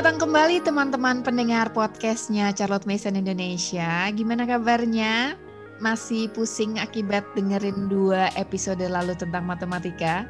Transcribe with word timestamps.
datang 0.00 0.32
kembali 0.32 0.64
teman-teman 0.64 1.20
pendengar 1.20 1.68
podcastnya 1.76 2.56
Charlotte 2.56 2.88
Mason 2.88 3.20
Indonesia. 3.20 4.08
Gimana 4.16 4.48
kabarnya? 4.48 5.36
Masih 5.76 6.32
pusing 6.32 6.80
akibat 6.80 7.20
dengerin 7.36 7.84
dua 7.92 8.32
episode 8.32 8.80
lalu 8.80 9.12
tentang 9.12 9.44
matematika? 9.44 10.24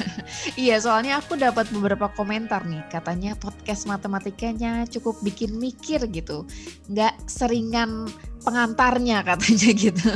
iya, 0.56 0.80
soalnya 0.80 1.20
aku 1.20 1.36
dapat 1.36 1.68
beberapa 1.68 2.08
komentar 2.16 2.64
nih. 2.64 2.80
Katanya 2.88 3.36
podcast 3.36 3.84
matematikanya 3.84 4.88
cukup 4.88 5.20
bikin 5.20 5.52
mikir 5.60 6.00
gitu. 6.08 6.48
Nggak 6.88 7.12
seringan 7.28 8.08
pengantarnya 8.40 9.20
katanya 9.24 9.70
gitu. 9.84 10.08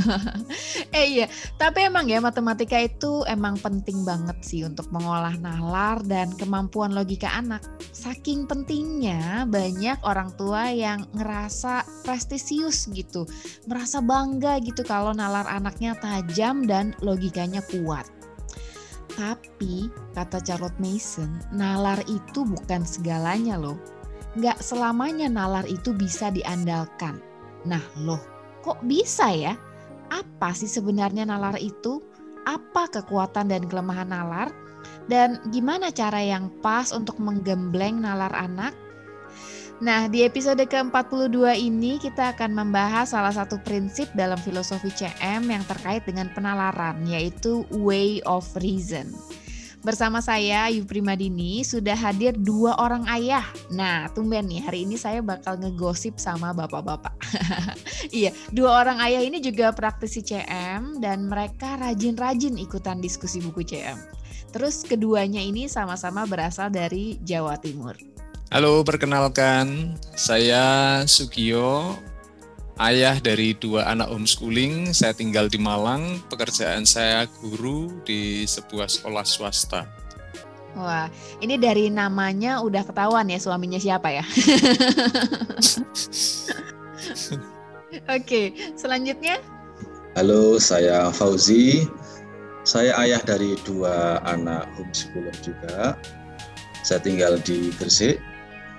eh 0.90 1.06
iya, 1.20 1.26
tapi 1.60 1.86
emang 1.88 2.08
ya 2.08 2.20
matematika 2.24 2.80
itu 2.80 3.22
emang 3.28 3.60
penting 3.60 4.02
banget 4.02 4.36
sih 4.40 4.64
untuk 4.64 4.88
mengolah 4.90 5.36
nalar 5.38 6.00
dan 6.08 6.32
kemampuan 6.36 6.96
logika 6.96 7.28
anak. 7.36 7.60
Saking 7.92 8.48
pentingnya 8.48 9.44
banyak 9.48 10.00
orang 10.02 10.32
tua 10.34 10.72
yang 10.72 11.04
ngerasa 11.12 11.84
prestisius 12.04 12.88
gitu, 12.92 13.28
merasa 13.68 14.00
bangga 14.00 14.60
gitu 14.64 14.82
kalau 14.84 15.12
nalar 15.12 15.44
anaknya 15.48 15.96
tajam 16.00 16.64
dan 16.64 16.96
logikanya 17.04 17.60
kuat. 17.68 18.08
Tapi 19.14 19.92
kata 20.16 20.42
Charlotte 20.42 20.80
Mason, 20.82 21.38
nalar 21.54 22.02
itu 22.10 22.42
bukan 22.42 22.82
segalanya 22.82 23.54
loh. 23.54 23.78
Nggak 24.34 24.58
selamanya 24.58 25.30
nalar 25.30 25.62
itu 25.70 25.94
bisa 25.94 26.34
diandalkan 26.34 27.33
Nah 27.64 27.82
loh, 28.00 28.20
kok 28.60 28.80
bisa 28.84 29.32
ya? 29.32 29.56
Apa 30.12 30.52
sih 30.52 30.68
sebenarnya 30.68 31.24
nalar 31.24 31.56
itu? 31.58 32.00
Apa 32.44 32.88
kekuatan 32.92 33.48
dan 33.48 33.64
kelemahan 33.66 34.12
nalar? 34.12 34.52
Dan 35.08 35.40
gimana 35.52 35.88
cara 35.92 36.20
yang 36.20 36.52
pas 36.60 36.92
untuk 36.92 37.16
menggembleng 37.20 38.00
nalar 38.04 38.32
anak? 38.36 38.76
Nah, 39.82 40.06
di 40.06 40.22
episode 40.22 40.62
ke-42 40.70 41.58
ini 41.58 41.98
kita 41.98 42.30
akan 42.38 42.54
membahas 42.54 43.10
salah 43.10 43.34
satu 43.34 43.58
prinsip 43.58 44.06
dalam 44.14 44.38
filosofi 44.38 44.86
CM 44.94 45.50
yang 45.50 45.66
terkait 45.66 46.06
dengan 46.06 46.30
penalaran, 46.30 47.02
yaitu 47.02 47.66
way 47.74 48.22
of 48.22 48.46
reason. 48.62 49.10
Bersama 49.84 50.24
saya 50.24 50.64
Ayu 50.72 50.88
Primadini 50.88 51.60
sudah 51.60 51.92
hadir 51.92 52.32
dua 52.32 52.72
orang 52.80 53.04
ayah. 53.04 53.44
Nah, 53.68 54.08
tumben 54.16 54.48
nih 54.48 54.64
hari 54.64 54.88
ini 54.88 54.96
saya 54.96 55.20
bakal 55.20 55.60
ngegosip 55.60 56.16
sama 56.16 56.56
bapak-bapak. 56.56 57.12
iya, 58.08 58.32
dua 58.48 58.80
orang 58.80 58.96
ayah 59.04 59.20
ini 59.20 59.44
juga 59.44 59.76
praktisi 59.76 60.24
CM 60.24 61.04
dan 61.04 61.28
mereka 61.28 61.76
rajin-rajin 61.76 62.56
ikutan 62.56 62.96
diskusi 63.04 63.44
buku 63.44 63.60
CM. 63.60 64.00
Terus 64.56 64.88
keduanya 64.88 65.44
ini 65.44 65.68
sama-sama 65.68 66.24
berasal 66.24 66.72
dari 66.72 67.20
Jawa 67.20 67.60
Timur. 67.60 67.92
Halo, 68.48 68.80
perkenalkan 68.88 70.00
saya 70.16 71.04
Sugio, 71.04 71.92
ayah 72.80 73.20
dari 73.22 73.54
dua 73.54 73.86
anak 73.86 74.10
homeschooling. 74.10 74.90
Saya 74.94 75.14
tinggal 75.14 75.46
di 75.46 75.58
Malang. 75.58 76.18
Pekerjaan 76.26 76.82
saya 76.86 77.26
guru 77.38 77.90
di 78.02 78.42
sebuah 78.46 78.90
sekolah 78.90 79.24
swasta. 79.26 79.86
Wah, 80.74 81.06
ini 81.38 81.54
dari 81.54 81.86
namanya 81.86 82.58
udah 82.58 82.82
ketahuan 82.82 83.30
ya 83.30 83.38
suaminya 83.38 83.78
siapa 83.78 84.10
ya? 84.10 84.26
Oke, 88.18 88.74
selanjutnya. 88.74 89.38
Halo, 90.18 90.58
saya 90.58 91.14
Fauzi. 91.14 91.86
Saya 92.66 92.96
ayah 93.06 93.22
dari 93.22 93.54
dua 93.62 94.18
anak 94.26 94.66
homeschooler 94.74 95.36
juga. 95.46 95.94
Saya 96.82 96.98
tinggal 96.98 97.38
di 97.46 97.70
Gresik. 97.78 98.18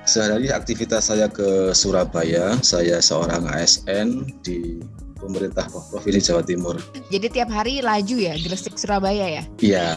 Sehari 0.05 0.53
aktivitas 0.53 1.09
saya 1.09 1.25
ke 1.25 1.73
Surabaya. 1.73 2.53
Saya 2.61 3.01
seorang 3.01 3.49
ASN 3.49 4.21
di 4.45 4.77
pemerintah 5.17 5.65
Provinsi 5.65 6.21
Jawa 6.21 6.45
Timur. 6.45 6.77
Jadi 7.09 7.27
tiap 7.33 7.49
hari 7.49 7.81
laju 7.81 8.15
ya 8.21 8.37
Gresik 8.37 8.77
Surabaya 8.77 9.41
ya? 9.41 9.43
Iya. 9.57 9.87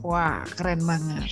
Wah, 0.00 0.40
keren 0.56 0.80
banget. 0.88 1.28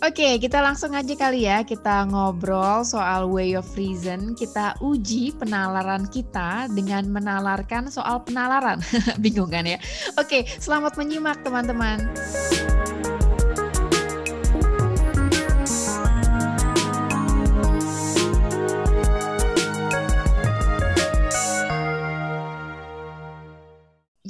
Oke, 0.00 0.36
kita 0.36 0.60
langsung 0.60 0.92
aja 0.92 1.16
kali 1.16 1.48
ya 1.48 1.64
kita 1.64 2.04
ngobrol 2.08 2.84
soal 2.84 3.28
way 3.28 3.56
of 3.56 3.68
reason. 3.76 4.32
Kita 4.32 4.76
uji 4.80 5.36
penalaran 5.36 6.08
kita 6.08 6.68
dengan 6.72 7.08
menalarkan 7.12 7.92
soal 7.92 8.24
penalaran. 8.24 8.80
Bingung 9.24 9.52
kan 9.52 9.68
ya? 9.68 9.76
Oke, 10.16 10.48
selamat 10.48 10.96
menyimak 10.96 11.40
teman-teman. 11.44 12.04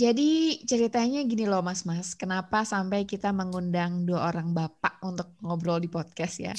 Jadi 0.05 0.61
ceritanya 0.69 1.25
gini 1.25 1.49
loh 1.49 1.65
mas-mas, 1.65 2.13
kenapa 2.13 2.61
sampai 2.69 3.09
kita 3.09 3.33
mengundang 3.33 4.05
dua 4.05 4.29
orang 4.29 4.53
bapak 4.53 5.01
untuk 5.01 5.33
ngobrol 5.41 5.81
di 5.81 5.89
podcast 5.89 6.45
ya? 6.45 6.53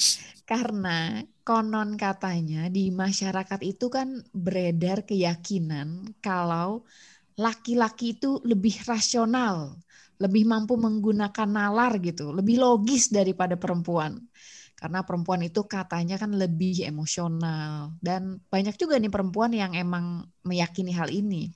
Karena 0.49 1.21
konon 1.45 1.93
katanya 1.93 2.73
di 2.73 2.89
masyarakat 2.89 3.61
itu 3.61 3.85
kan 3.93 4.17
beredar 4.33 5.05
keyakinan 5.05 6.17
kalau 6.25 6.89
laki-laki 7.37 8.17
itu 8.17 8.41
lebih 8.41 8.81
rasional, 8.89 9.77
lebih 10.17 10.49
mampu 10.49 10.73
menggunakan 10.73 11.45
nalar 11.45 12.01
gitu, 12.01 12.33
lebih 12.33 12.57
logis 12.57 13.13
daripada 13.13 13.53
perempuan. 13.61 14.25
Karena 14.73 15.05
perempuan 15.05 15.45
itu 15.45 15.69
katanya 15.69 16.17
kan 16.17 16.33
lebih 16.33 16.81
emosional 16.81 17.93
dan 18.01 18.41
banyak 18.49 18.73
juga 18.73 18.97
nih 18.97 19.13
perempuan 19.13 19.53
yang 19.53 19.77
emang 19.77 20.25
meyakini 20.41 20.97
hal 20.97 21.13
ini. 21.13 21.53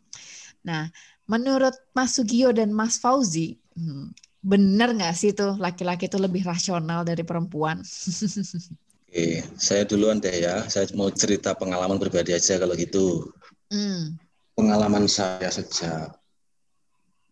Nah, 0.64 0.92
Menurut 1.30 1.78
Mas 1.94 2.18
Sugio 2.18 2.50
dan 2.50 2.74
Mas 2.74 2.98
Fauzi, 2.98 3.62
hmm, 3.78 4.18
benar 4.42 4.98
nggak 4.98 5.14
sih 5.14 5.30
tuh 5.30 5.62
laki-laki 5.62 6.10
itu 6.10 6.18
lebih 6.18 6.42
rasional 6.42 7.06
dari 7.06 7.22
perempuan? 7.22 7.86
Oke, 9.06 9.46
saya 9.62 9.86
duluan 9.86 10.18
deh 10.18 10.34
ya. 10.34 10.66
Saya 10.66 10.90
mau 10.98 11.14
cerita 11.14 11.54
pengalaman 11.54 12.02
pribadi 12.02 12.34
aja 12.34 12.58
kalau 12.58 12.74
gitu. 12.74 13.30
Hmm. 13.70 14.18
Pengalaman 14.58 15.06
saya 15.06 15.54
sejak 15.54 16.18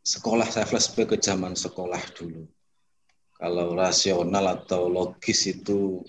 sekolah, 0.05 0.45
saya 0.45 0.69
flashback 0.69 1.13
ke 1.13 1.17
zaman 1.17 1.57
sekolah 1.57 2.01
dulu. 2.13 2.45
Kalau 3.33 3.73
rasional 3.73 4.61
atau 4.61 4.93
logis 4.93 5.49
itu 5.49 6.05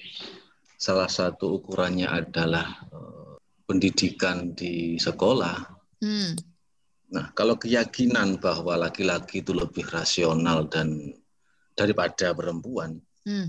salah 0.76 1.08
satu 1.08 1.60
ukurannya 1.60 2.08
adalah 2.08 2.84
uh, 2.92 3.40
pendidikan 3.64 4.52
di 4.52 5.00
sekolah. 5.00 5.56
Hmm 6.04 6.36
Nah, 7.08 7.32
kalau 7.32 7.56
keyakinan 7.56 8.36
bahwa 8.36 8.76
laki-laki 8.76 9.40
itu 9.40 9.56
lebih 9.56 9.88
rasional 9.88 10.68
dan 10.68 11.16
daripada 11.72 12.36
perempuan, 12.36 13.00
hmm. 13.24 13.48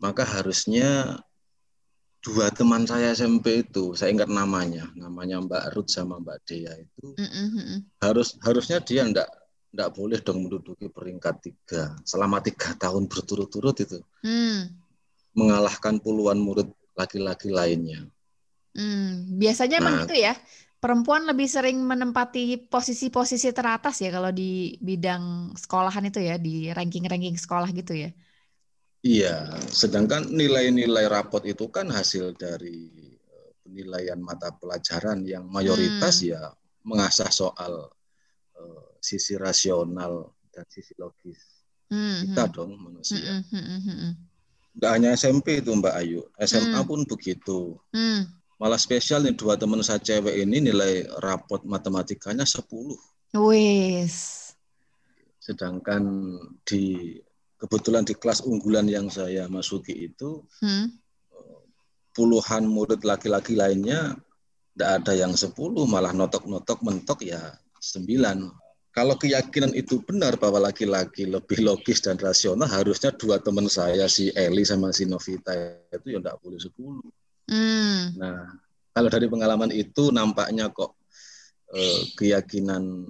maka 0.00 0.24
harusnya 0.24 1.20
dua 2.24 2.48
teman 2.48 2.88
saya 2.88 3.12
SMP 3.12 3.68
itu, 3.68 3.92
saya 3.92 4.16
ingat 4.16 4.32
namanya, 4.32 4.88
namanya 4.96 5.44
Mbak 5.44 5.64
Ruth 5.76 5.92
sama 5.92 6.16
Mbak 6.24 6.38
Dea 6.48 6.72
itu, 6.72 7.12
hmm, 7.20 7.30
hmm, 7.30 7.48
hmm. 7.52 7.80
harus 8.00 8.40
harusnya 8.40 8.80
dia 8.80 9.04
ndak 9.04 9.28
ndak 9.76 9.92
boleh 9.92 10.16
dong 10.24 10.48
menduduki 10.48 10.88
peringkat 10.88 11.36
tiga 11.44 11.92
selama 12.08 12.40
tiga 12.40 12.72
tahun 12.80 13.12
berturut-turut 13.12 13.76
itu, 13.76 14.00
hmm. 14.24 14.72
mengalahkan 15.36 16.00
puluhan 16.00 16.40
murid 16.40 16.72
laki-laki 16.96 17.52
lainnya. 17.52 18.08
Hmm, 18.72 19.36
biasanya 19.36 19.80
nah, 19.80 19.84
emang 19.84 19.96
gitu 20.08 20.16
ya 20.16 20.32
perempuan 20.76 21.24
lebih 21.24 21.48
sering 21.48 21.80
menempati 21.80 22.68
posisi-posisi 22.68 23.48
teratas 23.52 24.00
ya 24.04 24.12
kalau 24.12 24.28
di 24.30 24.76
bidang 24.78 25.56
sekolahan 25.56 26.04
itu 26.08 26.20
ya 26.20 26.36
di 26.36 26.68
ranking-ranking 26.70 27.36
sekolah 27.40 27.72
gitu 27.72 27.96
ya. 27.96 28.10
Iya, 29.06 29.54
sedangkan 29.70 30.34
nilai-nilai 30.34 31.06
rapot 31.06 31.44
itu 31.46 31.70
kan 31.70 31.86
hasil 31.88 32.34
dari 32.34 32.90
eh, 33.14 33.50
penilaian 33.62 34.18
mata 34.18 34.50
pelajaran 34.50 35.22
yang 35.22 35.46
mayoritas 35.46 36.20
hmm. 36.20 36.28
ya 36.34 36.42
mengasah 36.86 37.30
soal 37.30 37.90
uh, 38.58 38.86
sisi 39.02 39.34
rasional 39.34 40.34
dan 40.54 40.62
sisi 40.70 40.94
logis 40.98 41.66
hmm. 41.90 42.30
kita 42.30 42.44
hmm. 42.46 42.54
dong 42.54 42.72
manusia. 42.78 43.42
Hmm. 43.46 43.46
Hmm. 43.50 44.14
Nggak 44.76 44.90
hanya 44.92 45.10
SMP 45.14 45.62
itu 45.62 45.70
Mbak 45.70 45.94
Ayu, 45.98 46.20
SMA 46.42 46.82
hmm. 46.82 46.88
pun 46.88 47.00
begitu. 47.06 47.78
Hmm 47.94 48.36
Malah 48.56 48.80
spesial 48.80 49.20
nih 49.20 49.36
dua 49.36 49.60
teman 49.60 49.84
saya 49.84 50.00
cewek 50.00 50.32
ini 50.40 50.64
nilai 50.72 51.04
rapot 51.20 51.60
matematikanya 51.68 52.48
10. 52.48 52.64
Wis. 53.36 54.16
Sedangkan 55.36 56.02
di 56.64 57.20
kebetulan 57.60 58.08
di 58.08 58.16
kelas 58.16 58.40
unggulan 58.48 58.88
yang 58.88 59.12
saya 59.12 59.44
masuki 59.48 60.08
itu 60.08 60.44
hmm? 60.64 60.88
puluhan 62.16 62.64
murid 62.64 63.04
laki-laki 63.04 63.56
lainnya 63.56 64.16
tidak 64.72 64.90
ada 65.04 65.12
yang 65.16 65.32
10 65.36 65.52
malah 65.84 66.16
notok-notok 66.16 66.80
mentok 66.80 67.28
ya 67.28 67.60
9. 67.80 68.08
Kalau 68.96 69.20
keyakinan 69.20 69.76
itu 69.76 70.00
benar 70.00 70.40
bahwa 70.40 70.72
laki-laki 70.72 71.28
lebih 71.28 71.60
logis 71.60 72.00
dan 72.00 72.16
rasional, 72.16 72.64
harusnya 72.64 73.12
dua 73.12 73.36
teman 73.36 73.68
saya 73.68 74.08
si 74.08 74.32
Eli 74.32 74.64
sama 74.64 74.88
si 74.96 75.04
Novita 75.04 75.52
itu 75.92 76.16
ya 76.16 76.16
tidak 76.16 76.40
boleh 76.40 76.56
10 76.56 76.72
Hmm. 77.46 78.14
Nah, 78.18 78.58
kalau 78.90 79.08
dari 79.12 79.26
pengalaman 79.30 79.70
itu 79.70 80.10
nampaknya 80.10 80.70
kok 80.74 80.98
eh, 81.74 82.00
keyakinan 82.18 83.06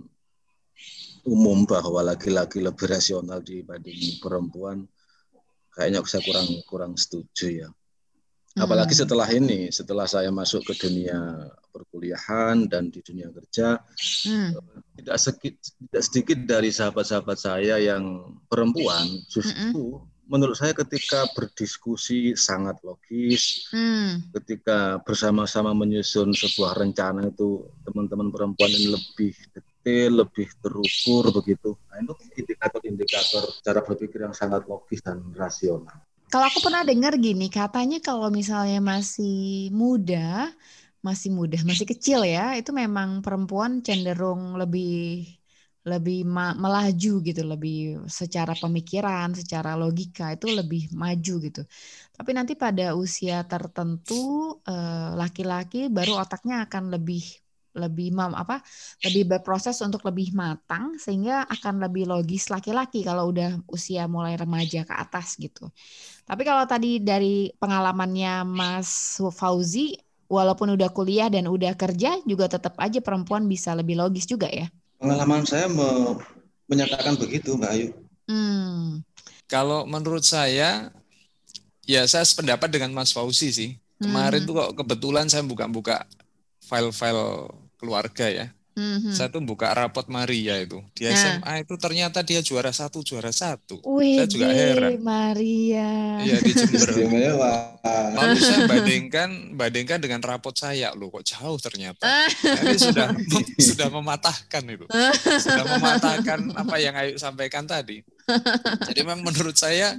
umum 1.26 1.66
bahwa 1.66 2.06
laki-laki 2.06 2.62
lebih 2.62 2.86
rasional 2.86 3.42
dibanding 3.42 4.22
perempuan 4.22 4.86
kayaknya 5.74 6.00
saya 6.06 6.22
kurang 6.24 6.48
kurang 6.64 6.92
setuju 6.96 7.66
ya. 7.66 7.68
Apalagi 8.56 8.96
hmm. 8.96 9.02
setelah 9.04 9.28
ini, 9.36 9.68
setelah 9.68 10.08
saya 10.08 10.32
masuk 10.32 10.64
ke 10.64 10.72
dunia 10.80 11.44
perkuliahan 11.68 12.64
dan 12.64 12.88
di 12.88 13.04
dunia 13.04 13.28
kerja, 13.28 13.76
hmm. 14.24 14.50
tidak 14.96 15.16
sedikit 15.20 15.54
tidak 15.60 16.02
sedikit 16.08 16.38
dari 16.48 16.72
sahabat-sahabat 16.72 17.36
saya 17.36 17.76
yang 17.76 18.32
perempuan 18.48 19.04
justru 19.28 20.00
hmm. 20.00 20.15
Menurut 20.26 20.58
saya 20.58 20.74
ketika 20.74 21.26
berdiskusi 21.32 22.34
sangat 22.34 22.82
logis, 22.82 23.70
hmm. 23.70 24.34
ketika 24.42 24.98
bersama-sama 25.06 25.70
menyusun 25.72 26.34
sebuah 26.34 26.78
rencana 26.78 27.30
itu 27.30 27.66
teman-teman 27.86 28.34
perempuan 28.34 28.70
ini 28.70 28.94
lebih 28.94 29.32
detail, 29.54 30.26
lebih 30.26 30.48
terukur 30.58 31.30
begitu. 31.30 31.78
Nah, 31.90 32.02
itu 32.02 32.14
indikator-indikator 32.42 33.42
cara 33.62 33.80
berpikir 33.86 34.26
yang 34.26 34.34
sangat 34.34 34.66
logis 34.66 35.00
dan 35.00 35.22
rasional. 35.34 35.94
Kalau 36.26 36.50
aku 36.50 36.58
pernah 36.58 36.82
dengar 36.82 37.14
gini, 37.22 37.46
katanya 37.46 38.02
kalau 38.02 38.26
misalnya 38.34 38.82
masih 38.82 39.70
muda, 39.70 40.50
masih 41.06 41.30
muda, 41.30 41.54
masih 41.62 41.86
kecil 41.86 42.26
ya, 42.26 42.58
itu 42.58 42.74
memang 42.74 43.22
perempuan 43.22 43.78
cenderung 43.78 44.58
lebih 44.58 45.35
lebih 45.86 46.26
melaju 46.62 47.10
gitu, 47.28 47.40
lebih 47.52 47.74
secara 48.10 48.52
pemikiran, 48.62 49.28
secara 49.38 49.70
logika 49.78 50.34
itu 50.34 50.46
lebih 50.58 50.90
maju 51.02 51.32
gitu. 51.46 51.60
Tapi 52.16 52.30
nanti 52.36 52.52
pada 52.64 52.84
usia 52.98 53.36
tertentu 53.50 54.14
eh, 54.66 55.08
laki-laki 55.20 55.78
baru 55.96 56.12
otaknya 56.22 56.54
akan 56.66 56.84
lebih 56.94 57.22
lebih 57.76 58.08
mam 58.16 58.32
apa 58.32 58.64
lebih 59.04 59.28
berproses 59.30 59.76
untuk 59.84 60.00
lebih 60.08 60.32
matang 60.32 60.96
sehingga 60.96 61.44
akan 61.44 61.84
lebih 61.84 62.08
logis 62.08 62.48
laki-laki 62.48 63.04
kalau 63.04 63.28
udah 63.32 63.60
usia 63.68 64.08
mulai 64.08 64.32
remaja 64.40 64.80
ke 64.88 64.94
atas 64.96 65.36
gitu. 65.36 65.68
Tapi 66.28 66.42
kalau 66.48 66.64
tadi 66.68 66.98
dari 67.02 67.50
pengalamannya 67.60 68.44
Mas 68.48 69.18
Fauzi 69.38 69.96
walaupun 70.30 70.74
udah 70.76 70.90
kuliah 70.90 71.28
dan 71.30 71.46
udah 71.50 71.72
kerja 71.78 72.18
juga 72.26 72.46
tetap 72.50 72.74
aja 72.82 72.98
perempuan 73.04 73.46
bisa 73.46 73.72
lebih 73.78 73.96
logis 74.00 74.26
juga 74.28 74.48
ya. 74.50 74.66
Pengalaman 74.96 75.44
saya 75.44 75.68
me 75.68 76.16
menyatakan 76.66 77.14
begitu 77.20 77.54
Mbak 77.54 77.72
Ayu. 77.72 77.88
Hmm. 78.26 79.04
Kalau 79.46 79.86
menurut 79.86 80.26
saya 80.26 80.90
ya 81.86 82.02
saya 82.10 82.26
sependapat 82.26 82.66
dengan 82.72 82.90
Mas 82.90 83.14
Fauzi 83.14 83.54
sih. 83.54 83.70
Kemarin 83.96 84.44
hmm. 84.44 84.48
tuh 84.48 84.54
kok 84.56 84.72
kebetulan 84.82 85.26
saya 85.30 85.46
buka-buka 85.46 86.04
file-file 86.66 87.48
keluarga 87.78 88.26
ya. 88.26 88.46
Mm-hmm. 88.76 89.08
Saya 89.16 89.32
tuh 89.32 89.40
buka 89.40 89.72
rapot 89.72 90.04
Maria 90.12 90.60
itu 90.60 90.84
di 90.92 91.08
nah. 91.08 91.16
SMA 91.16 91.64
itu 91.64 91.80
ternyata 91.80 92.20
dia 92.20 92.44
juara 92.44 92.68
satu 92.68 93.00
juara 93.00 93.32
satu. 93.32 93.80
Wih, 93.80 94.20
saya 94.20 94.28
juga 94.28 94.52
heran. 94.52 95.00
Maria. 95.00 96.20
Iya 96.20 96.36
di 96.44 96.52
Jember. 96.52 96.92
Lalu 98.20 98.36
saya 98.36 98.68
bandingkan 98.68 99.56
bandingkan 99.56 99.96
dengan 99.96 100.20
rapot 100.20 100.52
saya 100.52 100.92
loh 100.92 101.08
kok 101.08 101.24
jauh 101.24 101.56
ternyata. 101.56 102.04
Ah. 102.04 102.28
Nah, 102.28 102.62
ini 102.68 102.76
sudah 102.76 103.08
sudah 103.72 103.88
mematahkan 103.88 104.62
itu. 104.68 104.84
Sudah 105.40 105.64
mematahkan 105.72 106.38
apa 106.52 106.76
yang 106.76 106.92
Ayu 107.00 107.16
sampaikan 107.16 107.64
tadi. 107.64 108.04
Jadi 108.92 109.00
memang 109.08 109.24
menurut 109.24 109.56
saya 109.56 109.96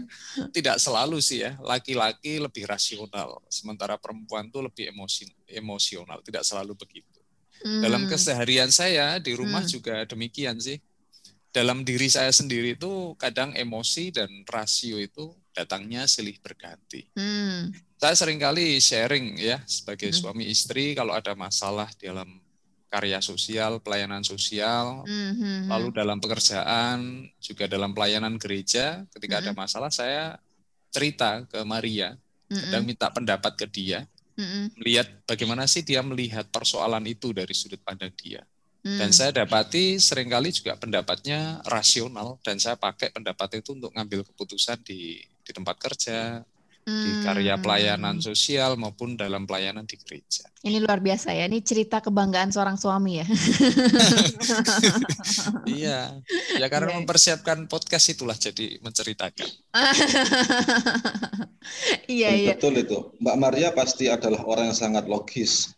tidak 0.53 0.77
selalu 0.77 1.17
sih 1.17 1.49
ya 1.49 1.57
laki-laki 1.65 2.37
lebih 2.37 2.69
rasional 2.69 3.41
sementara 3.49 3.97
perempuan 3.97 4.53
tuh 4.53 4.69
lebih 4.69 4.93
emosi 4.93 5.25
emosional 5.49 6.21
tidak 6.21 6.45
selalu 6.45 6.77
begitu. 6.77 7.16
Hmm. 7.63 7.81
Dalam 7.81 8.03
keseharian 8.05 8.69
saya 8.69 9.17
di 9.17 9.33
rumah 9.33 9.63
hmm. 9.65 9.71
juga 9.71 9.95
demikian 10.05 10.57
sih. 10.61 10.77
Dalam 11.49 11.81
diri 11.81 12.05
saya 12.11 12.29
sendiri 12.29 12.77
itu 12.77 13.17
kadang 13.17 13.55
emosi 13.57 14.13
dan 14.13 14.29
rasio 14.45 15.01
itu 15.01 15.33
datangnya 15.55 16.05
silih 16.05 16.37
berganti. 16.37 17.09
Hmm. 17.17 17.73
Saya 17.97 18.13
sering 18.13 18.37
kali 18.37 18.77
sharing 18.77 19.41
ya 19.41 19.57
sebagai 19.65 20.13
hmm. 20.13 20.17
suami 20.21 20.45
istri 20.53 20.93
kalau 20.93 21.17
ada 21.17 21.33
masalah 21.33 21.89
dalam 21.97 22.29
karya 22.87 23.19
sosial, 23.19 23.83
pelayanan 23.83 24.23
sosial, 24.23 25.03
hmm. 25.03 25.11
hmm, 25.11 25.33
hmm. 25.37 25.61
lalu 25.67 25.87
dalam 25.91 26.17
pekerjaan, 26.23 27.27
juga 27.41 27.67
dalam 27.67 27.91
pelayanan 27.91 28.39
gereja, 28.39 29.03
ketika 29.11 29.39
hmm. 29.39 29.43
ada 29.43 29.51
masalah 29.51 29.91
saya 29.91 30.39
cerita 30.93 31.43
ke 31.51 31.59
Maria, 31.67 32.15
hmm. 32.47 32.71
dan 32.71 32.81
minta 32.87 33.11
pendapat 33.11 33.53
ke 33.59 33.67
dia 33.67 34.07
mm 34.37 34.65
melihat 34.77 35.07
bagaimana 35.25 35.65
sih 35.65 35.81
dia 35.81 36.05
melihat 36.05 36.45
persoalan 36.53 37.01
itu 37.09 37.33
dari 37.33 37.51
sudut 37.57 37.81
pandang 37.81 38.13
dia. 38.13 38.45
Mm. 38.85 38.97
Dan 39.01 39.09
saya 39.09 39.33
dapati 39.33 39.97
sering 39.97 40.29
kali 40.29 40.53
juga 40.53 40.77
pendapatnya 40.77 41.59
rasional 41.65 42.37
dan 42.45 42.61
saya 42.61 42.77
pakai 42.77 43.11
pendapat 43.11 43.59
itu 43.59 43.73
untuk 43.73 43.91
ngambil 43.91 44.23
keputusan 44.31 44.79
di 44.85 45.19
di 45.41 45.51
tempat 45.55 45.75
kerja, 45.79 46.43
di 46.87 47.19
karya 47.19 47.59
hmm. 47.59 47.63
pelayanan 47.67 48.15
sosial 48.23 48.79
maupun 48.79 49.19
dalam 49.19 49.43
pelayanan 49.43 49.83
di 49.83 49.99
gereja. 49.99 50.47
Ini 50.63 50.79
luar 50.79 51.03
biasa 51.03 51.35
ya, 51.35 51.43
ini 51.43 51.59
cerita 51.59 51.99
kebanggaan 51.99 52.55
seorang 52.55 52.79
suami 52.79 53.19
ya. 53.19 53.27
iya, 55.67 56.15
ya 56.55 56.67
karena 56.71 56.95
yeah. 56.95 56.97
mempersiapkan 57.03 57.67
podcast 57.67 58.15
itulah 58.15 58.39
jadi 58.39 58.79
menceritakan. 58.79 59.51
iya, 62.07 62.31
iya. 62.31 62.55
Betul 62.55 62.79
itu, 62.79 63.11
Mbak 63.19 63.35
Maria 63.35 63.75
pasti 63.75 64.07
adalah 64.07 64.47
orang 64.47 64.71
yang 64.71 64.79
sangat 64.79 65.11
logis. 65.11 65.75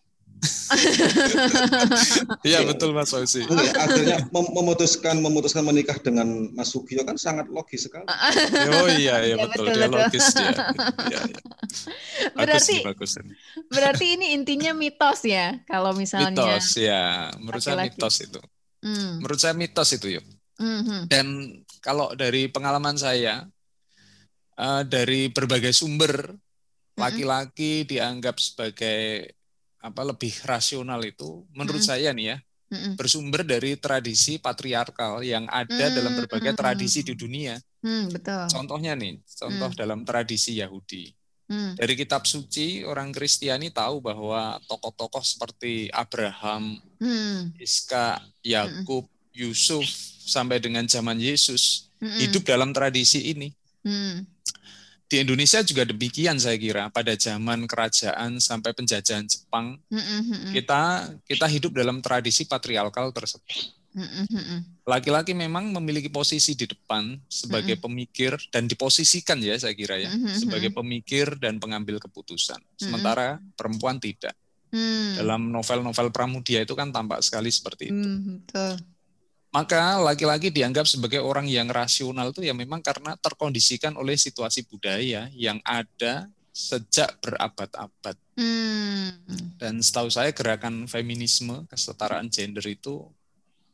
Iya 2.45 2.63
betul 2.63 2.95
Mas 2.95 3.11
Fauzi. 3.11 3.43
Akhirnya 3.75 4.23
memutuskan 4.31 5.19
memutuskan 5.19 5.65
menikah 5.65 5.97
dengan 5.99 6.51
Mas 6.55 6.71
Sugio 6.71 7.03
kan 7.03 7.17
sangat 7.19 7.49
logis 7.51 7.89
sekali. 7.89 8.05
Oh 8.69 8.87
iya 8.87 9.19
iya 9.25 9.35
ya, 9.35 9.45
betul, 9.45 9.67
betul 9.67 9.75
dia 9.75 9.87
betul. 9.87 9.99
logis 9.99 10.25
dia. 10.31 10.51
Ya, 11.09 11.21
ya. 11.25 11.41
berarti 12.37 12.75
bagus, 12.85 13.11
berarti 13.67 14.05
ini 14.15 14.25
intinya 14.37 14.71
mitos 14.71 15.25
ya 15.25 15.59
kalau 15.65 15.91
misalnya. 15.91 16.31
Mitos 16.31 16.77
ya, 16.77 17.33
menurut 17.41 17.61
saya 17.61 17.77
mitos 17.83 18.15
itu. 18.21 18.41
Hmm. 18.79 19.11
Menurut 19.19 19.39
saya 19.39 19.53
mitos 19.57 19.89
itu 19.91 20.07
yuk. 20.19 20.25
Hmm. 20.59 21.07
Dan 21.07 21.27
kalau 21.79 22.11
dari 22.15 22.51
pengalaman 22.51 22.95
saya 22.99 23.47
uh, 24.59 24.83
dari 24.83 25.31
berbagai 25.31 25.71
sumber 25.71 26.35
hmm. 26.35 26.99
laki-laki 26.99 27.87
dianggap 27.87 28.35
sebagai 28.37 29.38
apa 29.79 30.01
lebih 30.03 30.35
rasional 30.43 30.99
itu 31.07 31.47
menurut 31.55 31.79
mm 31.79 31.89
saya 31.89 32.11
nih 32.11 32.35
ya 32.35 32.37
mm 32.69 32.99
bersumber 32.99 33.41
dari 33.41 33.79
tradisi 33.79 34.37
patriarkal 34.37 35.23
yang 35.25 35.47
ada 35.49 35.89
mm 35.89 35.95
dalam 35.95 36.13
berbagai 36.19 36.53
mm 36.53 36.59
tradisi 36.59 36.99
di 37.01 37.13
dunia. 37.17 37.57
Mm, 37.79 38.11
betul. 38.11 38.43
Contohnya 38.51 38.93
nih, 38.93 39.23
contoh 39.23 39.71
mm. 39.71 39.77
dalam 39.79 39.99
tradisi 40.03 40.59
Yahudi. 40.59 41.15
Mm. 41.49 41.79
Dari 41.79 41.93
kitab 41.97 42.27
suci 42.27 42.83
orang 42.85 43.09
Kristiani 43.09 43.71
tahu 43.71 44.03
bahwa 44.03 44.59
tokoh-tokoh 44.67 45.23
seperti 45.23 45.87
Abraham, 45.95 46.77
mm. 46.99 47.57
Iska, 47.57 48.21
Yakub, 48.43 49.07
mm. 49.07 49.17
Yusuf 49.33 49.87
sampai 50.27 50.59
dengan 50.61 50.85
zaman 50.85 51.17
Yesus 51.17 51.89
mm 52.03 52.19
hidup 52.19 52.43
dalam 52.45 52.75
tradisi 52.75 53.31
ini. 53.33 53.49
Mm 53.87 54.27
di 55.09 55.25
Indonesia 55.25 55.65
juga 55.65 55.89
demikian 55.89 56.37
saya 56.37 56.53
kira 56.61 56.93
pada 56.93 57.17
zaman 57.17 57.65
kerajaan 57.65 58.37
sampai 58.37 58.77
penjajahan 58.77 59.25
Jepang 59.25 59.81
mm-hmm. 59.89 60.53
kita 60.53 60.81
kita 61.25 61.45
hidup 61.49 61.73
dalam 61.73 61.97
tradisi 61.97 62.45
patriarkal 62.45 63.09
tersebut. 63.09 63.73
Laki-laki 64.85 65.33
memang 65.33 65.73
memiliki 65.73 66.13
posisi 66.13 66.53
di 66.53 66.69
depan 66.69 67.17
sebagai 67.25 67.81
mm-hmm. 67.81 67.89
pemikir 67.89 68.37
dan 68.53 68.69
diposisikan 68.69 69.41
ya 69.41 69.57
saya 69.57 69.73
kira 69.73 69.97
ya 69.97 70.13
mm-hmm. 70.13 70.45
sebagai 70.45 70.69
pemikir 70.69 71.41
dan 71.41 71.57
pengambil 71.57 71.97
keputusan. 71.97 72.61
Sementara 72.77 73.41
mm-hmm. 73.41 73.57
perempuan 73.57 73.97
tidak. 73.97 74.37
Mm. 74.69 75.25
Dalam 75.25 75.49
novel-novel 75.49 76.13
Pramudia 76.13 76.61
itu 76.61 76.77
kan 76.77 76.93
tampak 76.93 77.25
sekali 77.25 77.49
seperti 77.49 77.89
itu. 77.89 77.97
Mm, 77.97 78.45
betul 78.45 78.77
maka 79.49 79.97
laki-laki 79.97 80.53
dianggap 80.53 80.85
sebagai 80.85 81.25
orang 81.25 81.49
yang 81.49 81.65
rasional 81.73 82.29
itu 82.29 82.45
ya 82.45 82.53
memang 82.53 82.85
karena 82.85 83.17
terkondisikan 83.17 83.97
oleh 83.97 84.13
situasi 84.13 84.65
budaya 84.69 85.25
yang 85.33 85.57
ada 85.65 86.29
sejak 86.53 87.17
berabad-abad. 87.23 88.15
Hmm. 88.37 89.09
Dan 89.57 89.81
setahu 89.81 90.11
saya 90.11 90.35
gerakan 90.35 90.85
feminisme, 90.85 91.65
kesetaraan 91.71 92.29
gender 92.29 92.63
itu 92.67 93.07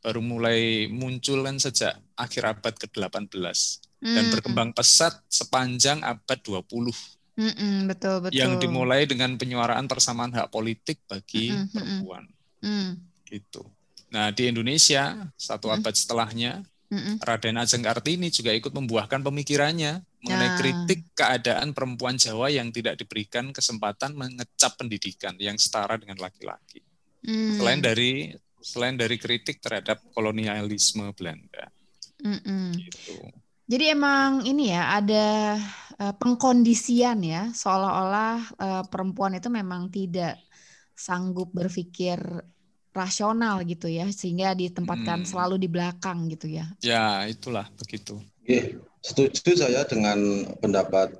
baru 0.00 0.22
mulai 0.22 0.86
muncul 0.86 1.42
kan 1.42 1.58
sejak 1.58 1.98
akhir 2.14 2.56
abad 2.56 2.74
ke-18 2.78 3.26
hmm. 3.36 4.14
dan 4.14 4.24
berkembang 4.30 4.70
pesat 4.70 5.18
sepanjang 5.26 6.00
abad 6.06 6.38
20. 6.40 6.62
Hmm, 7.36 7.84
betul, 7.90 8.24
betul. 8.24 8.38
Yang 8.38 8.52
dimulai 8.64 9.04
dengan 9.04 9.36
penyuaraan 9.36 9.84
persamaan 9.84 10.32
hak 10.32 10.48
politik 10.48 11.04
bagi 11.04 11.52
hmm, 11.52 11.68
perempuan. 11.68 12.24
Hmm. 12.64 12.96
Gitu. 13.28 13.60
Nah, 14.16 14.32
di 14.32 14.48
Indonesia 14.48 15.28
satu 15.36 15.68
abad 15.68 15.92
setelahnya 15.92 16.64
Mm-mm. 16.88 17.20
Raden 17.20 17.60
Ajeng 17.60 17.84
Kartini 17.84 18.32
juga 18.32 18.56
ikut 18.56 18.72
membuahkan 18.72 19.20
pemikirannya 19.20 20.00
mengenai 20.24 20.48
nah. 20.48 20.56
kritik 20.56 21.12
keadaan 21.12 21.76
perempuan 21.76 22.16
Jawa 22.16 22.48
yang 22.48 22.72
tidak 22.72 22.96
diberikan 22.96 23.52
kesempatan 23.52 24.16
mengecap 24.16 24.80
pendidikan 24.80 25.36
yang 25.36 25.60
setara 25.60 26.00
dengan 26.00 26.16
laki-laki. 26.16 26.80
Mm. 27.28 27.60
Selain 27.60 27.80
dari 27.84 28.32
selain 28.64 28.96
dari 28.96 29.20
kritik 29.20 29.60
terhadap 29.60 30.00
kolonialisme 30.16 31.12
Belanda. 31.12 31.68
Gitu. 32.16 33.20
Jadi 33.66 33.84
emang 33.92 34.46
ini 34.46 34.70
ya 34.72 34.96
ada 34.96 35.58
uh, 36.00 36.14
pengkondisian 36.16 37.18
ya 37.20 37.50
seolah-olah 37.50 38.38
uh, 38.56 38.84
perempuan 38.86 39.36
itu 39.36 39.50
memang 39.50 39.90
tidak 39.90 40.38
sanggup 40.96 41.50
berpikir 41.52 42.18
rasional 42.96 43.60
gitu 43.68 43.86
ya 43.92 44.08
sehingga 44.08 44.56
ditempatkan 44.56 45.22
hmm. 45.22 45.28
selalu 45.28 45.56
di 45.60 45.68
belakang 45.68 46.32
gitu 46.32 46.48
ya. 46.48 46.64
Ya, 46.80 47.28
itulah 47.28 47.68
begitu. 47.76 48.16
Iya, 48.48 48.80
setuju 49.04 49.60
saya 49.60 49.84
dengan 49.84 50.48
pendapat 50.58 51.12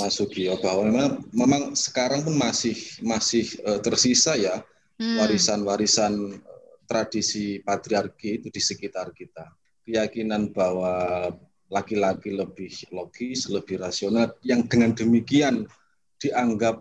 Mas 0.00 0.16
Sugio 0.16 0.56
bahwa 0.58 0.88
memang 0.88 1.12
memang 1.30 1.62
sekarang 1.76 2.26
pun 2.26 2.34
masih 2.34 2.74
masih 3.04 3.46
uh, 3.68 3.78
tersisa 3.78 4.34
ya 4.34 4.64
hmm. 4.98 5.16
warisan-warisan 5.22 6.12
hmm. 6.38 6.40
tradisi 6.88 7.60
patriarki 7.60 8.42
itu 8.42 8.48
di 8.48 8.60
sekitar 8.64 9.12
kita. 9.12 9.44
Keyakinan 9.84 10.52
bahwa 10.52 11.28
laki-laki 11.68 12.32
lebih 12.32 12.72
logis, 12.92 13.48
lebih 13.48 13.80
rasional 13.80 14.32
yang 14.40 14.64
dengan 14.64 14.92
demikian 14.96 15.68
dianggap 16.20 16.80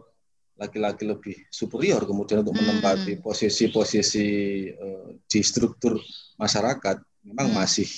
laki-laki 0.58 1.06
lebih 1.06 1.36
superior 1.54 2.02
kemudian 2.04 2.42
untuk 2.42 2.58
menempati 2.58 3.18
hmm. 3.18 3.24
posisi-posisi 3.24 4.28
uh, 4.74 5.14
di 5.30 5.40
struktur 5.46 6.02
masyarakat 6.42 6.98
memang 7.26 7.54
hmm. 7.54 7.58
masih 7.58 7.90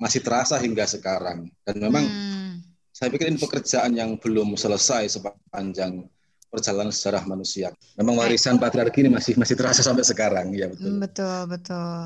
masih 0.00 0.20
terasa 0.24 0.58
hingga 0.58 0.84
sekarang 0.90 1.46
dan 1.62 1.76
memang 1.78 2.04
hmm. 2.04 2.66
saya 2.90 3.08
pikir 3.14 3.30
ini 3.30 3.38
pekerjaan 3.38 3.94
yang 3.94 4.18
belum 4.18 4.58
selesai 4.58 5.20
sepanjang 5.20 6.08
perjalanan 6.50 6.90
sejarah 6.90 7.22
manusia. 7.30 7.70
Memang 7.94 8.18
warisan 8.18 8.58
patriarki 8.58 9.06
ini 9.06 9.14
masih 9.14 9.38
masih 9.38 9.54
terasa 9.54 9.86
sampai 9.86 10.02
sekarang 10.02 10.50
ya 10.50 10.66
betul. 10.66 10.98
Betul 10.98 11.40
betul. 11.46 12.02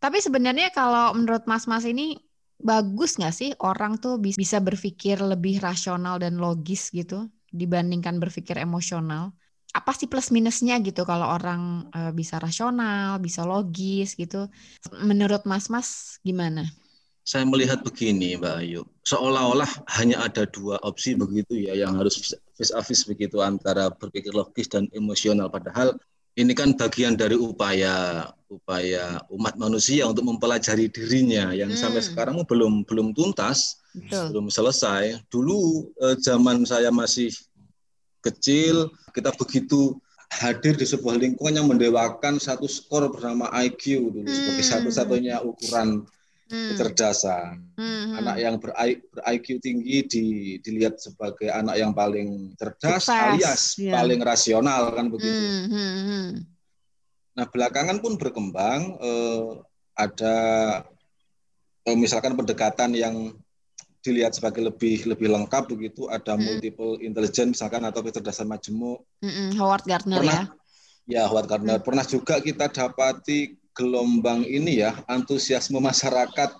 Tapi 0.00 0.18
sebenarnya 0.24 0.72
kalau 0.72 1.12
menurut 1.12 1.44
Mas-mas 1.44 1.84
ini 1.84 2.16
bagus 2.56 3.20
nggak 3.20 3.36
sih 3.36 3.50
orang 3.60 4.00
tuh 4.00 4.16
bisa 4.16 4.56
berpikir 4.64 5.20
lebih 5.20 5.60
rasional 5.60 6.16
dan 6.16 6.40
logis 6.40 6.88
gitu? 6.88 7.28
Dibandingkan 7.56 8.20
berpikir 8.20 8.60
emosional 8.60 9.32
apa 9.76 9.92
sih 9.92 10.08
plus 10.08 10.32
minusnya 10.32 10.80
gitu 10.80 11.04
kalau 11.04 11.28
orang 11.36 11.92
uh, 11.92 12.08
bisa 12.08 12.40
rasional, 12.40 13.20
bisa 13.20 13.44
logis 13.44 14.16
gitu. 14.16 14.48
Menurut 15.04 15.44
Mas-mas 15.44 16.16
gimana? 16.24 16.64
Saya 17.26 17.44
melihat 17.44 17.82
begini, 17.84 18.38
Mbak 18.38 18.54
Ayu. 18.62 18.86
Seolah-olah 19.04 19.68
hanya 20.00 20.24
ada 20.24 20.48
dua 20.48 20.80
opsi 20.80 21.12
begitu 21.12 21.58
ya 21.58 21.76
yang 21.76 21.98
harus 22.00 22.16
face 22.56 23.02
begitu 23.04 23.42
antara 23.44 23.92
berpikir 23.92 24.32
logis 24.32 24.70
dan 24.70 24.88
emosional 24.96 25.50
padahal 25.52 25.98
ini 26.36 26.52
kan 26.52 26.76
bagian 26.76 27.16
dari 27.16 27.34
upaya 27.34 28.28
upaya 28.46 29.18
umat 29.32 29.58
manusia 29.58 30.06
untuk 30.06 30.22
mempelajari 30.28 30.86
dirinya 30.92 31.50
yang 31.50 31.72
hmm. 31.72 31.80
sampai 31.80 32.04
sekarang 32.04 32.44
belum 32.46 32.86
belum 32.86 33.16
tuntas, 33.16 33.82
Betul. 33.96 34.36
belum 34.36 34.46
selesai. 34.52 35.18
Dulu 35.32 35.90
eh, 35.98 36.16
zaman 36.20 36.62
saya 36.68 36.92
masih 36.92 37.32
kecil, 38.22 38.92
kita 39.16 39.32
begitu 39.34 39.96
hadir 40.30 40.74
di 40.76 40.84
sebuah 40.84 41.16
lingkungan 41.16 41.54
yang 41.54 41.68
mendewakan 41.70 42.36
satu 42.36 42.66
skor 42.66 43.08
bernama 43.08 43.48
IQ 43.62 44.10
dulu 44.10 44.26
hmm. 44.26 44.36
sebagai 44.36 44.64
satu-satunya 44.66 45.40
ukuran 45.42 46.04
hmm. 46.50 46.68
kecerdasan. 46.74 47.62
Hmm. 47.76 48.18
Anak 48.22 48.36
yang 48.40 48.54
ber-IQ 48.58 49.46
tinggi 49.60 49.96
di, 50.06 50.24
dilihat 50.62 50.98
sebagai 50.98 51.50
anak 51.50 51.76
yang 51.78 51.92
paling 51.92 52.54
cerdas 52.58 53.06
Sukses. 53.06 53.12
alias 53.12 53.62
yeah. 53.78 53.94
paling 53.94 54.20
rasional 54.22 54.94
kan 54.94 55.06
begitu. 55.10 55.30
Hmm. 55.34 55.66
Hmm. 55.70 56.02
hmm. 56.06 56.28
Nah 57.36 57.46
belakangan 57.52 57.98
pun 58.00 58.16
berkembang 58.16 58.96
eh, 58.96 59.46
ada 59.96 60.36
eh, 61.84 61.96
misalkan 61.96 62.34
pendekatan 62.36 62.96
yang 62.96 63.36
dilihat 64.06 64.38
sebagai 64.38 64.62
lebih 64.62 65.02
lebih 65.10 65.34
lengkap 65.34 65.66
begitu 65.66 66.06
ada 66.06 66.38
hmm. 66.38 66.42
multiple 66.46 66.94
intelligence 67.02 67.58
misalkan 67.58 67.82
atau 67.82 68.06
kecerdasan 68.06 68.46
majemuk 68.46 69.02
hmm, 69.18 69.58
Howard 69.58 69.82
Gardner 69.82 70.22
pernah, 70.22 70.46
ya 70.46 70.54
ya 71.10 71.22
Howard 71.26 71.50
Gardner 71.50 71.82
hmm. 71.82 71.86
pernah 71.86 72.04
juga 72.06 72.38
kita 72.38 72.70
dapati 72.70 73.65
gelombang 73.76 74.42
ini 74.48 74.80
ya 74.80 74.96
antusiasme 75.04 75.76
masyarakat 75.76 76.50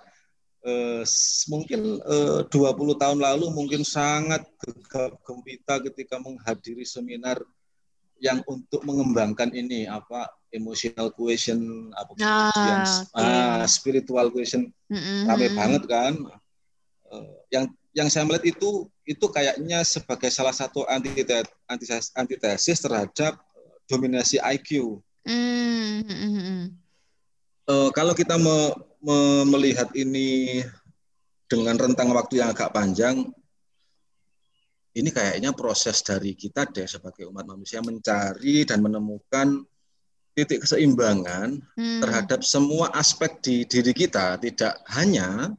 eh, 0.68 1.02
mungkin 1.48 1.98
eh, 2.04 2.40
20 2.52 3.02
tahun 3.02 3.18
lalu 3.18 3.48
mungkin 3.50 3.82
sangat 3.82 4.44
gegap 4.60 5.16
gempita 5.24 5.80
ketika 5.88 6.20
menghadiri 6.20 6.84
seminar 6.84 7.40
yang 8.20 8.40
untuk 8.48 8.80
mengembangkan 8.84 9.52
ini 9.52 9.88
apa 9.88 10.28
emotional 10.52 11.12
question 11.12 11.90
apa 11.96 12.12
ah, 12.20 12.48
okay. 12.52 12.76
ah, 13.16 13.64
spiritual 13.68 14.28
question 14.28 14.72
mm 14.88 14.96
-hmm. 14.96 15.20
rame 15.28 15.48
banget 15.52 15.82
kan 15.88 16.14
Eh, 17.12 17.32
yang 17.54 17.64
yang 17.96 18.08
saya 18.10 18.26
melihat 18.26 18.44
itu 18.44 18.90
itu 19.06 19.26
kayaknya 19.30 19.86
sebagai 19.86 20.28
salah 20.28 20.52
satu 20.52 20.84
antitesis, 20.84 22.12
antitesis 22.12 22.78
terhadap 22.82 23.38
dominasi 23.86 24.42
IQ. 24.42 25.00
Mm-hmm. 25.24 26.76
Uh, 27.66 27.90
kalau 27.90 28.14
kita 28.14 28.38
me, 28.38 28.70
me, 29.02 29.18
melihat 29.50 29.90
ini 29.98 30.62
dengan 31.50 31.74
rentang 31.78 32.14
waktu 32.14 32.38
yang 32.42 32.54
agak 32.54 32.70
panjang, 32.70 33.26
ini 34.96 35.10
kayaknya 35.10 35.52
proses 35.52 36.00
dari 36.00 36.32
kita 36.32 36.64
deh 36.70 36.86
sebagai 36.86 37.28
umat 37.28 37.44
manusia 37.44 37.82
mencari 37.82 38.64
dan 38.64 38.80
menemukan 38.80 39.66
titik 40.32 40.64
keseimbangan 40.64 41.58
hmm. 41.74 42.00
terhadap 42.00 42.40
semua 42.46 42.92
aspek 42.94 43.40
di 43.42 43.56
diri 43.66 43.92
kita, 43.92 44.38
tidak 44.40 44.78
hanya 44.94 45.52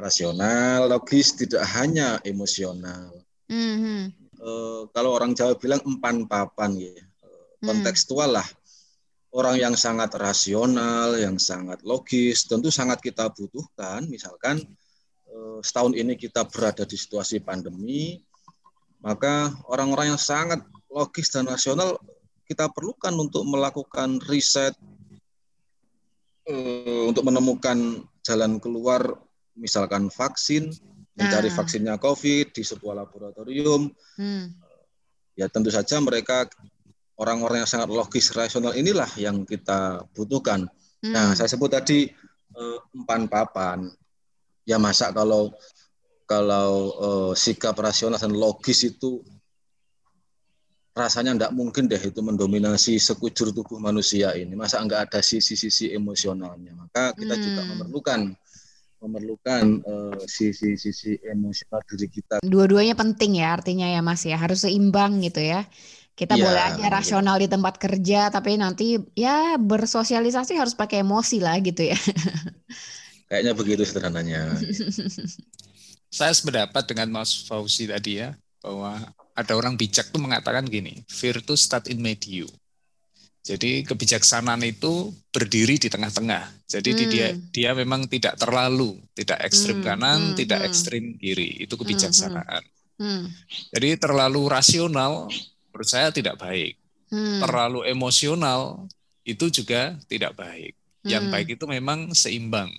rasional, 0.00 0.88
logis, 0.88 1.36
tidak 1.36 1.62
hanya 1.76 2.16
emosional. 2.24 3.12
Mm-hmm. 3.52 4.00
Uh, 4.40 4.88
kalau 4.96 5.12
orang 5.12 5.36
Jawa 5.36 5.54
bilang 5.60 5.84
empan 5.84 6.24
papan 6.24 6.80
ya, 6.80 6.96
mm. 6.96 7.68
kontekstual 7.68 8.40
lah. 8.40 8.48
Orang 9.30 9.62
yang 9.62 9.78
sangat 9.78 10.10
rasional, 10.18 11.14
yang 11.14 11.38
sangat 11.38 11.86
logis, 11.86 12.50
tentu 12.50 12.66
sangat 12.66 12.98
kita 12.98 13.30
butuhkan. 13.30 14.02
Misalkan 14.10 14.58
uh, 15.30 15.62
setahun 15.62 15.94
ini 15.94 16.18
kita 16.18 16.50
berada 16.50 16.82
di 16.82 16.98
situasi 16.98 17.38
pandemi, 17.38 18.18
maka 18.98 19.54
orang-orang 19.70 20.14
yang 20.14 20.20
sangat 20.20 20.66
logis 20.90 21.30
dan 21.30 21.46
rasional 21.46 21.94
kita 22.50 22.66
perlukan 22.74 23.14
untuk 23.14 23.46
melakukan 23.46 24.18
riset, 24.26 24.74
uh, 26.50 27.06
untuk 27.06 27.22
menemukan 27.22 28.02
jalan 28.26 28.58
keluar 28.58 29.14
misalkan 29.54 30.10
vaksin, 30.10 30.74
mencari 31.14 31.48
ah. 31.50 31.54
vaksinnya 31.54 31.94
COVID 32.02 32.50
di 32.50 32.62
sebuah 32.66 33.06
laboratorium, 33.06 33.94
hmm. 34.18 34.46
ya 35.38 35.46
tentu 35.46 35.70
saja 35.70 36.02
mereka 36.02 36.50
orang-orang 37.20 37.62
yang 37.62 37.70
sangat 37.70 37.92
logis, 37.92 38.32
rasional 38.32 38.72
inilah 38.72 39.08
yang 39.20 39.44
kita 39.44 40.08
butuhkan. 40.16 40.64
Hmm. 41.04 41.12
Nah, 41.12 41.36
saya 41.36 41.52
sebut 41.52 41.68
tadi 41.68 42.08
eh, 42.56 42.78
empan 42.96 43.28
papan. 43.28 43.92
Ya 44.64 44.80
masa 44.80 45.12
kalau 45.12 45.52
kalau 46.24 46.70
eh, 46.96 47.32
sikap 47.36 47.76
rasional 47.76 48.16
dan 48.16 48.32
logis 48.32 48.88
itu 48.88 49.20
rasanya 50.96 51.36
tidak 51.36 51.52
mungkin 51.54 51.86
deh 51.86 52.00
itu 52.00 52.18
mendominasi 52.18 52.96
sekujur 52.96 53.52
tubuh 53.52 53.76
manusia 53.76 54.32
ini. 54.34 54.56
Masa 54.56 54.80
enggak 54.80 55.12
ada 55.12 55.20
sisi-sisi 55.20 55.92
emosionalnya? 55.92 56.72
Maka 56.72 57.12
kita 57.12 57.36
hmm. 57.36 57.42
juga 57.44 57.60
memerlukan 57.68 58.20
memerlukan 59.00 59.80
sisi-sisi 60.28 61.16
uh, 61.24 61.32
emosional 61.32 61.80
diri 61.88 62.08
kita. 62.12 62.36
Dua-duanya 62.44 62.92
penting 62.92 63.40
ya 63.40 63.56
artinya 63.56 63.88
ya 63.88 64.04
Mas 64.04 64.28
ya, 64.28 64.36
harus 64.36 64.60
seimbang 64.60 65.24
gitu 65.24 65.40
ya. 65.40 65.64
Kita 66.20 66.36
ya, 66.36 66.44
boleh 66.44 66.62
aja 66.68 66.86
rasional 66.92 67.40
di 67.40 67.48
tempat 67.48 67.80
kerja, 67.80 68.28
tapi 68.28 68.60
nanti 68.60 69.00
ya 69.16 69.56
bersosialisasi 69.56 70.52
harus 70.52 70.76
pakai 70.76 71.00
emosi 71.00 71.40
lah 71.40 71.56
gitu 71.64 71.88
ya. 71.88 71.96
Kayaknya 73.32 73.52
begitu 73.56 73.82
sederhananya. 73.88 74.52
Saya 76.20 76.32
sependapat 76.36 76.84
dengan 76.84 77.08
Mas 77.08 77.32
Fauzi 77.48 77.88
tadi 77.88 78.20
ya, 78.20 78.36
bahwa 78.60 79.00
ada 79.32 79.52
orang 79.56 79.80
bijak 79.80 80.12
tuh 80.12 80.20
mengatakan 80.20 80.68
gini, 80.68 81.00
virtus 81.08 81.64
stat 81.64 81.88
in 81.88 82.04
medio. 82.04 82.44
Jadi 83.40 83.88
kebijaksanaan 83.88 84.60
itu 84.68 85.16
berdiri 85.32 85.80
di 85.80 85.88
tengah-tengah. 85.88 86.68
Jadi 86.68 86.90
hmm. 86.92 87.08
dia 87.08 87.28
dia 87.48 87.70
memang 87.72 88.04
tidak 88.04 88.36
terlalu, 88.36 89.00
tidak 89.16 89.40
ekstrim 89.40 89.80
hmm. 89.80 89.86
kanan, 89.88 90.20
hmm. 90.20 90.36
tidak 90.36 90.60
hmm. 90.60 90.68
ekstrim 90.68 91.04
kiri. 91.16 91.64
Itu 91.64 91.80
hmm, 91.80 91.82
kebijaksanaan. 91.88 92.60
Hmm. 92.60 92.78
Hmm. 93.00 93.24
Jadi 93.72 93.96
terlalu 93.96 94.44
rasional 94.52 95.32
menurut 95.70 95.88
saya 95.88 96.10
tidak 96.10 96.36
baik. 96.36 96.76
Hmm. 97.10 97.42
Terlalu 97.42 97.90
emosional 97.90 98.86
itu 99.24 99.46
juga 99.50 99.94
tidak 100.10 100.34
baik. 100.34 100.74
Yang 101.06 101.24
hmm. 101.26 101.32
baik 101.32 101.48
itu 101.56 101.64
memang 101.64 102.12
seimbang. 102.12 102.70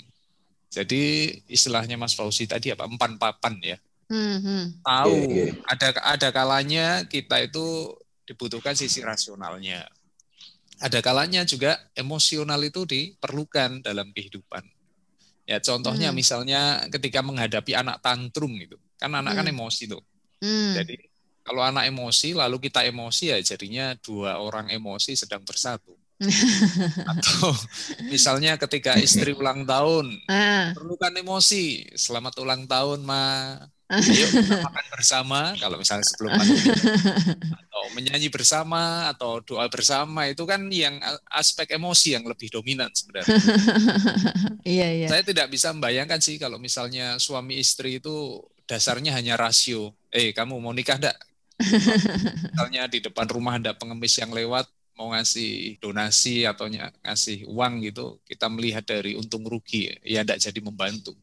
Jadi 0.71 1.27
istilahnya 1.51 2.00
Mas 2.00 2.15
Fauzi 2.15 2.48
tadi 2.48 2.71
apa 2.71 2.88
empan 2.88 3.19
papan 3.19 3.60
ya. 3.60 3.77
Mm-hmm. 4.12 4.83
Tahu 4.83 5.15
yeah, 5.31 5.51
yeah. 5.51 5.53
ada 5.67 5.88
ada 6.03 6.29
kalanya 6.31 6.88
kita 7.07 7.43
itu 7.43 7.95
dibutuhkan 8.24 8.75
sisi 8.75 9.03
rasionalnya. 9.03 9.83
Ada 10.79 11.03
kalanya 11.03 11.43
juga 11.43 11.75
emosional 11.95 12.60
itu 12.63 12.88
diperlukan 12.88 13.83
dalam 13.83 14.15
kehidupan. 14.15 14.63
Ya 15.43 15.60
contohnya 15.60 16.10
mm. 16.12 16.15
misalnya 16.15 16.62
ketika 16.88 17.19
menghadapi 17.19 17.75
anak 17.75 18.00
tantrum 18.00 18.55
gitu. 18.55 18.79
Kan 18.95 19.12
anak 19.17 19.33
kan 19.33 19.45
hmm. 19.50 19.53
emosi 19.57 19.91
tuh. 19.91 20.01
Mm. 20.39 20.74
Jadi 20.77 20.95
kalau 21.41 21.62
anak 21.65 21.89
emosi 21.89 22.38
lalu 22.38 22.62
kita 22.62 22.86
emosi 22.86 23.33
ya 23.33 23.38
jadinya 23.41 23.98
dua 23.98 24.38
orang 24.38 24.69
emosi 24.69 25.17
sedang 25.17 25.41
bersatu. 25.41 25.98
Atau 27.12 27.50
misalnya 28.13 28.53
ketika 28.62 28.93
istri 29.01 29.33
ulang 29.33 29.65
tahun, 29.65 30.21
ah. 30.29 30.69
perlukan 30.77 31.10
emosi, 31.17 31.98
selamat 31.98 32.38
ulang 32.45 32.69
tahun, 32.69 33.01
Ma. 33.01 33.57
Ayo 33.91 34.24
kita 34.31 34.63
makan 34.63 34.86
bersama, 34.88 35.39
kalau 35.60 35.75
misalnya 35.75 36.07
sebelum 36.07 36.31
pandemi. 36.31 36.63
Atau 37.43 37.81
menyanyi 37.91 38.29
bersama, 38.31 39.12
atau 39.12 39.43
doa 39.43 39.67
bersama, 39.67 40.31
itu 40.31 40.48
kan 40.48 40.63
yang 40.71 40.95
aspek 41.27 41.75
emosi 41.75 42.15
yang 42.15 42.24
lebih 42.24 42.48
dominan 42.48 42.88
sebenarnya. 42.95 43.36
iya, 44.77 44.88
iya. 44.95 45.07
Saya 45.12 45.27
tidak 45.27 45.51
bisa 45.51 45.75
membayangkan 45.75 46.24
sih 46.24 46.39
kalau 46.39 46.55
misalnya 46.55 47.19
suami 47.19 47.60
istri 47.60 48.00
itu 48.00 48.39
dasarnya 48.63 49.12
hanya 49.12 49.36
rasio. 49.36 49.91
Eh, 50.07 50.31
kamu 50.31 50.55
mau 50.63 50.71
nikah 50.71 50.95
enggak? 50.95 51.17
Misalnya 51.62 52.84
di 52.89 53.00
depan 53.00 53.27
rumah 53.30 53.58
ada 53.58 53.72
pengemis 53.77 54.18
yang 54.18 54.34
lewat, 54.34 54.68
mau 54.98 55.13
ngasih 55.15 55.82
donasi 55.82 56.46
atau 56.46 56.70
ngasih 56.70 57.48
uang 57.50 57.74
gitu, 57.88 58.22
kita 58.27 58.46
melihat 58.51 58.86
dari 58.86 59.18
untung 59.18 59.41
rugi, 59.48 59.89
ya 60.06 60.22
tidak 60.22 60.39
jadi 60.44 60.60
membantu. 60.62 61.13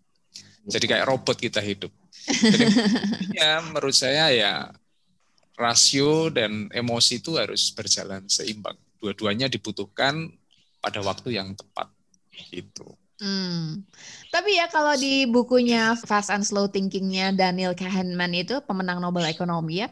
Jadi 0.68 0.84
kayak 0.84 1.08
robot 1.08 1.36
kita 1.38 1.62
hidup. 1.64 1.92
Jadi 2.28 2.66
ya 3.38 3.64
menurut 3.64 3.96
saya 3.96 4.28
ya 4.34 4.68
rasio 5.56 6.28
dan 6.28 6.68
emosi 6.70 7.24
itu 7.24 7.40
harus 7.40 7.72
berjalan 7.72 8.28
seimbang. 8.28 8.76
Dua-duanya 9.00 9.48
dibutuhkan 9.48 10.28
pada 10.78 11.00
waktu 11.02 11.40
yang 11.40 11.56
tepat. 11.56 11.88
Gitu. 12.52 12.86
Hmm. 13.18 13.82
Tapi 14.30 14.62
ya 14.62 14.70
kalau 14.70 14.94
di 14.94 15.26
bukunya 15.26 15.98
Fast 15.98 16.30
and 16.30 16.46
Slow 16.46 16.70
Thinking-nya 16.70 17.34
Daniel 17.34 17.74
Kahneman 17.74 18.30
itu 18.30 18.62
pemenang 18.62 19.02
Nobel 19.02 19.26
Ekonomi 19.26 19.82
ya, 19.82 19.90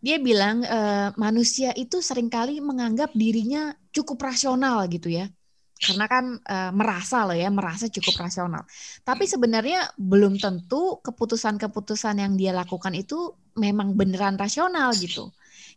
dia 0.00 0.16
bilang 0.16 0.64
e, 0.64 0.78
manusia 1.20 1.76
itu 1.76 2.00
sering 2.00 2.32
kali 2.32 2.64
menganggap 2.64 3.12
dirinya 3.12 3.76
cukup 3.92 4.24
rasional 4.24 4.88
gitu 4.88 5.12
ya. 5.12 5.28
Karena 5.76 6.08
kan 6.08 6.24
e, 6.40 6.56
merasa 6.72 7.28
loh 7.28 7.36
ya 7.36 7.52
merasa 7.52 7.92
cukup 7.92 8.24
rasional. 8.24 8.64
Tapi 9.04 9.28
sebenarnya 9.28 9.92
belum 10.00 10.40
tentu 10.40 10.96
keputusan-keputusan 11.04 12.24
yang 12.24 12.40
dia 12.40 12.56
lakukan 12.56 12.96
itu 12.96 13.36
memang 13.52 13.92
beneran 13.92 14.40
rasional 14.40 14.96
gitu. 14.96 15.28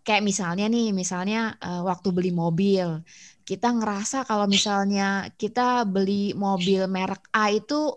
Kayak 0.08 0.24
misalnya 0.24 0.72
nih 0.72 0.96
misalnya 0.96 1.60
e, 1.60 1.70
waktu 1.84 2.08
beli 2.16 2.32
mobil 2.32 3.04
kita 3.46 3.70
ngerasa 3.70 4.26
kalau 4.26 4.50
misalnya 4.50 5.30
kita 5.38 5.86
beli 5.86 6.34
mobil 6.34 6.90
merek 6.90 7.30
A 7.30 7.54
itu 7.54 7.94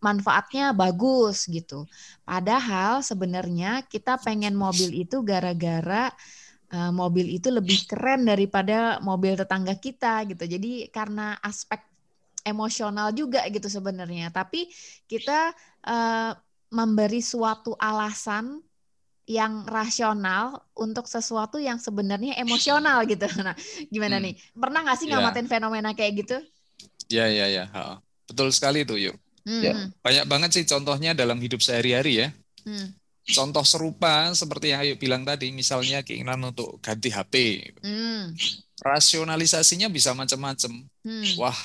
manfaatnya 0.00 0.72
bagus 0.72 1.44
gitu. 1.44 1.84
Padahal 2.24 3.04
sebenarnya 3.04 3.84
kita 3.84 4.16
pengen 4.22 4.56
mobil 4.56 4.94
itu 4.96 5.20
gara-gara 5.20 6.08
uh, 6.72 6.92
mobil 6.94 7.28
itu 7.36 7.52
lebih 7.52 7.84
keren 7.84 8.24
daripada 8.24 8.96
mobil 9.04 9.36
tetangga 9.36 9.76
kita 9.76 10.24
gitu. 10.30 10.44
Jadi 10.48 10.88
karena 10.88 11.36
aspek 11.44 11.84
emosional 12.46 13.12
juga 13.12 13.44
gitu 13.52 13.68
sebenarnya. 13.68 14.32
Tapi 14.32 14.70
kita 15.04 15.52
uh, 15.84 16.32
memberi 16.72 17.20
suatu 17.20 17.76
alasan 17.76 18.64
yang 19.28 19.68
rasional 19.68 20.64
untuk 20.72 21.04
sesuatu 21.04 21.60
yang 21.60 21.76
sebenarnya 21.76 22.40
emosional 22.40 23.04
gitu. 23.04 23.28
Nah, 23.44 23.54
gimana 23.92 24.16
hmm. 24.16 24.24
nih? 24.24 24.34
Pernah 24.56 24.80
nggak 24.88 24.98
sih 24.98 25.06
ngamatin 25.12 25.44
yeah. 25.44 25.52
fenomena 25.52 25.90
kayak 25.92 26.12
gitu? 26.24 26.36
Ya, 27.12 27.28
ya, 27.28 27.46
ya. 27.46 27.64
Betul 28.24 28.48
sekali 28.56 28.88
tuh, 28.88 28.96
yuk. 28.96 29.16
Hmm. 29.44 29.62
Ya, 29.62 29.72
banyak 30.00 30.24
banget 30.24 30.50
sih 30.56 30.64
contohnya 30.64 31.12
dalam 31.12 31.36
hidup 31.44 31.60
sehari-hari 31.60 32.24
ya. 32.24 32.28
Hmm. 32.64 32.96
Contoh 33.28 33.60
serupa 33.68 34.32
seperti 34.32 34.72
yang 34.72 34.80
Ayu 34.80 34.96
bilang 34.96 35.28
tadi, 35.28 35.52
misalnya 35.52 36.00
keinginan 36.00 36.40
untuk 36.48 36.80
ganti 36.80 37.12
HP. 37.12 37.60
Hmm. 37.84 38.32
Rasionalisasinya 38.80 39.92
bisa 39.92 40.16
macam-macam. 40.16 40.88
Hmm. 41.04 41.24
Wah, 41.36 41.60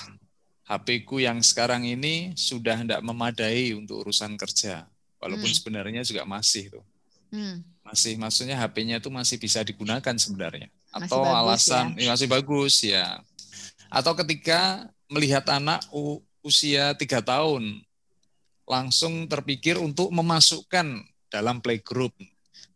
HP 0.67 1.08
ku 1.08 1.23
yang 1.23 1.39
sekarang 1.39 1.88
ini 1.88 2.36
sudah 2.36 2.84
tidak 2.84 2.99
memadai 2.99 3.71
untuk 3.71 4.04
urusan 4.04 4.36
kerja. 4.36 4.84
Walaupun 5.23 5.47
hmm. 5.47 5.60
sebenarnya 5.63 6.02
juga 6.04 6.28
masih 6.28 6.67
tuh. 6.67 6.84
Hmm. 7.33 7.65
Masih 7.81 8.13
maksudnya 8.21 8.55
HP-nya 8.61 9.01
itu 9.01 9.09
masih 9.09 9.41
bisa 9.41 9.65
digunakan 9.65 10.13
sebenarnya. 10.13 10.69
Atau 10.93 11.25
masih 11.25 11.33
alasan 11.33 11.85
ya? 11.97 12.05
Ya, 12.05 12.07
masih 12.13 12.27
bagus 12.29 12.73
ya. 12.85 13.17
Atau 13.89 14.13
ketika 14.13 14.85
melihat 15.09 15.43
anak 15.49 15.81
usia 16.45 16.93
tiga 16.93 17.25
tahun 17.25 17.81
langsung 18.69 19.27
terpikir 19.27 19.81
untuk 19.81 20.13
memasukkan 20.13 21.03
dalam 21.27 21.59
playgroup. 21.59 22.13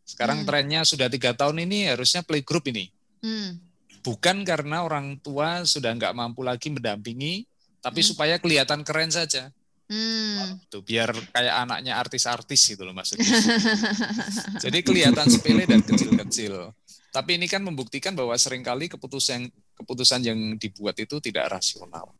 Sekarang 0.04 0.44
hmm. 0.44 0.48
trennya 0.48 0.82
sudah 0.84 1.08
tiga 1.08 1.38
tahun 1.38 1.64
ini 1.70 1.94
harusnya 1.94 2.26
playgroup 2.26 2.66
ini. 2.74 2.90
Hmm. 3.22 3.62
Bukan 4.02 4.48
karena 4.48 4.84
orang 4.88 5.20
tua 5.20 5.68
sudah 5.68 5.92
nggak 5.94 6.16
mampu 6.16 6.42
lagi 6.42 6.72
mendampingi, 6.72 7.44
tapi 7.84 8.02
hmm. 8.02 8.10
supaya 8.10 8.36
kelihatan 8.40 8.82
keren 8.82 9.12
saja. 9.12 9.52
Hmm. 9.88 10.60
Tuh 10.68 10.84
biar 10.84 11.16
kayak 11.32 11.56
anaknya 11.64 11.96
artis-artis 11.96 12.76
gitu 12.76 12.84
loh 12.84 12.92
maksudnya. 12.92 13.24
Jadi 14.64 14.84
kelihatan 14.84 15.32
sepele 15.32 15.64
dan 15.64 15.80
kecil-kecil. 15.80 16.76
Tapi 17.08 17.40
ini 17.40 17.48
kan 17.48 17.64
membuktikan 17.64 18.12
bahwa 18.12 18.36
sering 18.36 18.62
kali 18.68 18.92
keputusan 18.92 19.48
keputusan 19.80 20.22
yang 20.28 20.40
dibuat 20.60 21.00
itu 21.00 21.24
tidak 21.24 21.48
rasional. 21.56 22.12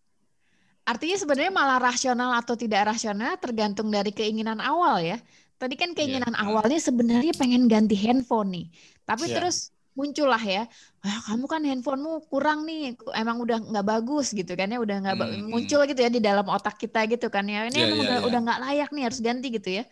Artinya 0.88 1.20
sebenarnya 1.20 1.52
malah 1.52 1.80
rasional 1.84 2.32
atau 2.40 2.56
tidak 2.56 2.88
rasional 2.96 3.36
tergantung 3.36 3.92
dari 3.92 4.16
keinginan 4.16 4.64
awal 4.64 5.04
ya. 5.04 5.20
Tadi 5.60 5.76
kan 5.76 5.92
keinginan 5.92 6.32
yeah. 6.32 6.48
awalnya 6.48 6.80
sebenarnya 6.80 7.36
pengen 7.36 7.68
ganti 7.68 8.00
handphone 8.00 8.50
nih. 8.56 8.68
Tapi 9.04 9.28
yeah. 9.28 9.36
terus 9.36 9.76
muncullah 9.98 10.40
ya, 10.40 10.70
ah, 11.02 11.20
kamu 11.26 11.46
kan 11.50 11.62
handphonemu 11.66 12.30
kurang 12.30 12.70
nih, 12.70 12.94
emang 13.18 13.42
udah 13.42 13.58
nggak 13.58 13.86
bagus 13.86 14.30
gitu 14.30 14.54
kan 14.54 14.70
ya, 14.70 14.78
udah 14.78 15.02
nggak 15.02 15.18
hmm, 15.18 15.50
muncul 15.50 15.82
gitu 15.90 15.98
ya 15.98 16.14
di 16.14 16.22
dalam 16.22 16.46
otak 16.46 16.78
kita 16.78 17.10
gitu 17.10 17.34
kan 17.34 17.50
ya. 17.50 17.66
Ini 17.66 17.74
yeah, 17.74 17.86
emang 17.90 17.98
yeah, 17.98 18.06
udah 18.06 18.18
yeah. 18.22 18.28
udah 18.30 18.40
nggak 18.46 18.60
layak 18.62 18.90
nih 18.94 19.04
harus 19.10 19.20
ganti 19.20 19.48
gitu 19.50 19.70
ya. 19.82 19.84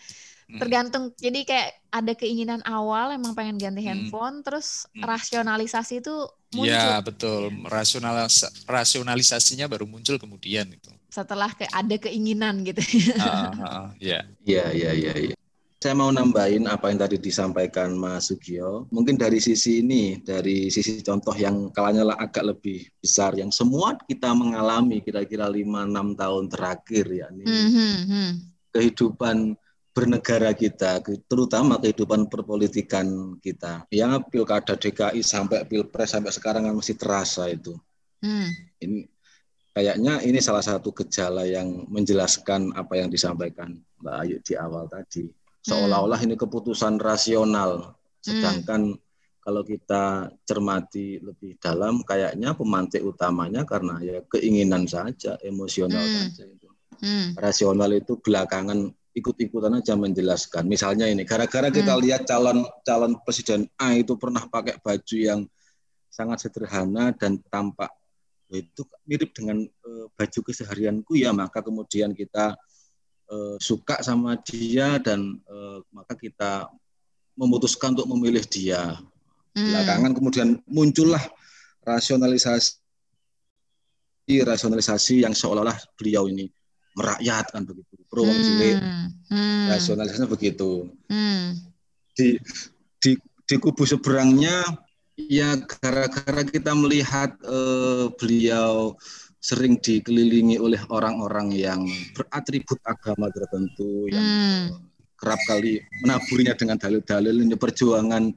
Hmm. 0.45 0.61
Tergantung 0.61 1.09
jadi 1.17 1.41
kayak 1.41 1.69
ada 1.89 2.13
keinginan 2.13 2.61
awal 2.69 3.17
emang 3.17 3.33
pengen 3.33 3.57
ganti 3.57 3.81
hmm. 3.81 3.89
handphone, 3.89 4.45
terus 4.45 4.85
hmm. 4.93 5.01
rasionalisasi 5.01 6.05
itu 6.05 6.15
muncul. 6.53 6.69
Iya 6.69 7.01
betul, 7.01 7.49
rasionalis 7.65 8.45
rasionalisasinya 8.69 9.65
baru 9.65 9.89
muncul 9.89 10.21
kemudian 10.21 10.69
itu. 10.69 10.93
Setelah 11.09 11.49
ke 11.49 11.65
ada 11.65 11.97
keinginan 11.97 12.61
gitu. 12.61 12.77
Iya. 13.97 14.21
Iya 14.45 14.65
iya 14.69 14.91
iya. 14.93 15.34
Ya. 15.85 15.93
Saya 15.93 16.01
mau 16.01 16.09
nambahin 16.09 16.65
apa 16.65 16.89
yang 16.89 16.97
tadi 16.97 17.21
disampaikan 17.21 17.93
Mas 17.93 18.33
Sugio. 18.33 18.89
Mungkin 18.89 19.21
dari 19.21 19.37
sisi 19.37 19.85
ini, 19.85 20.17
dari 20.17 20.73
sisi 20.73 20.97
contoh 21.05 21.37
yang 21.37 21.69
kalanya 21.69 22.09
agak 22.17 22.41
lebih 22.41 22.89
besar, 22.97 23.37
yang 23.37 23.53
semua 23.53 23.93
kita 24.09 24.33
mengalami 24.33 25.05
kira-kira 25.05 25.45
5-6 25.45 26.17
tahun 26.17 26.43
terakhir 26.49 27.05
ya. 27.05 27.27
Ini 27.29 27.43
mm 27.45 27.69
-hmm. 27.69 28.29
Kehidupan 28.73 29.53
bernegara 29.93 30.57
kita, 30.57 31.05
terutama 31.29 31.77
kehidupan 31.77 32.33
perpolitikan 32.33 33.37
kita. 33.37 33.85
Yang 33.93 34.25
pilkada 34.33 34.73
DKI 34.73 35.21
sampai 35.21 35.69
pilpres 35.69 36.17
sampai 36.17 36.33
sekarang 36.33 36.65
kan 36.65 36.73
masih 36.75 36.97
terasa 36.97 37.45
itu. 37.47 37.77
Hmm. 38.25 38.49
Ini 38.81 39.05
kayaknya 39.71 40.19
ini 40.25 40.41
salah 40.41 40.65
satu 40.65 40.91
gejala 40.91 41.45
yang 41.45 41.87
menjelaskan 41.87 42.73
apa 42.73 42.99
yang 42.99 43.07
disampaikan 43.07 43.79
Mbak 44.01 44.15
Ayu 44.25 44.37
di 44.41 44.53
awal 44.57 44.89
tadi. 44.89 45.44
Seolah-olah 45.65 46.21
ini 46.21 46.37
keputusan 46.37 47.01
rasional, 47.01 47.97
sedangkan 48.21 48.93
hmm. 48.93 49.01
kalau 49.41 49.65
kita 49.65 50.29
cermati 50.45 51.17
lebih 51.17 51.57
dalam, 51.57 52.05
kayaknya 52.05 52.53
pemantik 52.53 53.01
utamanya 53.01 53.65
karena 53.65 53.97
ya 53.97 54.21
keinginan 54.29 54.85
saja, 54.85 55.41
emosional 55.41 56.05
hmm. 56.05 56.15
saja 56.21 56.43
itu. 56.45 56.69
Hmm. 57.01 57.33
Rasional 57.33 57.97
itu 57.97 58.13
belakangan 58.21 58.93
ikut-ikutan 59.17 59.81
aja 59.81 59.97
menjelaskan. 59.97 60.69
Misalnya 60.69 61.09
ini, 61.09 61.25
gara-gara 61.25 61.73
kita 61.73 61.97
hmm. 61.97 62.01
lihat 62.05 62.21
calon 62.29 62.61
calon 62.85 63.17
presiden 63.25 63.65
A 63.81 63.97
itu 63.97 64.13
pernah 64.21 64.45
pakai 64.45 64.77
baju 64.77 65.17
yang 65.17 65.41
sangat 66.13 66.45
sederhana 66.45 67.09
dan 67.11 67.41
tampak 67.49 67.89
itu 68.53 68.85
mirip 69.09 69.33
dengan 69.33 69.65
uh, 69.65 70.05
baju 70.13 70.39
keseharianku 70.45 71.17
ya, 71.17 71.33
maka 71.33 71.65
kemudian 71.65 72.13
kita 72.13 72.53
uh, 73.31 73.57
suka 73.61 74.01
sama 74.01 74.37
dia 74.41 74.97
dan 75.01 75.39
uh, 75.49 75.79
maka 75.93 76.13
kita 76.17 76.69
memutuskan 77.35 77.93
untuk 77.97 78.09
memilih 78.15 78.43
dia. 78.47 78.99
Hmm. 79.55 79.71
Belakangan 79.71 80.11
kemudian 80.15 80.49
muncullah 80.67 81.21
rasionalisasi 81.85 82.81
rasionalisasi 84.25 85.21
yang 85.21 85.37
seolah-olah 85.37 85.77
beliau 85.95 86.25
ini 86.25 86.49
merakyat 86.95 87.51
kan 87.51 87.67
begitu 87.67 87.93
pro 88.07 88.23
wong 88.23 88.39
cilik. 88.39 88.77
Hmm. 89.31 89.67
Rasionalisasinya 89.69 90.29
begitu. 90.31 90.89
Hmm. 91.11 91.59
Di 92.15 92.39
di 93.03 93.19
di 93.45 93.55
kubu 93.59 93.83
seberangnya 93.85 94.63
ya 95.15 95.55
gara-gara 95.63 96.43
kita 96.43 96.75
melihat 96.75 97.35
uh, 97.47 98.11
beliau 98.19 98.95
sering 99.45 99.77
dikelilingi 99.77 100.57
oleh 100.57 100.81
orang-orang 100.89 101.53
yang 101.53 101.85
beratribut 102.17 102.81
agama 102.81 103.29
tertentu 103.29 104.09
yang 104.09 104.25
hmm. 104.25 104.89
kerap 105.21 105.37
kali 105.45 105.85
menaburinya 106.01 106.57
dengan 106.57 106.81
dalil-dalil 106.81 107.45
ini 107.45 107.53
perjuangan 107.53 108.33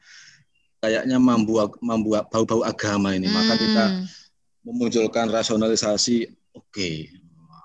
kayaknya 0.85 1.17
membuat 1.17 1.81
membuat 1.81 2.29
bau-bau 2.29 2.61
agama 2.61 3.17
ini 3.17 3.25
hmm. 3.25 3.37
maka 3.41 3.55
kita 3.57 3.85
memunculkan 4.69 5.33
rasionalisasi 5.33 6.29
oke 6.53 6.69
okay, 6.69 7.09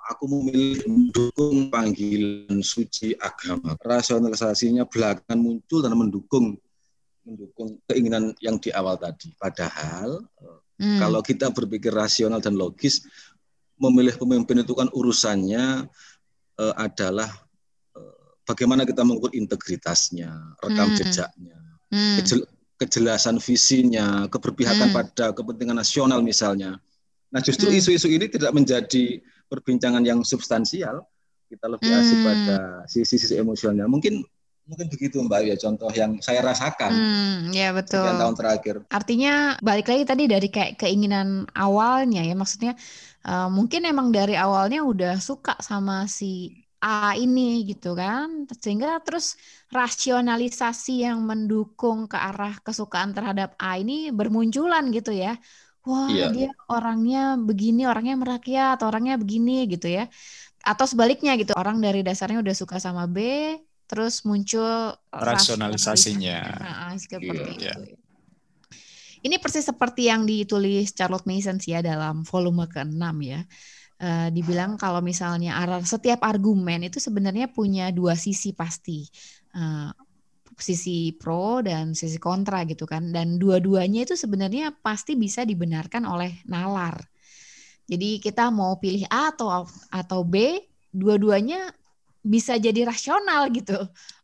aku 0.08 0.23
memilih 0.32 0.88
mendukung 0.88 1.67
panggilan 1.67 2.63
suci 2.63 3.12
agama 3.19 3.75
rasionalisasinya 3.84 4.88
belakangan 4.88 5.36
muncul 5.36 5.84
dan 5.84 5.99
mendukung 5.99 6.56
mendukung 7.27 7.75
keinginan 7.91 8.32
yang 8.39 8.56
di 8.56 8.71
awal 8.71 8.95
tadi 8.95 9.36
padahal 9.36 10.23
hmm. 10.79 10.99
kalau 10.99 11.19
kita 11.19 11.51
berpikir 11.51 11.91
rasional 11.91 12.39
dan 12.39 12.56
logis 12.56 13.03
memilih 13.78 14.16
pemimpin 14.18 14.62
itu 14.62 14.74
kan 14.78 14.88
urusannya 14.94 15.90
uh, 16.60 16.76
adalah 16.78 17.30
uh, 17.98 18.16
bagaimana 18.46 18.86
kita 18.86 19.02
mengukur 19.02 19.34
integritasnya, 19.34 20.32
rekam 20.62 20.94
hmm. 20.94 20.98
jejaknya, 20.98 21.58
hmm. 21.90 22.18
Kejel, 22.22 22.40
kejelasan 22.78 23.38
visinya, 23.40 24.28
keberpihakan 24.28 24.92
hmm. 24.92 24.96
pada 24.96 25.26
kepentingan 25.32 25.78
nasional 25.78 26.20
misalnya. 26.20 26.78
Nah, 27.34 27.42
justru 27.42 27.72
hmm. 27.72 27.80
isu-isu 27.80 28.08
hmm. 28.10 28.18
ini 28.20 28.26
tidak 28.30 28.52
menjadi 28.54 29.06
perbincangan 29.50 30.04
yang 30.06 30.22
substansial. 30.22 31.06
Kita 31.50 31.70
lebih 31.70 31.90
asik 31.90 32.18
hmm. 32.18 32.26
pada 32.26 32.58
sisi-sisi 32.90 33.38
emosionalnya. 33.38 33.86
Mungkin 33.86 34.26
mungkin 34.63 34.88
begitu 34.88 35.19
Mbak 35.19 35.41
ya 35.43 35.56
contoh 35.60 35.91
yang 35.91 36.23
saya 36.23 36.39
rasakan. 36.39 36.91
Hmm, 36.91 37.39
ya 37.52 37.76
betul. 37.76 38.04
tahun 38.04 38.36
terakhir. 38.36 38.76
Artinya 38.88 39.60
balik 39.60 39.91
lagi 39.91 40.04
tadi 40.08 40.23
dari 40.26 40.47
kayak 40.47 40.80
keinginan 40.80 41.43
awalnya 41.52 42.23
ya 42.23 42.36
maksudnya 42.36 42.73
uh, 43.28 43.52
mungkin 43.52 43.84
emang 43.84 44.15
dari 44.15 44.39
awalnya 44.39 44.84
udah 44.84 45.19
suka 45.19 45.60
sama 45.60 46.08
si 46.08 46.63
A 46.84 47.15
ini 47.15 47.63
gitu 47.63 47.95
kan 47.95 48.43
sehingga 48.60 48.99
terus 48.99 49.39
rasionalisasi 49.71 51.08
yang 51.08 51.23
mendukung 51.23 52.12
ke 52.12 52.19
arah 52.19 52.60
kesukaan 52.60 53.15
terhadap 53.15 53.56
A 53.56 53.80
ini 53.80 54.12
bermunculan 54.12 54.91
gitu 54.91 55.15
ya 55.15 55.39
wah 55.88 56.12
iya. 56.12 56.28
dia 56.36 56.49
orangnya 56.67 57.39
begini 57.39 57.88
orangnya 57.88 58.19
merakyat 58.19 58.84
orangnya 58.84 59.15
begini 59.15 59.63
gitu 59.71 59.88
ya 59.88 60.12
atau 60.63 60.84
sebaliknya 60.84 61.39
gitu 61.39 61.56
orang 61.56 61.80
dari 61.80 62.04
dasarnya 62.04 62.43
udah 62.43 62.56
suka 62.56 62.84
sama 62.84 63.08
B 63.08 63.19
terus 63.93 64.25
muncul 64.25 64.97
rasionalisasinya 65.13 66.41
nah, 66.58 66.97
seperti 66.97 67.62
iya. 67.62 67.77
itu 67.77 68.01
ini 69.23 69.39
persis 69.39 69.63
seperti 69.63 70.12
yang 70.12 70.27
ditulis 70.27 70.91
Charlotte 70.91 71.23
Mason 71.23 71.56
sih 71.56 71.71
ya 71.71 71.79
dalam 71.79 72.27
volume 72.27 72.67
ke-6 72.67 73.08
ya. 73.23 73.41
Uh, 74.03 74.27
dibilang 74.36 74.75
kalau 74.75 74.99
misalnya 74.99 75.56
setiap 75.88 76.27
argumen 76.27 76.91
itu 76.91 76.99
sebenarnya 76.99 77.47
punya 77.47 77.88
dua 77.95 78.19
sisi 78.19 78.51
pasti. 78.51 79.08
Uh, 79.56 79.95
sisi 80.60 81.15
pro 81.17 81.63
dan 81.65 81.97
sisi 81.97 82.21
kontra 82.21 82.62
gitu 82.69 82.86
kan 82.86 83.10
dan 83.10 83.41
dua-duanya 83.41 84.06
itu 84.06 84.13
sebenarnya 84.13 84.69
pasti 84.86 85.17
bisa 85.17 85.47
dibenarkan 85.47 86.03
oleh 86.06 86.43
nalar. 86.45 86.99
Jadi 87.88 88.19
kita 88.19 88.51
mau 88.51 88.77
pilih 88.77 89.08
A 89.08 89.34
atau 89.34 89.65
atau 89.89 90.19
B, 90.27 90.62
dua-duanya 90.91 91.73
bisa 92.24 92.56
jadi 92.56 92.88
rasional 92.88 93.52
gitu. 93.52 93.76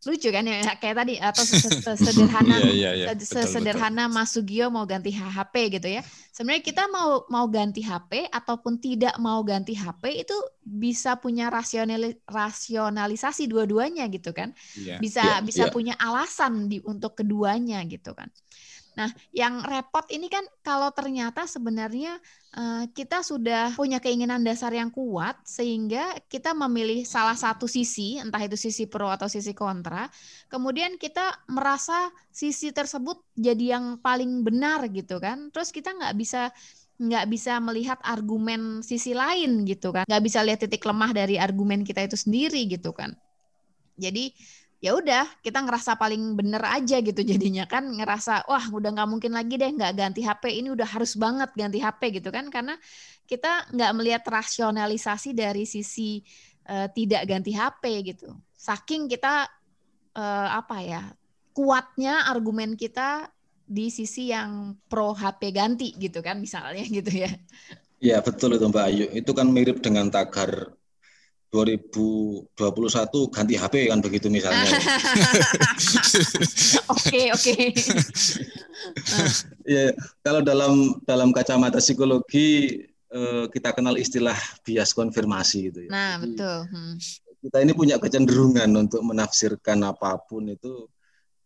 Lucu 0.07 0.31
kan 0.31 0.47
ya 0.47 0.63
kayak 0.79 0.95
tadi 1.03 1.19
atau 1.19 1.43
sederhana 2.07 2.55
yeah, 2.63 2.95
yeah, 2.95 3.11
yeah. 3.11 3.43
sederhana 3.43 4.07
Mas 4.07 4.31
Sugio 4.31 4.71
mau 4.71 4.87
ganti 4.87 5.11
HP 5.11 5.75
gitu 5.75 5.99
ya. 5.99 6.01
Sebenarnya 6.31 6.63
kita 6.63 6.87
mau 6.87 7.27
mau 7.27 7.43
ganti 7.51 7.83
HP 7.83 8.31
ataupun 8.31 8.79
tidak 8.79 9.19
mau 9.19 9.43
ganti 9.43 9.75
HP 9.75 10.23
itu 10.23 10.37
bisa 10.63 11.19
punya 11.19 11.51
rasionali, 11.51 12.15
rasionalisasi 12.23 13.51
dua-duanya 13.51 14.07
gitu 14.07 14.31
kan. 14.31 14.55
Yeah, 14.79 15.03
bisa 15.03 15.19
yeah, 15.19 15.39
bisa 15.43 15.63
yeah. 15.67 15.73
punya 15.75 15.93
alasan 15.99 16.71
di 16.71 16.79
untuk 16.87 17.19
keduanya 17.19 17.83
gitu 17.83 18.15
kan 18.15 18.31
Nah, 18.99 19.07
yang 19.31 19.63
repot 19.63 20.03
ini 20.11 20.27
kan 20.27 20.43
kalau 20.59 20.91
ternyata 20.91 21.47
sebenarnya 21.47 22.19
uh, 22.51 22.83
kita 22.91 23.23
sudah 23.23 23.71
punya 23.79 24.03
keinginan 24.03 24.43
dasar 24.43 24.75
yang 24.75 24.91
kuat 24.91 25.39
sehingga 25.47 26.19
kita 26.27 26.51
memilih 26.51 27.07
salah 27.07 27.39
satu 27.39 27.63
sisi, 27.63 28.19
entah 28.19 28.43
itu 28.43 28.59
sisi 28.59 28.91
pro 28.91 29.07
atau 29.07 29.31
sisi 29.31 29.55
kontra, 29.55 30.11
kemudian 30.51 30.99
kita 30.99 31.47
merasa 31.47 32.11
sisi 32.27 32.75
tersebut 32.75 33.23
jadi 33.39 33.79
yang 33.79 34.03
paling 34.03 34.43
benar 34.43 34.83
gitu 34.91 35.15
kan. 35.23 35.47
Terus 35.55 35.71
kita 35.71 35.95
nggak 35.95 36.15
bisa 36.19 36.51
nggak 36.99 37.25
bisa 37.31 37.55
melihat 37.63 37.95
argumen 38.03 38.83
sisi 38.83 39.15
lain 39.15 39.63
gitu 39.63 39.95
kan, 39.95 40.03
nggak 40.03 40.23
bisa 40.27 40.43
lihat 40.43 40.59
titik 40.59 40.83
lemah 40.83 41.15
dari 41.15 41.39
argumen 41.39 41.87
kita 41.87 42.03
itu 42.03 42.19
sendiri 42.19 42.67
gitu 42.67 42.91
kan. 42.91 43.15
Jadi 43.95 44.35
ya 44.79 44.95
udah 44.95 45.27
kita 45.43 45.59
ngerasa 45.59 45.99
paling 45.99 46.39
bener 46.39 46.63
aja 46.63 47.03
gitu 47.03 47.19
jadinya 47.19 47.67
kan 47.67 47.83
ngerasa 47.83 48.47
wah 48.47 48.63
udah 48.71 48.95
nggak 48.95 49.09
mungkin 49.11 49.35
lagi 49.35 49.59
deh 49.59 49.75
nggak 49.75 49.93
ganti 49.95 50.23
HP 50.23 50.63
ini 50.63 50.71
udah 50.71 50.87
harus 50.87 51.19
banget 51.19 51.51
ganti 51.51 51.83
HP 51.83 52.23
gitu 52.23 52.31
kan. 52.31 52.47
Karena 52.47 52.79
kita 53.27 53.67
nggak 53.75 53.91
melihat 53.93 54.23
rasionalisasi 54.23 55.35
dari 55.35 55.67
sisi 55.67 56.23
uh, 56.71 56.87
tidak 56.95 57.27
ganti 57.27 57.51
HP 57.51 57.83
gitu. 58.15 58.31
Saking 58.55 59.11
kita 59.11 59.51
uh, 60.15 60.49
apa 60.55 60.77
ya 60.79 61.03
kuatnya 61.51 62.31
argumen 62.31 62.79
kita 62.79 63.27
di 63.69 63.91
sisi 63.91 64.31
yang 64.31 64.79
pro 64.89 65.11
HP 65.13 65.53
ganti 65.53 65.93
gitu 65.99 66.23
kan 66.23 66.39
misalnya 66.39 66.87
gitu 67.03 67.11
ya. 67.11 67.31
Ya 67.99 68.23
betul 68.23 68.55
itu 68.55 68.63
Mbak 68.63 68.85
Ayu. 68.87 69.05
Itu 69.11 69.35
kan 69.35 69.51
mirip 69.51 69.83
dengan 69.83 70.07
tagar 70.07 70.71
2021 71.49 72.53
ganti 73.33 73.57
HP 73.57 73.89
kan 73.89 73.99
begitu 74.05 74.29
misalnya. 74.29 74.69
Oke 76.93 77.33
oke. 77.33 77.55
Ya 79.69 79.91
kalau 80.23 80.39
dalam 80.39 80.97
dalam 81.03 81.35
kacamata 81.35 81.83
psikologi 81.83 82.79
eh, 83.11 83.45
kita 83.51 83.75
kenal 83.75 83.99
istilah 83.99 84.33
bias 84.63 84.95
konfirmasi 84.95 85.69
gitu 85.69 85.79
ya. 85.85 85.91
Nah 85.91 86.13
Jadi, 86.15 86.23
betul. 86.25 86.57
Hmm. 86.73 86.95
Kita 87.43 87.57
ini 87.61 87.73
punya 87.75 87.95
kecenderungan 87.99 88.71
untuk 88.79 89.03
menafsirkan 89.03 89.83
apa 89.83 90.15
pun 90.25 90.47
itu 90.49 90.87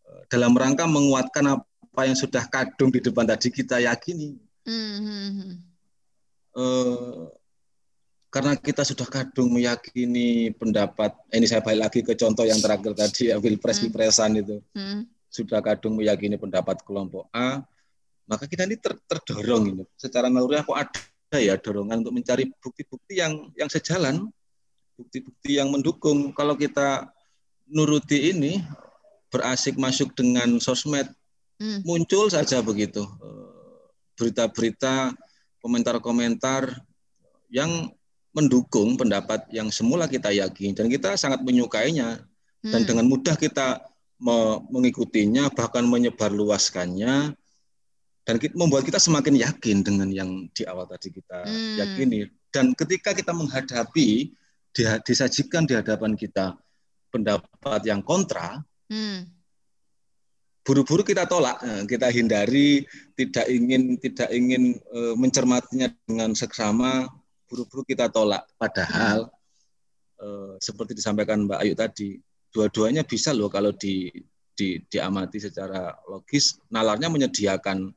eh, 0.08 0.24
dalam 0.30 0.54
rangka 0.54 0.86
menguatkan 0.86 1.58
apa 1.58 2.02
yang 2.06 2.16
sudah 2.16 2.46
kadung 2.48 2.94
di 2.94 3.02
depan 3.02 3.26
tadi 3.28 3.50
kita 3.50 3.82
yakini. 3.82 4.38
Hmm. 4.68 4.98
hmm, 5.04 5.30
hmm. 5.34 5.54
Eh, 6.54 7.24
karena 8.34 8.58
kita 8.58 8.82
sudah 8.82 9.06
kadung 9.06 9.54
meyakini 9.54 10.50
pendapat 10.58 11.14
eh, 11.30 11.38
ini 11.38 11.46
saya 11.46 11.62
balik 11.62 11.86
lagi 11.86 12.00
ke 12.02 12.18
contoh 12.18 12.42
yang 12.42 12.58
terakhir 12.58 12.98
tadi 12.98 13.30
ya 13.30 13.38
pilpres 13.38 13.78
hmm. 13.78 13.84
pilpresan 13.94 14.42
itu 14.42 14.58
hmm. 14.74 15.06
sudah 15.30 15.62
kadung 15.62 16.02
meyakini 16.02 16.42
pendapat 16.42 16.82
kelompok 16.82 17.30
A 17.30 17.62
maka 18.26 18.50
kita 18.50 18.66
ini 18.66 18.82
ter, 18.82 18.98
terdorong 19.06 19.70
ini 19.70 19.84
secara 19.94 20.34
naluri 20.34 20.66
kok 20.66 20.74
ada 20.74 21.38
ya 21.38 21.54
dorongan 21.62 22.02
untuk 22.02 22.14
mencari 22.18 22.50
bukti-bukti 22.58 23.22
yang 23.22 23.54
yang 23.54 23.70
sejalan 23.70 24.26
bukti-bukti 24.98 25.62
yang 25.62 25.70
mendukung 25.70 26.34
kalau 26.34 26.58
kita 26.58 27.14
nuruti 27.70 28.34
ini 28.34 28.66
berasik 29.30 29.78
masuk 29.78 30.10
dengan 30.18 30.58
sosmed 30.58 31.06
hmm. 31.62 31.86
muncul 31.86 32.34
saja 32.34 32.66
begitu 32.66 33.06
eh, 33.06 33.50
berita-berita 34.18 35.14
komentar-komentar 35.62 36.82
yang 37.54 37.94
mendukung 38.34 38.98
pendapat 38.98 39.46
yang 39.54 39.70
semula 39.70 40.10
kita 40.10 40.34
yakini 40.34 40.74
dan 40.74 40.90
kita 40.90 41.14
sangat 41.14 41.46
menyukainya 41.46 42.26
dan 42.66 42.82
hmm. 42.82 42.90
dengan 42.90 43.06
mudah 43.06 43.38
kita 43.38 43.86
mengikutinya 44.74 45.54
bahkan 45.54 45.86
menyebarluaskannya 45.86 47.36
dan 48.24 48.36
membuat 48.56 48.88
kita 48.88 48.98
semakin 48.98 49.36
yakin 49.36 49.84
dengan 49.84 50.10
yang 50.10 50.48
di 50.50 50.64
awal 50.66 50.90
tadi 50.90 51.14
kita 51.14 51.46
hmm. 51.46 51.76
yakini 51.78 52.20
dan 52.50 52.74
ketika 52.74 53.14
kita 53.14 53.36
menghadapi 53.36 54.34
disajikan 55.06 55.70
di 55.70 55.78
hadapan 55.78 56.18
kita 56.18 56.58
pendapat 57.14 57.86
yang 57.86 58.02
kontra 58.02 58.64
hmm. 58.90 59.30
buru-buru 60.66 61.06
kita 61.06 61.30
tolak 61.30 61.62
eh, 61.62 61.84
kita 61.86 62.10
hindari 62.10 62.82
tidak 63.14 63.46
ingin 63.46 64.02
tidak 64.02 64.34
ingin 64.34 64.82
uh, 64.90 65.14
mencermatinya 65.14 65.94
dengan 66.10 66.34
seksama 66.34 67.12
buru-buru 67.54 67.86
kita 67.86 68.10
tolak. 68.10 68.50
Padahal 68.58 69.30
eh, 70.18 70.58
seperti 70.58 70.98
disampaikan 70.98 71.46
Mbak 71.46 71.60
Ayu 71.62 71.78
tadi, 71.78 72.18
dua-duanya 72.50 73.06
bisa 73.06 73.30
loh 73.30 73.54
kalau 73.54 73.70
di, 73.78 74.10
di, 74.58 74.82
diamati 74.90 75.38
secara 75.38 75.94
logis. 76.10 76.58
Nalarnya 76.74 77.14
menyediakan 77.14 77.94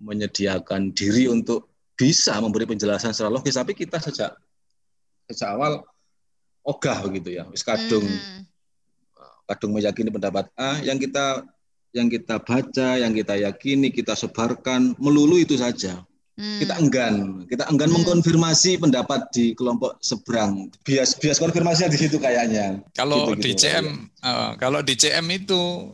menyediakan 0.00 0.92
diri 0.92 1.32
untuk 1.32 1.72
bisa 1.96 2.36
memberi 2.40 2.68
penjelasan 2.68 3.16
secara 3.16 3.32
logis, 3.32 3.56
tapi 3.56 3.72
kita 3.72 3.96
sejak 3.96 4.36
sejak 5.28 5.48
awal 5.56 5.84
ogah 6.64 7.04
begitu 7.08 7.40
ya, 7.40 7.44
wis 7.48 7.60
kadung 7.60 8.04
hmm. 8.04 8.44
kadung 9.48 9.76
meyakini 9.76 10.08
pendapat 10.08 10.48
A 10.56 10.80
yang 10.80 10.96
kita 10.96 11.44
yang 11.90 12.06
kita 12.06 12.38
baca, 12.40 13.02
yang 13.02 13.12
kita 13.12 13.34
yakini, 13.34 13.90
kita 13.90 14.14
sebarkan 14.14 14.94
melulu 14.96 15.42
itu 15.42 15.58
saja. 15.58 16.06
Hmm. 16.40 16.56
Kita 16.56 16.74
enggan, 16.80 17.44
kita 17.52 17.68
enggan 17.68 17.92
hmm. 17.92 18.00
mengkonfirmasi 18.00 18.80
pendapat 18.80 19.28
di 19.28 19.52
kelompok 19.52 20.00
seberang. 20.00 20.72
Bias 20.80 21.12
bias 21.20 21.36
konfirmasinya 21.36 21.92
di 21.92 22.00
situ 22.00 22.16
kayaknya. 22.16 22.80
Kalau 22.96 23.28
gitu, 23.28 23.44
di 23.44 23.52
gitu, 23.52 23.68
CM, 23.68 24.08
uh, 24.24 24.24
eh, 24.24 24.50
kalau 24.56 24.80
di 24.80 24.96
CM 24.96 25.26
itu 25.28 25.92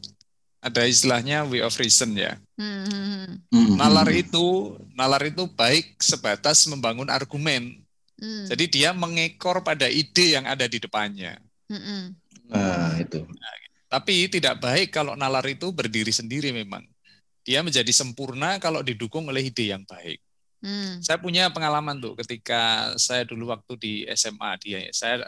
ada 0.62 0.86
istilahnya 0.86 1.42
way 1.50 1.66
of 1.66 1.74
reason 1.82 2.14
ya. 2.14 2.38
Hmm. 2.54 3.42
hmm. 3.50 3.74
Nalar 3.74 4.06
itu, 4.14 4.78
nalar 4.94 5.26
itu 5.26 5.50
baik 5.50 5.98
sebatas 5.98 6.62
membangun 6.70 7.10
argumen. 7.10 7.82
Hmm. 8.14 8.46
Jadi 8.46 8.70
dia 8.70 8.94
mengekor 8.94 9.66
pada 9.66 9.90
ide 9.90 10.38
yang 10.38 10.46
ada 10.46 10.70
di 10.70 10.78
depannya. 10.78 11.42
Hmm. 11.66 12.14
Nah 12.46 13.02
itu. 13.02 13.18
Nah, 13.18 13.54
tapi 13.90 14.30
tidak 14.30 14.62
baik 14.62 14.94
kalau 14.94 15.18
nalar 15.18 15.42
itu 15.50 15.74
berdiri 15.74 16.14
sendiri 16.14 16.54
memang. 16.54 16.86
Dia 17.42 17.66
menjadi 17.66 17.90
sempurna 17.90 18.62
kalau 18.62 18.82
didukung 18.82 19.26
oleh 19.26 19.50
ide 19.50 19.74
yang 19.74 19.82
baik. 19.86 20.22
Hmm. 20.60 20.98
Saya 21.04 21.20
punya 21.20 21.52
pengalaman 21.52 22.00
tuh 22.00 22.16
ketika 22.24 22.92
saya 22.96 23.28
dulu 23.28 23.52
waktu 23.52 23.72
di 23.76 23.92
SMA 24.16 24.50
dia 24.60 24.78
saya 24.90 25.22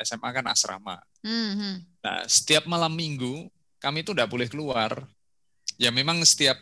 SMA 0.00 0.28
kan 0.30 0.44
asrama. 0.46 1.00
Hmm, 1.24 1.52
hmm. 1.56 1.76
Nah 2.04 2.18
setiap 2.28 2.68
malam 2.68 2.92
minggu 2.92 3.48
kami 3.80 4.04
itu 4.04 4.12
tidak 4.12 4.30
boleh 4.30 4.48
keluar. 4.48 5.04
Ya 5.80 5.90
memang 5.90 6.20
setiap 6.22 6.60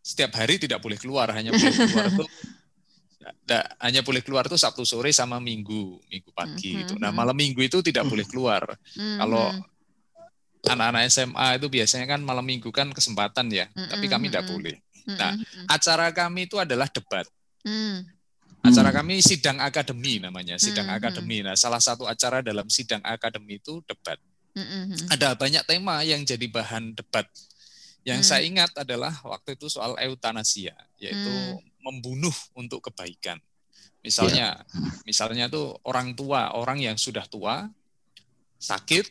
setiap 0.00 0.38
hari 0.38 0.62
tidak 0.62 0.78
boleh 0.78 0.96
keluar 0.96 1.28
hanya 1.34 1.50
boleh 1.50 1.74
keluar 1.74 2.06
tuh 2.14 2.28
hanya 3.84 4.06
boleh 4.06 4.22
keluar 4.22 4.46
tuh 4.46 4.54
Sabtu 4.54 4.86
sore 4.86 5.10
sama 5.10 5.42
Minggu 5.42 5.98
Minggu 6.06 6.30
pagi 6.30 6.78
hmm, 6.78 6.82
itu. 6.86 6.94
Nah 7.02 7.10
malam 7.10 7.34
Minggu 7.34 7.60
itu 7.66 7.82
tidak 7.82 8.06
boleh 8.06 8.24
keluar. 8.24 8.62
Hmm, 8.94 9.18
Kalau 9.18 9.50
anak-anak 10.66 11.06
SMA 11.10 11.46
itu 11.62 11.66
biasanya 11.70 12.06
kan 12.16 12.20
malam 12.22 12.42
minggu 12.42 12.68
kan 12.74 12.90
kesempatan 12.90 13.46
ya, 13.54 13.70
mm-hmm. 13.70 13.90
tapi 13.90 14.06
kami 14.10 14.26
tidak 14.28 14.50
boleh. 14.50 14.76
Nah, 15.06 15.38
acara 15.70 16.10
kami 16.10 16.50
itu 16.50 16.58
adalah 16.58 16.90
debat. 16.90 17.26
Mm. 17.66 18.06
Acara 18.66 18.90
kami 18.90 19.22
sidang 19.22 19.58
akademi 19.62 20.22
namanya, 20.22 20.58
sidang 20.58 20.86
mm-hmm. 20.86 21.02
akademi. 21.02 21.38
Nah, 21.42 21.54
salah 21.58 21.82
satu 21.82 22.06
acara 22.06 22.42
dalam 22.42 22.66
sidang 22.70 23.02
akademi 23.02 23.58
itu 23.58 23.82
debat. 23.86 24.18
Mm-hmm. 24.54 25.10
Ada 25.12 25.34
banyak 25.34 25.62
tema 25.66 26.02
yang 26.02 26.22
jadi 26.22 26.46
bahan 26.46 26.94
debat. 26.94 27.26
Yang 28.06 28.20
mm. 28.22 28.26
saya 28.26 28.42
ingat 28.46 28.70
adalah 28.78 29.14
waktu 29.26 29.58
itu 29.58 29.66
soal 29.70 29.98
eutanasia, 29.98 30.74
yaitu 30.98 31.30
mm. 31.30 31.82
membunuh 31.82 32.34
untuk 32.58 32.86
kebaikan. 32.90 33.38
Misalnya, 34.02 34.62
yeah. 34.62 34.90
misalnya 35.02 35.50
tuh 35.50 35.78
orang 35.82 36.14
tua, 36.14 36.54
orang 36.54 36.78
yang 36.78 36.94
sudah 36.94 37.26
tua, 37.26 37.66
sakit, 38.62 39.10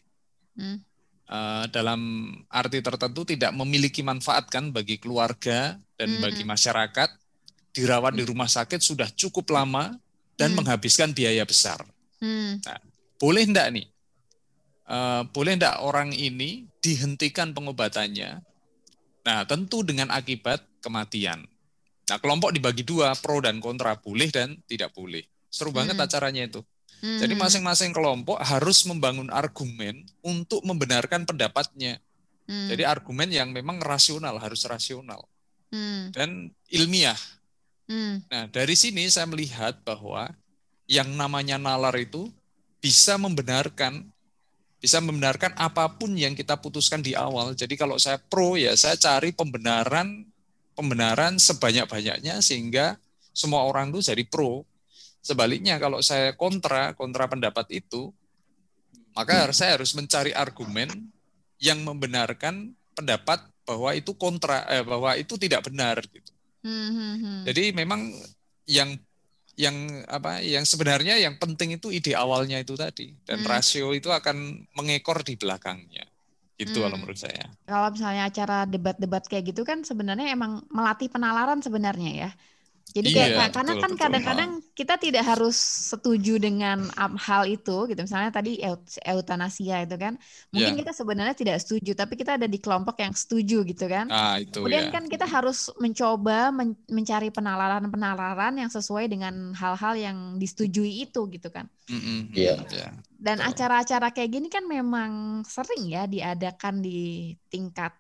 mm 0.55 0.95
uh, 1.29 1.65
dalam 1.69 2.31
arti 2.49 2.79
tertentu 2.81 3.25
tidak 3.25 3.51
memiliki 3.53 4.05
manfaat 4.05 4.49
kan 4.49 4.69
bagi 4.69 5.01
keluarga 5.01 5.77
dan 5.97 6.09
hmm. 6.17 6.21
bagi 6.21 6.43
masyarakat 6.45 7.09
dirawat 7.75 8.15
di 8.15 8.23
rumah 8.23 8.47
sakit 8.47 8.79
sudah 8.79 9.11
cukup 9.11 9.51
lama 9.51 9.91
dan 10.39 10.55
hmm. 10.55 10.63
menghabiskan 10.63 11.11
biaya 11.11 11.43
besar. 11.43 11.83
Hmm. 12.23 12.63
Nah, 12.63 12.79
boleh 13.19 13.43
enggak 13.43 13.67
nih? 13.75 13.87
Uh, 14.87 15.27
boleh 15.35 15.59
enggak 15.59 15.83
orang 15.83 16.15
ini 16.15 16.71
dihentikan 16.79 17.51
pengobatannya? 17.51 18.39
Nah, 19.27 19.39
tentu 19.43 19.83
dengan 19.83 20.07
akibat 20.15 20.63
kematian. 20.79 21.43
Nah, 22.05 22.17
kelompok 22.21 22.55
dibagi 22.55 22.85
dua, 22.85 23.11
pro 23.17 23.41
dan 23.43 23.59
kontra, 23.59 23.97
boleh 23.99 24.29
dan 24.31 24.55
tidak 24.69 24.95
boleh. 24.95 25.25
Seru 25.51 25.75
banget 25.75 25.99
hmm. 25.99 26.05
acaranya 26.05 26.43
itu. 26.47 26.61
Hmm. 27.03 27.19
Jadi 27.19 27.33
masing-masing 27.35 27.91
kelompok 27.91 28.39
harus 28.39 28.87
membangun 28.87 29.27
argumen 29.33 30.07
untuk 30.23 30.63
membenarkan 30.63 31.27
pendapatnya. 31.27 31.99
Hmm. 32.45 32.69
Jadi 32.69 32.85
argumen 32.85 33.27
yang 33.33 33.49
memang 33.49 33.81
rasional, 33.81 34.37
harus 34.37 34.63
rasional. 34.63 35.25
Hmm. 35.73 36.13
Dan 36.13 36.53
ilmiah. 36.69 37.17
Hmm. 37.85 38.25
Nah, 38.29 38.49
dari 38.49 38.73
sini 38.73 39.05
saya 39.09 39.29
melihat 39.29 39.77
bahwa 39.85 40.33
yang 40.89 41.09
namanya 41.13 41.57
nalar 41.57 41.93
itu 41.97 42.29
bisa 42.81 43.17
membenarkan 43.17 44.05
bisa 44.77 45.01
membenarkan 45.01 45.49
apa 45.57 45.97
pun 45.97 46.13
yang 46.13 46.37
kita 46.37 46.61
putuskan 46.61 47.01
di 47.01 47.17
awal. 47.17 47.57
Jadi 47.57 47.73
kalau 47.73 47.97
saya 47.97 48.21
pro 48.21 48.53
ya 48.53 48.77
saya 48.77 48.93
cari 48.93 49.33
pembenaran 49.33 50.29
pembenaran 50.77 51.41
sebanyak-banyaknya 51.41 52.37
sehingga 52.45 53.01
semua 53.33 53.65
orang 53.65 53.89
itu 53.89 54.05
jadi 54.05 54.21
pro. 54.29 54.61
Sebaliknya 55.25 55.81
kalau 55.81 56.05
saya 56.05 56.37
kontra 56.37 56.93
kontra 56.93 57.25
pendapat 57.25 57.65
itu, 57.73 58.13
maka 59.17 59.49
hmm. 59.49 59.57
saya 59.57 59.81
harus 59.81 59.97
mencari 59.97 60.29
argumen 60.37 61.09
yang 61.57 61.81
membenarkan 61.81 62.77
pendapat 62.93 63.41
bahwa 63.65 63.89
itu 63.97 64.13
kontra 64.13 64.69
eh, 64.69 64.85
bahwa 64.85 65.17
itu 65.17 65.33
tidak 65.41 65.65
benar 65.65 65.97
gitu. 66.05 66.34
Hmm, 66.65 66.89
hmm, 66.89 67.15
hmm. 67.21 67.39
Jadi 67.45 67.63
memang 67.77 68.09
yang 68.65 68.97
yang 69.55 70.03
apa 70.09 70.43
yang 70.43 70.65
sebenarnya 70.67 71.15
yang 71.21 71.39
penting 71.39 71.77
itu 71.79 71.87
ide 71.93 72.11
awalnya 72.11 72.59
itu 72.59 72.75
tadi 72.75 73.15
dan 73.23 73.39
hmm. 73.39 73.47
rasio 73.47 73.95
itu 73.95 74.11
akan 74.11 74.67
mengekor 74.75 75.23
di 75.23 75.39
belakangnya 75.39 76.03
itu 76.55 76.75
hmm. 76.75 76.83
kalau 76.87 76.97
menurut 76.99 77.19
saya. 77.19 77.45
Kalau 77.67 77.87
misalnya 77.91 78.23
acara 78.31 78.63
debat-debat 78.63 79.23
kayak 79.27 79.51
gitu 79.51 79.67
kan 79.67 79.83
sebenarnya 79.83 80.31
emang 80.31 80.63
melatih 80.71 81.11
penalaran 81.11 81.59
sebenarnya 81.59 82.11
ya. 82.27 82.31
Jadi 82.95 83.11
kayak 83.11 83.29
iya, 83.35 83.47
karena 83.51 83.75
betul, 83.75 83.83
kan 83.83 83.91
kadang-kadang 83.99 84.51
kita 84.71 84.95
tidak 84.95 85.27
harus 85.27 85.59
setuju 85.91 86.39
dengan 86.39 86.87
hal 87.19 87.43
itu 87.43 87.91
gitu. 87.91 87.99
Misalnya 87.99 88.31
tadi 88.31 88.63
eutanasia 89.03 89.83
itu 89.83 89.99
kan, 89.99 90.15
mungkin 90.47 90.73
yeah. 90.73 90.79
kita 90.79 90.91
sebenarnya 90.95 91.35
tidak 91.35 91.59
setuju, 91.59 91.91
tapi 91.91 92.15
kita 92.15 92.39
ada 92.39 92.47
di 92.47 92.55
kelompok 92.55 92.95
yang 93.03 93.11
setuju 93.11 93.67
gitu 93.67 93.91
kan. 93.91 94.07
Ah, 94.07 94.39
itu, 94.39 94.63
Kemudian 94.63 94.87
ya. 94.87 94.95
kan 94.95 95.11
kita 95.11 95.27
harus 95.27 95.67
mencoba 95.75 96.55
men 96.55 96.79
mencari 96.87 97.35
penalaran-penalaran 97.35 98.63
yang 98.63 98.71
sesuai 98.71 99.11
dengan 99.11 99.51
hal-hal 99.51 99.99
yang 99.99 100.17
disetujui 100.39 101.03
itu 101.03 101.27
gitu 101.27 101.51
kan. 101.51 101.67
Iya. 101.91 101.99
Mm 101.99 101.99
-hmm. 101.99 102.21
yeah. 102.71 102.95
Dan 103.19 103.43
acara-acara 103.43 104.15
kayak 104.15 104.31
gini 104.39 104.47
kan 104.47 104.63
memang 104.63 105.43
sering 105.43 105.83
ya 105.91 106.07
diadakan 106.07 106.79
di 106.79 107.35
tingkat 107.51 107.91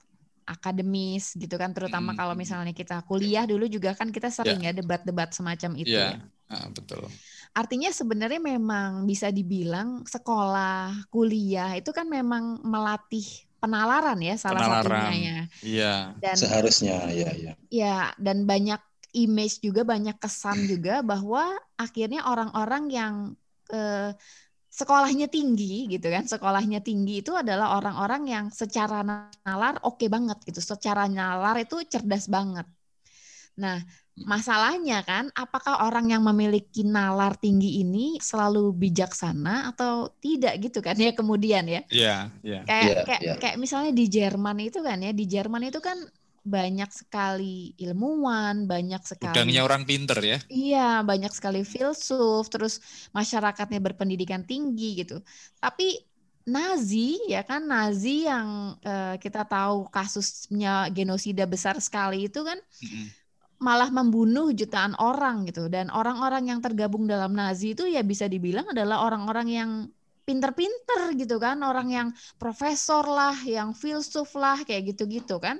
akademis 0.45 1.33
gitu 1.33 1.57
kan 1.57 1.73
terutama 1.73 2.13
hmm. 2.13 2.19
kalau 2.21 2.33
misalnya 2.37 2.71
kita 2.71 3.01
kuliah 3.09 3.43
dulu 3.49 3.65
juga 3.65 3.97
kan 3.97 4.13
kita 4.13 4.29
sering 4.29 4.61
yeah. 4.61 4.73
ya 4.73 4.79
debat-debat 4.79 5.33
semacam 5.33 5.71
itu 5.75 5.97
yeah. 5.97 6.21
ya. 6.21 6.33
Ah, 6.45 6.69
betul. 6.69 7.09
Artinya 7.57 7.89
sebenarnya 7.89 8.37
memang 8.37 9.09
bisa 9.09 9.33
dibilang 9.33 10.05
sekolah, 10.05 11.09
kuliah 11.09 11.73
itu 11.73 11.89
kan 11.89 12.05
memang 12.05 12.61
melatih 12.61 13.25
penalaran 13.57 14.19
ya 14.21 14.37
salah 14.37 14.61
penalaran. 14.61 14.85
satunya 14.85 15.13
ya. 15.17 15.39
Iya. 15.65 15.95
Dan 16.21 16.35
seharusnya 16.37 16.97
ya 17.09 17.31
ya. 17.33 17.53
Ya, 17.73 17.97
dan 18.21 18.45
banyak 18.45 18.77
image 19.17 19.63
juga 19.63 19.81
banyak 19.81 20.19
kesan 20.21 20.69
juga 20.69 21.01
bahwa 21.01 21.49
akhirnya 21.79 22.27
orang-orang 22.27 22.83
yang 22.93 23.13
eh, 23.73 24.13
sekolahnya 24.75 25.31
tinggi 25.31 25.87
gitu 25.87 26.11
kan 26.11 26.27
sekolahnya 26.27 26.83
tinggi 26.83 27.23
itu 27.23 27.31
adalah 27.31 27.79
orang-orang 27.79 28.27
yang 28.27 28.45
secara 28.51 29.07
nalar 29.07 29.79
oke 29.87 29.95
okay 29.95 30.11
banget 30.11 30.35
gitu 30.43 30.59
secara 30.59 31.07
nalar 31.07 31.55
itu 31.63 31.79
cerdas 31.87 32.27
banget 32.27 32.67
nah 33.55 33.79
hmm. 33.79 34.27
masalahnya 34.27 34.99
kan 35.07 35.31
apakah 35.31 35.87
orang 35.87 36.11
yang 36.11 36.27
memiliki 36.27 36.83
nalar 36.83 37.39
tinggi 37.39 37.79
ini 37.87 38.19
selalu 38.19 38.75
bijaksana 38.75 39.71
atau 39.71 40.11
tidak 40.19 40.59
gitu 40.59 40.83
kan 40.83 40.99
ya 40.99 41.15
kemudian 41.15 41.63
ya 41.71 41.81
yeah, 41.87 42.27
yeah. 42.43 42.67
kayak 42.67 42.83
yeah, 42.83 43.03
kayak 43.07 43.21
yeah. 43.23 43.37
kayak 43.39 43.55
misalnya 43.55 43.95
di 43.95 44.11
Jerman 44.11 44.59
itu 44.59 44.83
kan 44.83 44.99
ya 44.99 45.15
di 45.15 45.23
Jerman 45.23 45.71
itu 45.71 45.79
kan 45.79 46.03
banyak 46.45 46.93
sekali 46.93 47.73
ilmuwan, 47.81 48.69
banyak 48.69 49.01
sekali 49.01 49.33
Udangnya 49.33 49.65
orang 49.65 49.83
pinter 49.83 50.21
ya. 50.21 50.37
Iya, 50.45 51.01
banyak 51.01 51.33
sekali 51.33 51.65
filsuf, 51.65 52.45
terus 52.53 52.77
masyarakatnya 53.17 53.81
berpendidikan 53.81 54.45
tinggi 54.45 55.01
gitu. 55.01 55.25
Tapi 55.57 56.05
Nazi 56.45 57.17
ya 57.25 57.41
kan 57.41 57.65
Nazi 57.65 58.29
yang 58.29 58.77
uh, 58.85 59.17
kita 59.17 59.49
tahu 59.49 59.89
kasusnya 59.89 60.93
genosida 60.93 61.49
besar 61.49 61.81
sekali 61.81 62.29
itu 62.29 62.45
kan 62.45 62.61
mm-hmm. 62.61 63.05
malah 63.65 63.89
membunuh 63.89 64.53
jutaan 64.53 64.93
orang 65.01 65.49
gitu 65.49 65.65
dan 65.73 65.89
orang-orang 65.89 66.53
yang 66.53 66.61
tergabung 66.61 67.09
dalam 67.09 67.33
Nazi 67.33 67.73
itu 67.73 67.89
ya 67.89 68.05
bisa 68.05 68.29
dibilang 68.29 68.69
adalah 68.69 69.09
orang-orang 69.09 69.47
yang 69.49 69.71
pinter-pinter 70.21 71.17
gitu 71.17 71.41
kan 71.41 71.65
orang 71.65 71.89
yang 71.89 72.07
profesor 72.37 73.01
lah 73.09 73.33
yang 73.41 73.73
filsuf 73.73 74.37
lah 74.37 74.61
kayak 74.61 74.93
gitu-gitu 74.93 75.41
kan 75.41 75.57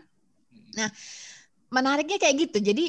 Nah, 0.73 0.89
menariknya 1.73 2.17
kayak 2.21 2.35
gitu. 2.49 2.57
Jadi 2.61 2.85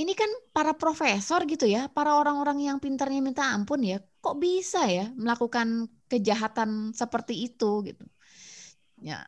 ini 0.00 0.12
kan 0.16 0.30
para 0.56 0.72
profesor 0.72 1.44
gitu 1.44 1.68
ya, 1.68 1.88
para 1.92 2.16
orang-orang 2.16 2.64
yang 2.64 2.78
pintarnya 2.80 3.20
minta 3.20 3.44
ampun 3.52 3.84
ya, 3.84 4.00
kok 4.24 4.36
bisa 4.40 4.88
ya 4.88 5.12
melakukan 5.16 5.88
kejahatan 6.08 6.96
seperti 6.96 7.34
itu 7.52 7.84
gitu. 7.88 8.04
Ya. 9.02 9.26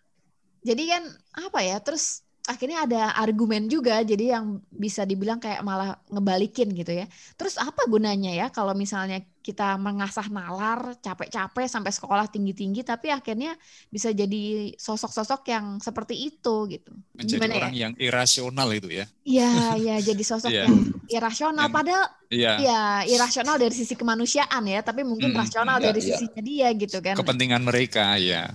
Jadi 0.64 0.84
kan 0.92 1.04
apa 1.36 1.60
ya? 1.64 1.78
Terus 1.84 2.23
akhirnya 2.44 2.84
ada 2.84 3.02
argumen 3.16 3.72
juga 3.72 4.04
jadi 4.04 4.36
yang 4.36 4.60
bisa 4.68 5.08
dibilang 5.08 5.40
kayak 5.40 5.64
malah 5.64 5.96
ngebalikin 6.12 6.76
gitu 6.76 6.92
ya. 6.92 7.08
Terus 7.40 7.56
apa 7.56 7.88
gunanya 7.88 8.36
ya 8.36 8.46
kalau 8.52 8.76
misalnya 8.76 9.24
kita 9.44 9.76
mengasah 9.76 10.28
nalar 10.28 10.96
capek-capek 11.04 11.68
sampai 11.68 11.92
sekolah 11.92 12.28
tinggi-tinggi 12.28 12.80
tapi 12.80 13.12
akhirnya 13.12 13.56
bisa 13.92 14.12
jadi 14.12 14.72
sosok-sosok 14.76 15.40
yang 15.52 15.80
seperti 15.80 16.16
itu 16.32 16.68
gitu. 16.68 16.92
Menjadi 17.16 17.40
Gimana 17.40 17.54
orang 17.60 17.74
ya? 17.76 17.80
yang 17.88 17.92
irasional 17.96 18.68
itu 18.76 18.88
ya. 18.92 19.04
Iya, 19.24 19.52
iya 19.80 19.96
jadi 20.04 20.22
sosok 20.24 20.52
yeah. 20.52 20.68
yang 20.68 20.92
irasional 21.08 21.68
yang, 21.68 21.76
padahal 21.76 22.04
yeah. 22.28 22.56
ya 22.60 22.80
irasional 23.08 23.56
dari 23.56 23.72
sisi 23.72 23.96
kemanusiaan 23.96 24.64
ya, 24.68 24.80
tapi 24.84 25.00
mungkin 25.00 25.32
hmm, 25.32 25.40
rasional 25.40 25.76
yeah, 25.80 25.86
dari 25.92 26.00
yeah. 26.00 26.08
sisinya 26.12 26.40
dia 26.44 26.68
gitu 26.76 26.98
kan. 27.00 27.16
Kepentingan 27.16 27.64
mereka 27.64 28.16
ya. 28.20 28.52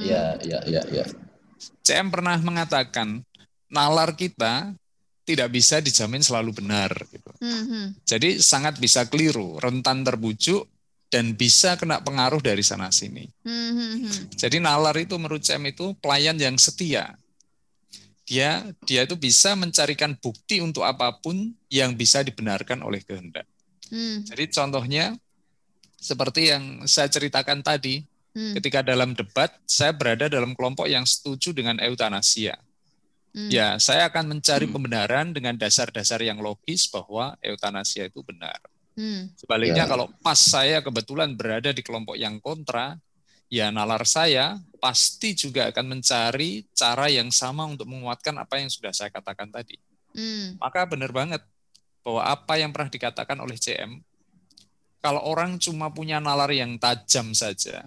Iya, 0.00 0.36
iya, 0.44 0.58
iya, 0.68 0.82
iya. 0.92 1.04
CM 1.84 2.08
pernah 2.08 2.36
mengatakan 2.40 3.22
nalar 3.70 4.16
kita 4.16 4.74
tidak 5.24 5.48
bisa 5.54 5.78
dijamin 5.78 6.24
selalu 6.24 6.58
benar. 6.58 6.90
Gitu. 7.06 7.30
Mm-hmm. 7.38 7.84
Jadi 8.02 8.30
sangat 8.42 8.82
bisa 8.82 9.06
keliru, 9.06 9.60
rentan 9.62 10.02
terbujuk, 10.02 10.66
dan 11.10 11.34
bisa 11.34 11.74
kena 11.74 12.02
pengaruh 12.02 12.42
dari 12.42 12.62
sana 12.62 12.90
sini. 12.90 13.26
Mm-hmm. 13.46 14.34
Jadi 14.34 14.56
nalar 14.62 14.94
itu 14.98 15.14
menurut 15.18 15.42
saya 15.42 15.62
itu 15.62 15.94
pelayan 15.98 16.38
yang 16.38 16.58
setia. 16.58 17.14
Dia 18.26 18.62
dia 18.86 19.02
itu 19.02 19.18
bisa 19.18 19.58
mencarikan 19.58 20.14
bukti 20.14 20.62
untuk 20.62 20.86
apa 20.86 21.18
pun 21.18 21.50
yang 21.66 21.98
bisa 21.98 22.22
dibenarkan 22.22 22.78
oleh 22.86 23.02
kehendak. 23.02 23.42
Mm. 23.90 24.22
Jadi 24.22 24.44
contohnya 24.54 25.18
seperti 25.98 26.54
yang 26.54 26.86
saya 26.86 27.10
ceritakan 27.10 27.66
tadi, 27.66 28.06
mm. 28.34 28.54
ketika 28.60 28.80
dalam 28.84 29.12
debat 29.12 29.50
saya 29.66 29.94
berada 29.94 30.26
dalam 30.26 30.54
kelompok 30.54 30.86
yang 30.90 31.06
setuju 31.06 31.54
dengan 31.54 31.78
eutanasia. 31.78 32.58
Hmm. 33.30 33.46
Ya, 33.46 33.78
saya 33.78 34.10
akan 34.10 34.26
mencari 34.26 34.66
hmm. 34.66 34.74
pembenaran 34.74 35.30
dengan 35.30 35.54
dasar-dasar 35.54 36.18
yang 36.18 36.42
logis 36.42 36.90
bahwa 36.90 37.38
eutanasia 37.38 38.10
itu 38.10 38.26
benar. 38.26 38.58
Hmm. 38.98 39.30
Sebaliknya 39.38 39.86
ya. 39.86 39.90
kalau 39.90 40.10
pas 40.18 40.34
saya 40.38 40.82
kebetulan 40.82 41.38
berada 41.38 41.70
di 41.70 41.78
kelompok 41.78 42.18
yang 42.18 42.42
kontra, 42.42 42.98
ya 43.46 43.70
nalar 43.70 44.02
saya 44.02 44.58
pasti 44.82 45.38
juga 45.38 45.70
akan 45.70 45.98
mencari 45.98 46.66
cara 46.74 47.06
yang 47.06 47.30
sama 47.30 47.70
untuk 47.70 47.86
menguatkan 47.86 48.34
apa 48.34 48.58
yang 48.58 48.66
sudah 48.66 48.90
saya 48.90 49.14
katakan 49.14 49.46
tadi. 49.46 49.78
Hmm. 50.10 50.58
Maka 50.58 50.90
benar 50.90 51.14
banget 51.14 51.42
bahwa 52.02 52.26
apa 52.26 52.58
yang 52.58 52.74
pernah 52.74 52.90
dikatakan 52.90 53.38
oleh 53.38 53.54
CM, 53.54 54.02
kalau 54.98 55.22
orang 55.22 55.54
cuma 55.62 55.86
punya 55.94 56.18
nalar 56.18 56.50
yang 56.50 56.74
tajam 56.82 57.30
saja, 57.30 57.86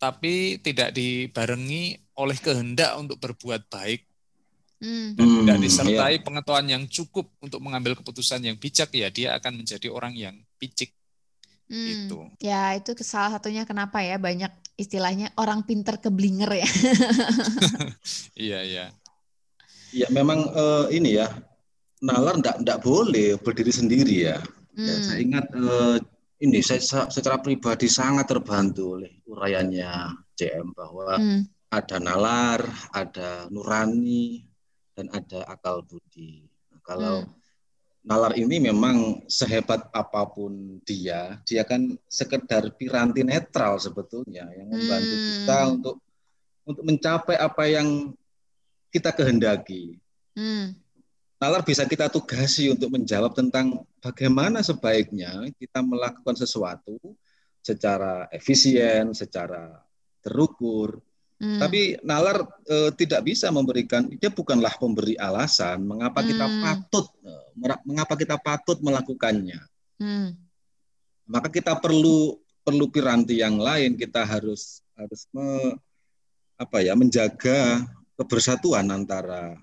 tapi 0.00 0.56
tidak 0.64 0.96
dibarengi 0.96 2.00
oleh 2.16 2.36
kehendak 2.40 2.96
untuk 2.96 3.20
berbuat 3.20 3.68
baik, 3.68 4.10
Hmm. 4.80 5.12
dan 5.12 5.28
tidak 5.28 5.56
hmm, 5.60 5.64
disertai 5.68 6.14
iya. 6.16 6.24
pengetahuan 6.24 6.64
yang 6.64 6.88
cukup 6.88 7.28
untuk 7.44 7.60
mengambil 7.60 7.92
keputusan 8.00 8.40
yang 8.40 8.56
bijak 8.56 8.88
ya 8.96 9.12
dia 9.12 9.36
akan 9.36 9.60
menjadi 9.60 9.92
orang 9.92 10.16
yang 10.16 10.32
picik 10.56 10.96
hmm. 11.68 12.08
itu 12.08 12.18
ya 12.40 12.72
itu 12.80 12.96
salah 13.04 13.36
satunya 13.36 13.68
kenapa 13.68 14.00
ya 14.00 14.16
banyak 14.16 14.48
istilahnya 14.80 15.36
orang 15.36 15.68
pinter 15.68 16.00
keblinger 16.00 16.64
ya 16.64 16.64
iya 18.48 18.58
iya 18.64 18.84
ya 19.92 20.08
memang 20.08 20.48
uh, 20.48 20.88
ini 20.88 21.20
ya 21.20 21.28
nalar 22.00 22.40
ndak 22.40 22.64
ndak 22.64 22.80
boleh 22.80 23.36
berdiri 23.36 23.76
sendiri 23.76 24.32
ya, 24.32 24.40
ya 24.40 24.80
hmm. 24.80 24.86
ya 24.88 24.94
saya 25.04 25.18
ingat 25.20 25.44
uh, 25.60 25.96
ini 26.40 26.64
saya 26.64 26.80
secara 27.12 27.36
pribadi 27.44 27.84
sangat 27.84 28.32
terbantu 28.32 28.96
oleh 28.96 29.20
uraiannya 29.28 29.92
CM 30.32 30.72
bahwa 30.72 31.20
hmm. 31.20 31.42
ada 31.68 31.96
nalar 32.00 32.60
ada 32.96 33.44
nurani 33.52 34.48
dan 34.96 35.12
ada 35.12 35.44
akal 35.52 35.84
budi. 35.84 36.48
Nah, 36.72 36.80
kalau 36.80 37.16
hmm. 37.24 37.32
nalar 38.08 38.32
ini 38.40 38.56
memang 38.56 39.20
sehebat 39.28 39.92
apa 39.92 40.24
pun 40.32 40.80
dia, 40.80 41.36
dia 41.44 41.62
kan 41.68 41.92
sekedar 42.08 42.72
piranti 42.72 43.20
netral 43.20 43.76
sebetulnya 43.76 44.48
yang 44.56 44.72
membantu 44.72 45.14
hmm. 45.14 45.24
kita 45.28 45.58
untuk 45.76 45.96
untuk 46.64 46.84
mencapai 46.88 47.36
apa 47.36 47.64
yang 47.68 48.16
kita 48.88 49.12
kehendaki. 49.12 50.00
Hmm. 50.32 50.72
Nalar 51.40 51.64
bisa 51.64 51.88
kita 51.88 52.12
tugasi 52.12 52.68
untuk 52.68 52.92
menjawab 52.92 53.32
tentang 53.32 53.88
bagaimana 54.04 54.60
sebaiknya 54.60 55.48
kita 55.56 55.80
melakukan 55.80 56.36
sesuatu 56.36 57.00
secara 57.64 58.28
efisien, 58.28 59.16
secara 59.16 59.80
terukur, 60.20 61.00
Hmm. 61.40 61.56
Tapi 61.56 61.96
nalar 62.04 62.44
e, 62.68 62.92
tidak 63.00 63.24
bisa 63.24 63.48
memberikan 63.48 64.04
dia 64.12 64.28
bukanlah 64.28 64.76
pemberi 64.76 65.16
alasan 65.16 65.80
mengapa 65.88 66.20
hmm. 66.20 66.28
kita 66.28 66.46
patut 66.60 67.06
e, 67.24 67.32
mengapa 67.88 68.14
kita 68.20 68.36
patut 68.36 68.76
melakukannya. 68.84 69.56
Hmm. 69.96 70.36
Maka 71.24 71.48
kita 71.48 71.80
perlu 71.80 72.36
perlu 72.60 72.92
piranti 72.92 73.40
yang 73.40 73.56
lain 73.56 73.96
kita 73.96 74.20
harus 74.28 74.84
harus 74.92 75.24
me, 75.32 75.80
apa 76.60 76.84
ya 76.84 76.92
menjaga 76.92 77.88
kebersatuan 78.20 78.84
antara 78.92 79.56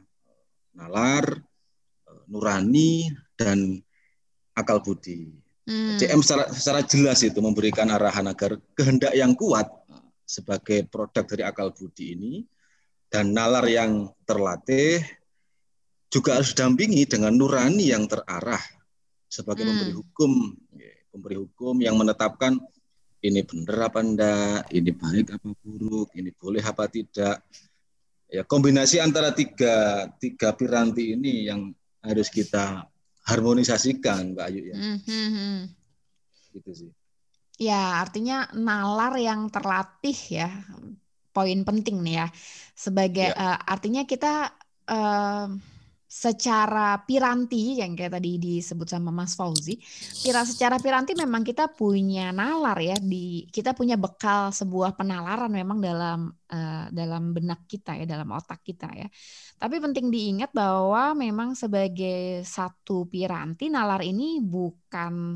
nalar, 0.73 1.45
nurani 2.27 3.11
dan 3.35 3.79
akal 4.53 4.83
budi. 4.83 5.31
Hmm. 5.67 5.99
CM 5.99 6.23
secara, 6.23 6.47
secara 6.51 6.79
jelas 6.87 7.19
itu 7.27 7.39
memberikan 7.43 7.91
arahan 7.91 8.31
agar 8.31 8.55
kehendak 8.71 9.11
yang 9.11 9.35
kuat 9.35 9.67
sebagai 10.23 10.87
produk 10.87 11.27
dari 11.27 11.43
akal 11.43 11.75
budi 11.75 12.15
ini 12.15 12.33
dan 13.11 13.35
nalar 13.35 13.67
yang 13.67 14.11
terlatih 14.23 15.03
juga 16.07 16.39
harus 16.39 16.55
didampingi 16.55 17.03
dengan 17.03 17.35
nurani 17.35 17.91
yang 17.91 18.07
terarah 18.07 18.63
sebagai 19.27 19.67
hmm. 19.67 19.71
pemberi 19.75 19.93
hukum 19.95 20.31
pemberi 21.11 21.35
hukum 21.35 21.75
yang 21.83 21.99
menetapkan 21.99 22.55
ini 23.25 23.41
benar 23.41 23.89
apa 23.89 23.99
enggak, 24.05 24.69
ini 24.69 24.91
baik 24.93 25.27
apa 25.33 25.49
buruk, 25.57 26.13
ini 26.13 26.29
boleh 26.37 26.61
apa 26.61 26.85
tidak. 26.85 27.41
Ya 28.27 28.43
kombinasi 28.43 29.01
antara 29.01 29.31
tiga 29.33 30.05
tiga 30.21 30.53
piranti 30.53 31.15
ini 31.15 31.47
yang 31.47 31.71
harus 32.07 32.31
kita 32.31 32.87
harmonisasikan, 33.27 34.33
Mbak 34.33 34.45
Ayu 34.47 34.61
ya. 34.71 34.75
Mm 34.75 34.97
-hmm. 35.03 35.55
Gitu 36.55 36.71
sih. 36.73 36.91
Ya, 37.57 37.99
artinya 37.99 38.47
nalar 38.53 39.17
yang 39.17 39.49
terlatih 39.49 40.15
ya, 40.29 40.49
poin 41.35 41.59
penting 41.65 42.05
nih 42.05 42.23
ya. 42.23 42.27
Sebagai 42.77 43.33
ya. 43.33 43.37
uh, 43.37 43.57
artinya 43.65 44.05
kita 44.05 44.53
uh, 44.87 45.49
secara 46.07 47.03
piranti 47.03 47.83
yang 47.83 47.91
kayak 47.91 48.15
tadi 48.15 48.39
disebut 48.39 48.87
sama 48.87 49.11
Mas 49.11 49.35
Fauzi, 49.35 49.75
kira 50.23 50.47
secara 50.47 50.79
piranti 50.79 51.11
memang 51.19 51.43
kita 51.43 51.67
punya 51.67 52.31
nalar 52.31 52.79
ya 52.79 52.95
di 52.95 53.43
kita 53.51 53.75
punya 53.75 53.99
bekal 53.99 54.55
sebuah 54.55 54.95
penalaran 54.95 55.51
memang 55.51 55.83
dalam 55.83 56.31
uh, 56.31 56.87
dalam 56.95 57.35
benak 57.35 57.67
kita 57.67 57.99
ya, 57.99 58.05
dalam 58.07 58.31
otak 58.31 58.63
kita 58.63 58.87
ya. 58.95 59.07
Tapi 59.59 59.75
penting 59.83 60.07
diingat 60.07 60.55
bahwa 60.55 61.11
memang 61.11 61.59
sebagai 61.59 62.41
satu 62.47 63.03
piranti 63.11 63.67
nalar 63.67 63.99
ini 63.99 64.39
bukan 64.39 65.35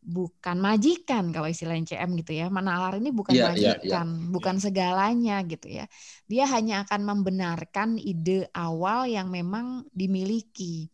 bukan 0.00 0.56
majikan 0.56 1.28
kalau 1.30 1.46
istilah 1.46 1.76
CM 1.84 2.16
gitu 2.18 2.32
ya. 2.34 2.48
Menalar 2.48 2.96
ini 2.96 3.12
bukan 3.12 3.36
yeah, 3.36 3.52
iya, 3.52 3.76
majikan, 3.76 4.06
yeah, 4.08 4.20
yeah. 4.24 4.32
bukan 4.32 4.56
segalanya 4.56 5.36
gitu 5.44 5.68
ya. 5.68 5.84
Dia 6.26 6.44
hanya 6.48 6.88
akan 6.88 7.00
membenarkan 7.04 8.00
ide 8.00 8.48
awal 8.56 9.06
yang 9.06 9.28
memang 9.28 9.84
dimiliki. 9.92 10.88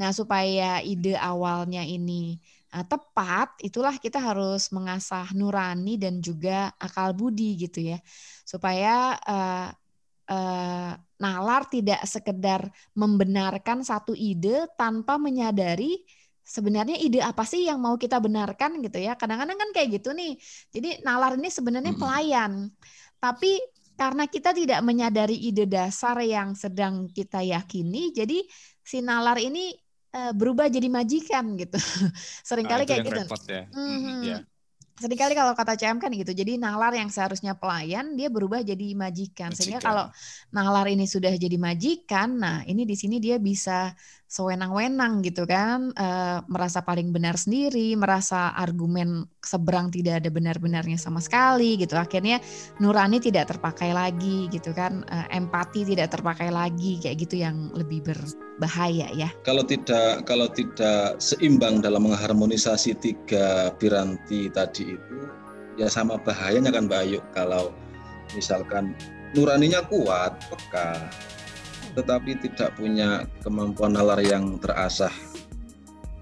Nah, 0.00 0.14
supaya 0.14 0.80
ide 0.80 1.18
awalnya 1.18 1.82
ini 1.84 2.38
uh, 2.72 2.86
tepat, 2.86 3.58
itulah 3.60 3.94
kita 3.98 4.22
harus 4.22 4.70
mengasah 4.70 5.28
nurani 5.34 5.98
dan 6.00 6.22
juga 6.24 6.72
akal 6.80 7.12
budi 7.12 7.58
gitu 7.68 7.94
ya. 7.94 7.98
Supaya 8.46 9.18
uh, 9.18 9.68
uh, 10.30 10.92
nalar 11.18 11.66
tidak 11.66 12.00
sekedar 12.06 12.70
membenarkan 12.94 13.82
satu 13.82 14.14
ide 14.14 14.70
tanpa 14.78 15.18
menyadari 15.18 15.98
sebenarnya 16.48 16.96
ide 16.96 17.20
apa 17.20 17.44
sih 17.44 17.68
yang 17.68 17.76
mau 17.76 18.00
kita 18.00 18.16
benarkan 18.16 18.80
gitu 18.80 18.96
ya. 18.96 19.20
Kadang-kadang 19.20 19.60
kan 19.60 19.70
kayak 19.76 20.00
gitu 20.00 20.16
nih. 20.16 20.40
Jadi 20.72 21.04
nalar 21.04 21.36
ini 21.36 21.52
sebenarnya 21.52 21.92
pelayan. 21.92 22.72
Tapi 23.20 23.60
karena 23.98 24.24
kita 24.24 24.56
tidak 24.56 24.80
menyadari 24.80 25.36
ide 25.36 25.68
dasar 25.68 26.16
yang 26.24 26.54
sedang 26.54 27.10
kita 27.10 27.42
yakini, 27.42 28.14
jadi 28.14 28.46
si 28.80 29.02
nalar 29.02 29.42
ini 29.42 29.74
uh, 30.14 30.32
berubah 30.32 30.70
jadi 30.70 30.88
majikan 30.88 31.58
gitu. 31.58 31.76
Seringkali 32.48 32.86
nah, 32.86 32.88
kayak 32.88 33.02
gitu. 33.04 33.22
Repot 33.26 33.42
ya. 33.44 33.62
Mm-hmm. 33.68 34.20
yeah. 34.24 34.40
Seringkali 34.98 35.34
kalau 35.34 35.54
kata 35.54 35.78
CM 35.78 36.02
kan 36.02 36.10
gitu. 36.10 36.34
Jadi 36.34 36.58
nalar 36.58 36.90
yang 36.94 37.06
seharusnya 37.06 37.54
pelayan 37.54 38.18
dia 38.18 38.30
berubah 38.30 38.62
jadi 38.62 38.98
majikan. 38.98 39.50
majikan. 39.50 39.50
Sehingga 39.54 39.78
kalau 39.78 40.10
nalar 40.50 40.90
ini 40.90 41.06
sudah 41.06 41.30
jadi 41.34 41.54
majikan, 41.54 42.34
nah 42.34 42.58
ini 42.66 42.82
di 42.82 42.98
sini 42.98 43.22
dia 43.22 43.38
bisa 43.38 43.94
sewenang-wenang 44.28 45.24
gitu 45.24 45.48
kan, 45.48 45.88
e, 45.96 46.08
merasa 46.52 46.84
paling 46.84 47.08
benar 47.16 47.40
sendiri, 47.40 47.96
merasa 47.96 48.52
argumen 48.52 49.24
seberang 49.40 49.88
tidak 49.88 50.20
ada 50.20 50.28
benar-benarnya 50.28 51.00
sama 51.00 51.24
sekali 51.24 51.80
gitu. 51.80 51.96
Akhirnya 51.96 52.36
nurani 52.76 53.24
tidak 53.24 53.48
terpakai 53.48 53.96
lagi 53.96 54.52
gitu 54.52 54.76
kan, 54.76 55.00
e, 55.08 55.16
empati 55.32 55.88
tidak 55.88 56.12
terpakai 56.12 56.52
lagi 56.52 57.00
kayak 57.00 57.24
gitu 57.24 57.40
yang 57.40 57.72
lebih 57.72 58.04
berbahaya 58.04 59.08
ya. 59.16 59.32
Kalau 59.48 59.64
tidak 59.64 60.28
kalau 60.28 60.52
tidak 60.52 61.16
seimbang 61.16 61.80
dalam 61.80 62.04
mengharmonisasi 62.04 63.00
tiga 63.00 63.72
piranti 63.80 64.52
tadi 64.52 64.92
itu 64.92 65.18
ya 65.80 65.88
sama 65.88 66.20
bahayanya 66.20 66.68
kan 66.68 66.84
Mbak 66.84 67.00
Ayu 67.00 67.20
kalau 67.32 67.72
misalkan 68.36 68.92
nuraninya 69.32 69.80
kuat, 69.88 70.36
peka, 70.52 71.08
tetapi 71.98 72.38
tidak 72.38 72.70
punya 72.78 73.26
kemampuan 73.42 73.98
nalar 73.98 74.22
yang 74.22 74.62
terasah 74.62 75.10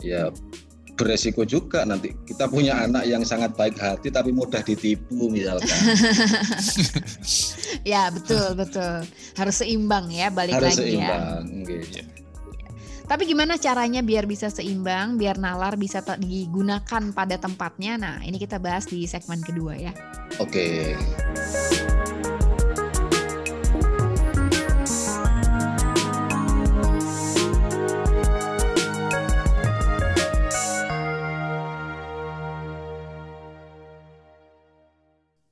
ya 0.00 0.32
beresiko 0.96 1.44
juga 1.44 1.84
nanti 1.84 2.16
kita 2.24 2.48
punya 2.48 2.88
anak 2.88 3.04
yang 3.04 3.20
sangat 3.20 3.52
baik 3.52 3.76
hati 3.76 4.08
tapi 4.08 4.32
mudah 4.32 4.64
ditipu 4.64 5.28
misalkan. 5.28 5.68
ya 7.92 8.08
betul 8.08 8.56
betul 8.56 9.04
harus 9.36 9.56
seimbang 9.60 10.08
ya 10.08 10.32
balik 10.32 10.56
harus 10.56 10.80
lagi 10.80 10.96
ya. 10.96 10.98
seimbang, 11.12 11.44
ya. 11.52 11.64
Gitu. 11.68 12.00
Tapi 13.06 13.22
gimana 13.22 13.54
caranya 13.54 14.02
biar 14.02 14.26
bisa 14.26 14.50
seimbang, 14.50 15.14
biar 15.14 15.38
nalar 15.38 15.78
bisa 15.78 16.02
digunakan 16.18 17.02
pada 17.14 17.38
tempatnya? 17.38 17.94
Nah 17.94 18.18
ini 18.26 18.34
kita 18.34 18.58
bahas 18.58 18.90
di 18.90 19.06
segmen 19.06 19.38
kedua 19.46 19.78
ya. 19.78 19.94
Oke. 20.42 20.98
Okay. 20.98 21.85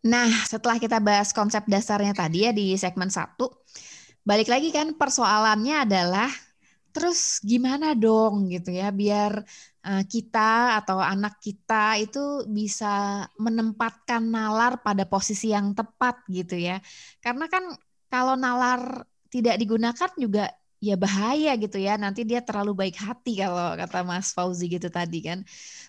Nah, 0.05 0.29
setelah 0.45 0.77
kita 0.77 1.01
bahas 1.01 1.33
konsep 1.33 1.65
dasarnya 1.65 2.13
tadi 2.13 2.45
ya 2.45 2.53
di 2.53 2.77
segmen 2.77 3.09
satu, 3.09 3.49
balik 4.21 4.53
lagi 4.53 4.69
kan 4.69 4.93
persoalannya 5.01 5.89
adalah 5.89 6.29
terus 6.95 7.43
gimana 7.43 7.97
dong 7.99 8.47
gitu 8.55 8.71
ya 8.71 8.95
biar 8.95 9.43
uh, 9.83 10.03
kita 10.07 10.79
atau 10.79 11.03
anak 11.03 11.43
kita 11.43 11.99
itu 11.99 12.47
bisa 12.47 13.25
menempatkan 13.41 14.23
nalar 14.23 14.79
pada 14.85 15.05
posisi 15.09 15.51
yang 15.57 15.73
tepat 15.75 16.23
gitu 16.31 16.55
ya. 16.55 16.79
Karena 17.25 17.49
kan 17.51 17.65
kalau 18.13 18.37
nalar 18.39 19.09
tidak 19.33 19.59
digunakan 19.59 20.11
juga 20.21 20.53
ya 20.79 20.95
bahaya 21.01 21.57
gitu 21.59 21.81
ya. 21.81 21.97
Nanti 21.99 22.23
dia 22.29 22.41
terlalu 22.47 22.73
baik 22.87 22.97
hati 23.01 23.41
kalau 23.43 23.75
kata 23.75 24.05
Mas 24.07 24.31
Fauzi 24.37 24.69
gitu 24.71 24.89
tadi 24.93 25.19
kan. 25.25 25.43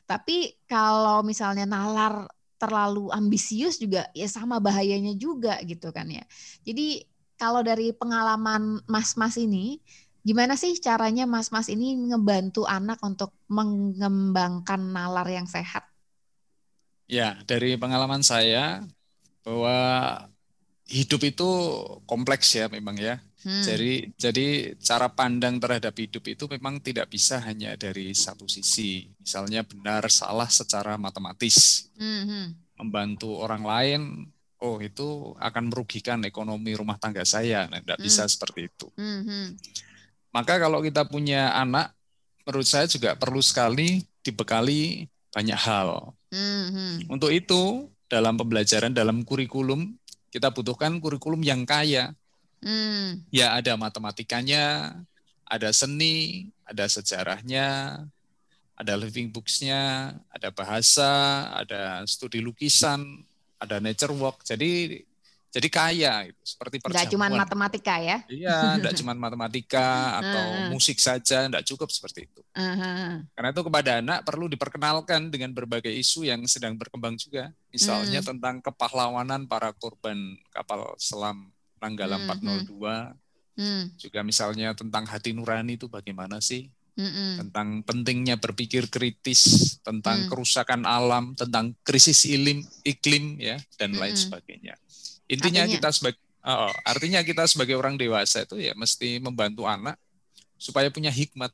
Tapi 0.10 0.56
kalau 0.66 1.22
misalnya 1.22 1.68
nalar 1.70 2.26
terlalu 2.66 3.14
ambisius 3.14 3.78
juga 3.78 4.10
ya 4.18 4.26
sama 4.26 4.58
bahayanya 4.58 5.14
juga 5.14 5.62
gitu 5.62 5.94
kan 5.94 6.10
ya. 6.10 6.26
Jadi 6.66 7.06
kalau 7.38 7.62
dari 7.62 7.94
pengalaman 7.94 8.82
mas-mas 8.90 9.38
ini, 9.38 9.78
gimana 10.26 10.58
sih 10.58 10.74
caranya 10.82 11.30
mas-mas 11.30 11.70
ini 11.70 11.94
ngebantu 12.10 12.66
anak 12.66 12.98
untuk 13.06 13.30
mengembangkan 13.46 14.82
nalar 14.82 15.30
yang 15.30 15.46
sehat? 15.46 15.86
Ya, 17.06 17.38
dari 17.46 17.78
pengalaman 17.78 18.26
saya 18.26 18.82
bahwa 19.46 19.78
hidup 20.90 21.22
itu 21.22 21.50
kompleks 22.10 22.58
ya 22.58 22.66
memang 22.66 22.98
ya. 22.98 23.22
Hmm. 23.46 23.62
Jadi 23.62 24.10
jadi 24.18 24.74
cara 24.82 25.06
pandang 25.14 25.62
terhadap 25.62 25.94
hidup 25.94 26.26
itu 26.26 26.50
memang 26.50 26.82
tidak 26.82 27.14
bisa 27.14 27.38
hanya 27.46 27.78
dari 27.78 28.10
satu 28.18 28.50
sisi. 28.50 29.06
Misalnya 29.22 29.62
benar 29.62 30.10
salah 30.10 30.50
secara 30.50 30.98
matematis. 30.98 31.88
Hmm. 31.94 32.26
hmm. 32.26 32.48
Membantu 32.76 33.40
orang 33.40 33.64
lain, 33.64 34.02
oh 34.60 34.82
itu 34.84 35.38
akan 35.40 35.72
merugikan 35.72 36.20
ekonomi 36.26 36.76
rumah 36.76 36.98
tangga 37.00 37.24
saya. 37.24 37.70
Nah, 37.70 37.80
tidak 37.80 38.02
hmm. 38.02 38.06
bisa 38.10 38.28
seperti 38.28 38.68
itu. 38.68 38.90
Hmm, 39.00 39.22
hmm. 39.24 39.48
Maka 40.36 40.60
kalau 40.60 40.84
kita 40.84 41.08
punya 41.08 41.56
anak, 41.56 41.96
menurut 42.44 42.68
saya 42.68 42.90
juga 42.92 43.16
perlu 43.16 43.40
sekali 43.40 44.04
dibekali 44.26 45.08
banyak 45.32 45.56
hal. 45.56 46.12
Hmm. 46.34 46.68
hmm. 46.74 46.96
Untuk 47.14 47.32
itu 47.32 47.88
dalam 48.10 48.36
pembelajaran 48.36 48.92
dalam 48.92 49.22
kurikulum 49.24 49.96
kita 50.30 50.52
butuhkan 50.52 51.00
kurikulum 51.00 51.42
yang 51.42 51.64
kaya 51.64 52.12
Hmm. 52.66 53.22
Ya 53.30 53.54
ada 53.54 53.78
matematikanya, 53.78 54.98
ada 55.46 55.70
seni, 55.70 56.50
ada 56.66 56.90
sejarahnya, 56.90 58.02
ada 58.74 58.94
living 58.98 59.30
books-nya, 59.30 60.18
ada 60.34 60.50
bahasa, 60.50 61.46
ada 61.54 62.02
studi 62.10 62.42
lukisan, 62.42 63.22
ada 63.62 63.78
nature 63.78 64.12
walk. 64.18 64.42
Jadi 64.42 65.06
jadi 65.56 65.72
kaya 65.72 66.14
itu 66.28 66.44
seperti 66.44 66.84
perjamuan. 66.84 67.00
Enggak 67.00 67.14
cuma 67.16 67.28
matematika 67.32 67.96
ya? 67.96 68.18
Iya, 68.28 68.76
enggak 68.76 68.94
cuma 69.00 69.16
matematika 69.16 70.20
atau 70.20 70.46
musik 70.76 71.00
saja, 71.00 71.48
enggak 71.48 71.64
cukup 71.64 71.88
seperti 71.88 72.28
itu. 72.28 72.44
Karena 73.32 73.50
itu 73.56 73.64
kepada 73.64 74.04
anak 74.04 74.28
perlu 74.28 74.52
diperkenalkan 74.52 75.32
dengan 75.32 75.56
berbagai 75.56 75.96
isu 75.96 76.28
yang 76.28 76.44
sedang 76.44 76.76
berkembang 76.76 77.16
juga. 77.16 77.56
Misalnya 77.72 78.20
hmm. 78.20 78.28
tentang 78.36 78.56
kepahlawanan 78.60 79.48
para 79.48 79.72
korban 79.80 80.36
kapal 80.52 80.92
selam 81.00 81.55
Nanggala 81.86 82.18
hmm, 82.18 82.28
402. 82.28 82.74
Hmm. 82.74 83.62
hmm. 83.62 83.84
Juga 84.02 84.20
misalnya 84.26 84.74
tentang 84.74 85.06
hati 85.06 85.38
nurani 85.38 85.78
itu 85.78 85.86
bagaimana 85.86 86.42
sih? 86.42 86.66
Hmm. 86.96 87.46
Tentang 87.46 87.84
pentingnya 87.84 88.40
berpikir 88.40 88.88
kritis, 88.90 89.76
tentang 89.86 90.26
hmm. 90.26 90.30
kerusakan 90.32 90.88
alam, 90.88 91.38
tentang 91.38 91.78
krisis 91.86 92.26
ilim, 92.26 92.66
iklim 92.82 93.38
ya 93.38 93.60
dan 93.78 93.94
hmm. 93.94 94.00
lain 94.02 94.16
sebagainya. 94.16 94.74
Intinya 95.30 95.68
artinya? 95.68 95.76
kita 95.78 95.90
sebagai 95.92 96.22
oh, 96.48 96.72
artinya 96.88 97.20
kita 97.22 97.44
sebagai 97.46 97.76
orang 97.76 98.00
dewasa 98.00 98.48
itu 98.48 98.58
ya 98.64 98.74
mesti 98.74 99.20
membantu 99.20 99.68
anak 99.70 100.00
supaya 100.56 100.88
punya 100.90 101.12
hikmat. 101.12 101.52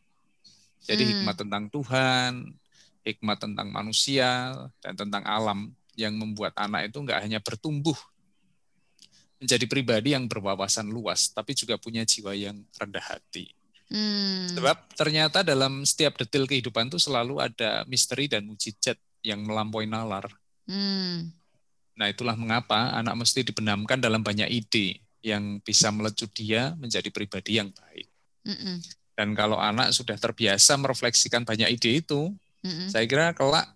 Jadi 0.85 1.03
hmm. 1.03 1.11
hikmat 1.17 1.35
tentang 1.41 1.63
Tuhan, 1.73 2.31
hikmat 3.01 3.37
tentang 3.41 3.67
manusia 3.73 4.53
dan 4.79 4.93
tentang 4.93 5.25
alam 5.25 5.73
yang 5.97 6.15
membuat 6.15 6.53
anak 6.55 6.93
itu 6.93 7.01
enggak 7.01 7.19
hanya 7.21 7.41
bertumbuh 7.41 7.97
menjadi 9.41 9.65
pribadi 9.65 10.13
yang 10.13 10.29
berwawasan 10.29 10.87
luas, 10.93 11.33
tapi 11.33 11.57
juga 11.57 11.81
punya 11.81 12.05
jiwa 12.05 12.37
yang 12.37 12.61
rendah 12.77 13.01
hati. 13.01 13.49
Hmm. 13.91 14.47
Sebab 14.53 14.95
ternyata 14.95 15.43
dalam 15.43 15.83
setiap 15.83 16.15
detail 16.15 16.47
kehidupan 16.47 16.87
itu 16.87 17.01
selalu 17.01 17.43
ada 17.43 17.83
misteri 17.89 18.29
dan 18.29 18.47
mujizat 18.47 18.95
yang 19.25 19.43
melampaui 19.43 19.89
nalar. 19.89 20.29
Hmm. 20.69 21.33
Nah 21.97 22.07
itulah 22.07 22.37
mengapa 22.39 22.95
anak 22.95 23.17
mesti 23.19 23.43
dibenamkan 23.43 23.99
dalam 23.99 24.23
banyak 24.23 24.47
ide 24.47 25.03
yang 25.21 25.59
bisa 25.61 25.91
melecut 25.91 26.31
dia 26.31 26.71
menjadi 26.77 27.09
pribadi 27.11 27.59
yang 27.59 27.73
baik. 27.73 28.07
Mm 28.45 28.77
Dan 29.11 29.37
kalau 29.37 29.59
anak 29.59 29.93
sudah 29.93 30.15
terbiasa 30.17 30.79
merefleksikan 30.79 31.43
banyak 31.43 31.67
ide 31.75 31.99
itu, 31.99 32.31
mm 32.63 32.89
saya 32.93 33.05
kira 33.05 33.35
kelak 33.35 33.67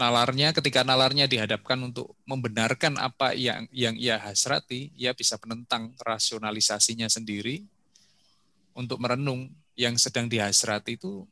nalarnya 0.00 0.56
ketika 0.56 0.80
nalarnya 0.80 1.28
dihadapkan 1.28 1.76
untuk 1.84 2.16
membenarkan 2.24 2.96
apa 2.96 3.36
yang 3.36 3.68
yang 3.68 3.92
ia 4.00 4.16
hasrati, 4.16 4.88
ia 4.96 5.12
bisa 5.12 5.36
menentang 5.44 5.92
rasionalisasinya 6.00 7.12
sendiri 7.12 7.60
untuk 8.72 8.96
merenung 8.96 9.52
yang 9.76 10.00
sedang 10.00 10.24
dihasrati 10.24 10.96
itu 10.96 11.28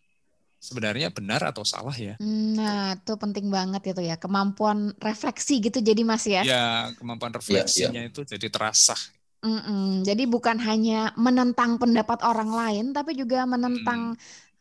sebenarnya 0.61 1.09
benar 1.09 1.49
atau 1.49 1.65
salah 1.65 1.95
ya. 1.97 2.21
Nah, 2.21 2.99
itu 2.99 3.15
penting 3.17 3.49
banget 3.49 3.97
itu 3.97 4.03
ya, 4.05 4.21
kemampuan 4.21 4.93
refleksi 5.01 5.65
gitu 5.65 5.81
jadi 5.81 6.03
Mas 6.05 6.29
ya. 6.29 6.45
Ya, 6.45 6.93
kemampuan 7.01 7.33
refleksinya 7.33 8.05
ya, 8.05 8.05
ya. 8.05 8.11
itu 8.13 8.21
jadi 8.29 8.47
terasa. 8.53 8.99
Mm-mm. 9.39 10.03
Jadi 10.03 10.27
bukan 10.27 10.59
hanya 10.59 11.15
menentang 11.15 11.79
pendapat 11.79 12.27
orang 12.27 12.51
lain, 12.51 12.87
tapi 12.91 13.15
juga 13.15 13.47
menentang 13.47 14.19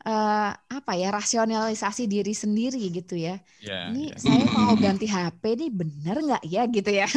uh, 0.08 0.52
apa 0.56 0.92
ya 0.96 1.12
rasionalisasi 1.12 2.08
diri 2.08 2.32
sendiri 2.32 2.80
gitu 2.90 3.20
ya. 3.20 3.44
Yeah, 3.60 3.92
ini 3.92 4.16
yeah. 4.16 4.20
saya 4.20 4.44
mau 4.56 4.74
ganti 4.80 5.06
HP 5.06 5.44
nih 5.60 5.72
bener 5.72 6.16
nggak 6.24 6.44
ya 6.48 6.64
gitu 6.72 6.92
ya? 6.92 7.08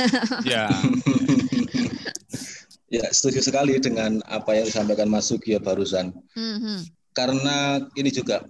Ya. 0.43 0.67
ya 3.01 3.07
setuju 3.15 3.39
sekali 3.47 3.79
dengan 3.79 4.19
apa 4.27 4.59
yang 4.59 4.67
disampaikan 4.67 5.07
Mas 5.07 5.31
Sugio 5.31 5.63
barusan. 5.63 6.11
Mm-hmm. 6.35 6.79
Karena 7.15 7.79
ini 7.95 8.11
juga 8.11 8.43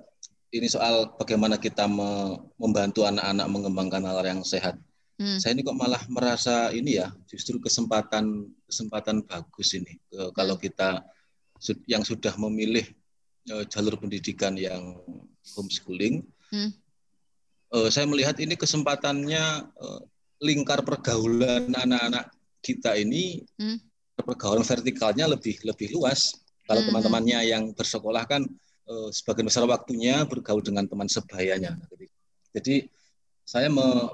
ini 0.51 0.67
soal 0.67 1.15
bagaimana 1.15 1.61
kita 1.61 1.87
me 1.87 2.41
membantu 2.59 3.07
anak-anak 3.07 3.47
mengembangkan 3.47 4.03
hal 4.09 4.25
yang 4.25 4.43
sehat. 4.43 4.75
Hmm. 5.21 5.37
Saya 5.37 5.53
ini 5.53 5.61
kok 5.63 5.77
malah 5.77 6.01
merasa 6.09 6.73
ini 6.73 6.97
ya 6.97 7.13
justru 7.29 7.61
kesempatan 7.61 8.49
kesempatan 8.65 9.21
bagus 9.29 9.77
ini 9.77 10.01
kalau 10.33 10.57
hmm. 10.57 10.65
kita 10.65 11.05
yang 11.85 12.01
sudah 12.01 12.33
memilih 12.41 12.89
uh, 13.51 13.65
jalur 13.67 13.99
pendidikan 13.99 14.55
yang 14.55 14.97
homeschooling, 15.59 16.23
hmm. 16.55 16.71
uh, 17.75 17.89
saya 17.91 18.07
melihat 18.07 18.39
ini 18.39 18.55
kesempatannya 18.55 19.67
uh, 19.77 20.01
lingkar 20.41 20.81
pergaulan 20.87 21.69
anak-anak 21.75 22.33
kita 22.65 22.97
ini 22.97 23.45
hmm. 23.61 23.79
pergaulan 24.23 24.65
vertikalnya 24.65 25.29
lebih 25.29 25.61
lebih 25.67 25.93
luas. 25.93 26.39
Kalau 26.65 26.81
hmm. 26.81 26.89
teman-temannya 26.95 27.39
yang 27.51 27.65
bersekolah 27.75 28.25
kan 28.25 28.47
uh, 28.89 29.09
sebagian 29.11 29.51
besar 29.51 29.67
waktunya 29.67 30.23
bergaul 30.25 30.63
dengan 30.63 30.87
teman 30.87 31.11
sebayanya. 31.11 31.77
Jadi 32.55 32.87
saya 33.47 33.67
me 33.67 34.11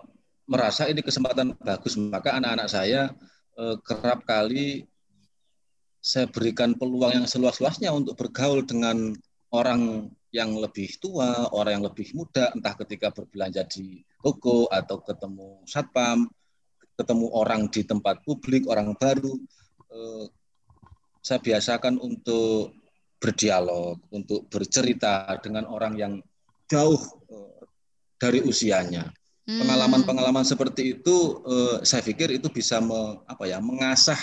merasa 0.47 0.87
ini 0.87 1.03
kesempatan 1.03 1.59
bagus 1.59 1.99
maka 1.99 2.39
anak-anak 2.39 2.68
saya 2.70 3.11
uh, 3.59 3.74
kerap 3.82 4.22
kali 4.22 4.87
saya 5.99 6.30
berikan 6.30 6.70
peluang 6.78 7.18
yang 7.18 7.26
seluas-luasnya 7.26 7.91
untuk 7.91 8.14
bergaul 8.14 8.62
dengan 8.62 9.11
orang 9.57 10.13
yang 10.29 10.53
lebih 10.53 11.01
tua, 11.01 11.49
orang 11.57 11.81
yang 11.81 11.87
lebih 11.89 12.13
muda, 12.13 12.53
entah 12.53 12.77
ketika 12.77 13.09
berbelanja 13.09 13.65
di 13.65 14.05
toko 14.21 14.69
atau 14.69 15.01
ketemu 15.01 15.65
satpam, 15.65 16.29
ketemu 17.01 17.27
orang 17.33 17.73
di 17.73 17.83
tempat 17.89 18.21
publik, 18.21 18.69
orang 18.69 18.93
baru, 18.93 19.33
eh, 19.89 20.25
saya 21.25 21.41
biasakan 21.41 21.97
untuk 21.97 22.77
berdialog, 23.17 23.97
untuk 24.13 24.45
bercerita 24.53 25.25
dengan 25.41 25.65
orang 25.73 25.97
yang 25.97 26.13
jauh 26.69 27.01
eh, 27.33 27.61
dari 28.21 28.45
usianya. 28.45 29.09
Hmm. 29.47 29.63
Pengalaman-pengalaman 29.63 30.45
seperti 30.45 31.01
itu, 31.01 31.17
eh, 31.49 31.77
saya 31.81 32.05
pikir 32.05 32.37
itu 32.37 32.53
bisa 32.53 32.77
me, 32.85 33.25
apa 33.25 33.49
ya, 33.49 33.57
mengasah 33.57 34.19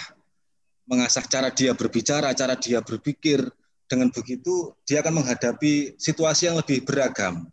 mengasah 0.84 1.24
cara 1.32 1.48
dia 1.48 1.72
berbicara, 1.72 2.36
cara 2.36 2.60
dia 2.60 2.84
berpikir. 2.84 3.40
Dengan 3.88 4.10
begitu 4.10 4.74
dia 4.88 5.04
akan 5.04 5.22
menghadapi 5.22 6.00
situasi 6.00 6.50
yang 6.50 6.58
lebih 6.58 6.82
beragam. 6.88 7.48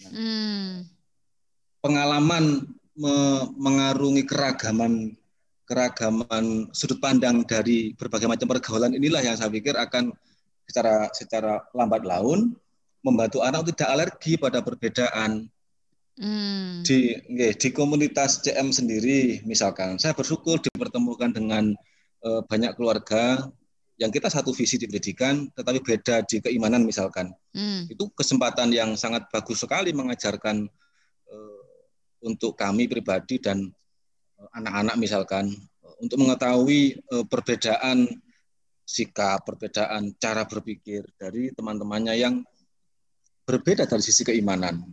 Hmm. 0.00 0.84
Pengalaman 1.80 2.66
me 2.96 3.16
mengarungi 3.56 4.24
keragaman 4.24 5.14
keragaman 5.66 6.70
sudut 6.72 6.98
pandang 7.02 7.44
dari 7.44 7.92
berbagai 7.98 8.30
macam 8.30 8.48
pergaulan 8.48 8.94
inilah 8.96 9.20
yang 9.20 9.36
saya 9.36 9.52
pikir 9.52 9.74
akan 9.76 10.14
secara 10.66 11.10
secara 11.12 11.52
lambat 11.74 12.06
laun 12.06 12.54
membantu 13.02 13.42
anak 13.42 13.70
tidak 13.72 13.88
alergi 13.88 14.32
pada 14.36 14.60
perbedaan. 14.60 15.46
Hmm. 16.16 16.80
Di 16.82 17.16
di 17.56 17.68
komunitas 17.70 18.40
CM 18.40 18.72
sendiri 18.72 19.44
misalkan 19.44 20.00
saya 20.00 20.16
bersyukur 20.16 20.58
dipertemukan 20.58 21.30
dengan 21.32 21.76
Eh, 22.26 22.42
banyak 22.50 22.74
keluarga 22.74 23.46
yang 23.96 24.12
kita 24.12 24.28
satu 24.28 24.52
visi 24.52 24.76
di 24.76 24.84
pendidikan 24.84 25.48
tetapi 25.56 25.80
beda 25.80 26.20
di 26.28 26.44
keimanan 26.44 26.84
misalkan 26.84 27.32
hmm. 27.56 27.88
itu 27.88 28.12
kesempatan 28.12 28.68
yang 28.68 28.92
sangat 28.92 29.24
bagus 29.32 29.64
sekali 29.64 29.96
mengajarkan 29.96 30.68
uh, 31.32 31.62
untuk 32.28 32.52
kami 32.56 32.88
pribadi 32.88 33.40
dan 33.40 33.72
eh, 34.36 34.48
anak-anak 34.60 34.96
misalkan 35.00 35.48
uh, 35.80 35.96
untuk 36.04 36.20
mengetahui 36.20 37.00
uh, 37.08 37.24
perbedaan 37.24 38.04
sikap 38.86 39.42
perbedaan 39.48 40.12
cara 40.20 40.44
berpikir 40.44 41.02
dari 41.16 41.50
teman-temannya 41.56 42.14
yang 42.20 42.44
berbeda 43.48 43.88
dari 43.88 44.04
sisi 44.04 44.22
keimanan 44.28 44.84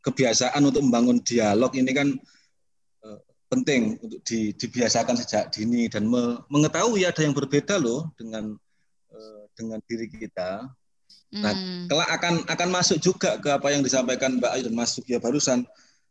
kebiasaan 0.00 0.64
untuk 0.64 0.80
membangun 0.80 1.20
dialog 1.20 1.76
ini 1.76 1.92
kan 1.92 2.08
penting 3.48 3.96
untuk 3.98 4.20
di, 4.28 4.52
dibiasakan 4.52 5.16
sejak 5.16 5.48
dini 5.50 5.88
dan 5.88 6.04
me, 6.04 6.40
mengetahui 6.52 7.08
ada 7.08 7.24
yang 7.24 7.32
berbeda 7.32 7.80
loh 7.80 8.12
dengan 8.14 8.54
uh, 9.12 9.42
dengan 9.56 9.80
diri 9.88 10.06
kita. 10.08 10.68
Nah, 11.28 11.52
hmm. 11.52 11.92
kelak 11.92 12.08
akan 12.08 12.34
akan 12.48 12.68
masuk 12.72 12.98
juga 13.00 13.36
ke 13.36 13.48
apa 13.52 13.68
yang 13.68 13.84
disampaikan 13.84 14.40
Mbak 14.40 14.52
Ayu 14.52 14.62
dan 14.68 14.74
Mas 14.76 14.96
Sugio 14.96 15.20
barusan. 15.20 15.64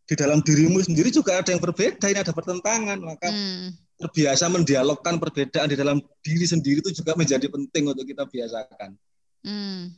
Di 0.07 0.15
dalam 0.15 0.39
dirimu 0.39 0.79
sendiri 0.79 1.11
juga 1.11 1.35
ada 1.35 1.51
yang 1.51 1.59
berbeda, 1.59 2.07
ini 2.07 2.23
ada 2.23 2.31
pertentangan, 2.31 2.95
maka 3.03 3.27
hmm. 3.27 3.75
terbiasa 3.99 4.47
mendialogkan 4.47 5.19
perbedaan 5.19 5.67
di 5.67 5.75
dalam 5.75 5.99
diri 6.23 6.47
sendiri 6.47 6.79
itu 6.79 7.03
juga 7.03 7.11
menjadi 7.19 7.43
penting 7.51 7.91
untuk 7.91 8.07
kita 8.07 8.23
biasakan. 8.23 8.95
Hmm. 9.43 9.91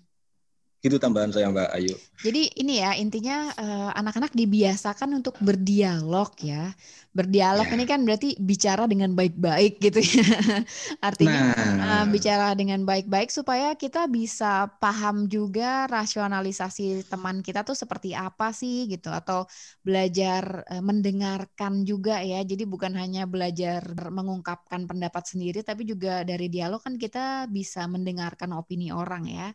Gitu 0.79 0.95
tambahan 0.95 1.27
saya 1.27 1.51
Mbak 1.51 1.69
Ayu. 1.75 1.91
Jadi 2.23 2.55
ini 2.55 2.79
ya 2.79 2.95
intinya 2.95 3.51
uh, 3.51 3.91
anak-anak 3.99 4.31
dibiasakan 4.31 5.11
untuk 5.11 5.35
berdialog 5.43 6.31
ya. 6.39 6.71
Berdialog 7.11 7.67
ya. 7.67 7.75
ini 7.75 7.83
kan 7.83 7.99
berarti 8.07 8.39
bicara 8.39 8.87
dengan 8.87 9.11
baik-baik 9.11 9.83
gitu 9.83 9.99
ya. 9.99 10.23
Artinya 11.11 11.51
nah. 11.51 11.83
uh, 11.83 12.05
bicara 12.07 12.55
dengan 12.55 12.87
baik-baik 12.87 13.27
supaya 13.27 13.75
kita 13.75 14.07
bisa 14.07 14.71
paham 14.79 15.27
juga 15.27 15.83
rasionalisasi 15.91 17.11
teman 17.11 17.43
kita 17.43 17.67
tuh 17.67 17.75
seperti 17.75 18.15
apa 18.15 18.55
sih 18.55 18.87
gitu 18.87 19.11
atau 19.11 19.51
belajar 19.83 20.63
uh, 20.63 20.79
mendengarkan 20.79 21.83
juga 21.83 22.23
ya. 22.23 22.39
Jadi 22.47 22.63
bukan 22.63 22.95
hanya 22.95 23.27
belajar 23.27 23.83
mengungkapkan 24.07 24.87
pendapat 24.87 25.27
sendiri 25.27 25.59
tapi 25.59 25.83
juga 25.83 26.23
dari 26.23 26.47
dialog 26.47 26.79
kan 26.79 26.95
kita 26.95 27.51
bisa 27.51 27.83
mendengarkan 27.83 28.55
opini 28.55 28.95
orang 28.95 29.27
ya 29.27 29.51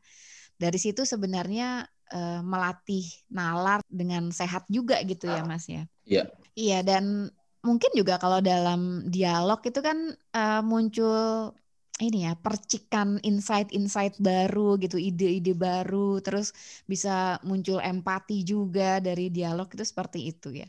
dari 0.57 0.79
situ 0.79 1.03
sebenarnya 1.03 1.87
uh, 2.15 2.41
melatih 2.45 3.05
nalar 3.31 3.81
dengan 3.91 4.31
sehat 4.31 4.65
juga 4.71 5.01
gitu 5.03 5.27
ya 5.29 5.43
Mas 5.43 5.67
ya. 5.67 5.85
Iya. 6.05 6.25
Iya 6.55 6.79
dan 6.87 7.31
mungkin 7.65 7.91
juga 7.97 8.21
kalau 8.21 8.39
dalam 8.45 9.09
dialog 9.09 9.59
itu 9.65 9.81
kan 9.81 10.13
uh, 10.37 10.63
muncul 10.63 11.51
ini 12.03 12.27
ya 12.27 12.35
percikan 12.35 13.23
insight-insight 13.23 14.19
baru 14.19 14.75
gitu, 14.83 14.99
ide-ide 14.99 15.55
baru, 15.55 16.19
terus 16.19 16.51
bisa 16.91 17.39
muncul 17.47 17.79
empati 17.79 18.43
juga 18.43 18.99
dari 18.99 19.31
dialog 19.31 19.71
itu 19.71 19.87
seperti 19.87 20.27
itu 20.27 20.51
ya. 20.51 20.67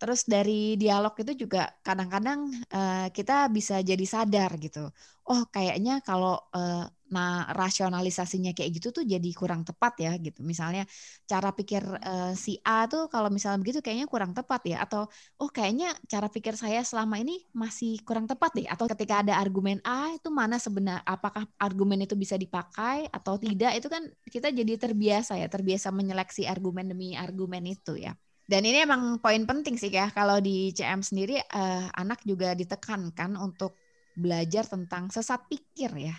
Terus 0.00 0.24
dari 0.24 0.76
dialog 0.80 1.12
itu 1.20 1.44
juga 1.44 1.72
kadang-kadang 1.84 2.52
uh, 2.72 3.08
kita 3.12 3.52
bisa 3.52 3.84
jadi 3.84 4.04
sadar 4.08 4.56
gitu. 4.56 4.88
Oh, 5.28 5.42
kayaknya 5.52 6.00
kalau 6.00 6.40
uh, 6.56 6.88
nah 7.06 7.46
rasionalisasinya 7.54 8.50
kayak 8.50 8.70
gitu 8.82 8.88
tuh 8.90 9.04
jadi 9.06 9.30
kurang 9.30 9.62
tepat 9.62 9.94
ya 10.02 10.12
gitu. 10.18 10.42
Misalnya 10.42 10.82
cara 11.22 11.54
pikir 11.54 11.82
uh, 11.86 12.34
si 12.34 12.58
A 12.66 12.90
tuh 12.90 13.06
kalau 13.06 13.30
misalnya 13.30 13.62
begitu 13.62 13.78
kayaknya 13.78 14.10
kurang 14.10 14.34
tepat 14.34 14.62
ya 14.66 14.82
atau 14.82 15.06
oh 15.38 15.50
kayaknya 15.50 15.94
cara 16.10 16.26
pikir 16.26 16.58
saya 16.58 16.82
selama 16.82 17.22
ini 17.22 17.46
masih 17.54 18.02
kurang 18.02 18.26
tepat 18.26 18.50
deh 18.58 18.66
atau 18.66 18.90
ketika 18.90 19.22
ada 19.22 19.38
argumen 19.38 19.78
A 19.86 20.18
itu 20.18 20.28
mana 20.34 20.58
sebenarnya 20.58 21.02
apakah 21.06 21.46
argumen 21.62 22.02
itu 22.02 22.18
bisa 22.18 22.34
dipakai 22.34 23.06
atau 23.10 23.38
tidak 23.38 23.78
itu 23.78 23.86
kan 23.86 24.02
kita 24.26 24.50
jadi 24.50 24.74
terbiasa 24.74 25.38
ya 25.38 25.46
terbiasa 25.46 25.94
menyeleksi 25.94 26.50
argumen 26.50 26.90
demi 26.90 27.14
argumen 27.14 27.62
itu 27.70 27.94
ya. 27.94 28.14
Dan 28.46 28.62
ini 28.62 28.86
emang 28.86 29.18
poin 29.18 29.42
penting 29.42 29.74
sih 29.74 29.90
ya 29.90 30.10
kalau 30.14 30.38
di 30.38 30.70
CM 30.70 31.02
sendiri 31.02 31.42
uh, 31.50 31.90
anak 31.98 32.22
juga 32.22 32.54
ditekankan 32.54 33.34
untuk 33.34 33.74
belajar 34.14 34.64
tentang 34.64 35.10
sesat 35.10 35.44
pikir 35.50 35.92
ya 35.98 36.16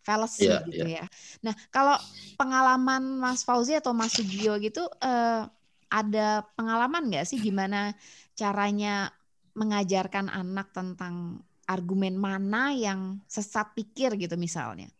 fallacy 0.00 0.48
yeah, 0.48 0.60
gitu 0.68 0.86
yeah. 0.88 1.04
ya. 1.04 1.06
Nah, 1.44 1.54
kalau 1.68 1.96
pengalaman 2.40 3.20
Mas 3.20 3.44
Fauzi 3.44 3.76
atau 3.76 3.92
Mas 3.92 4.16
Sugio 4.16 4.56
gitu 4.58 4.88
uh, 5.00 5.44
ada 5.90 6.46
pengalaman 6.54 7.10
nggak 7.10 7.26
sih 7.26 7.38
gimana 7.42 7.92
caranya 8.38 9.10
mengajarkan 9.58 10.30
anak 10.30 10.70
tentang 10.70 11.42
argumen 11.66 12.18
mana 12.18 12.74
yang 12.74 13.18
sesat 13.26 13.74
pikir 13.74 14.14
gitu 14.18 14.34
misalnya? 14.34 14.90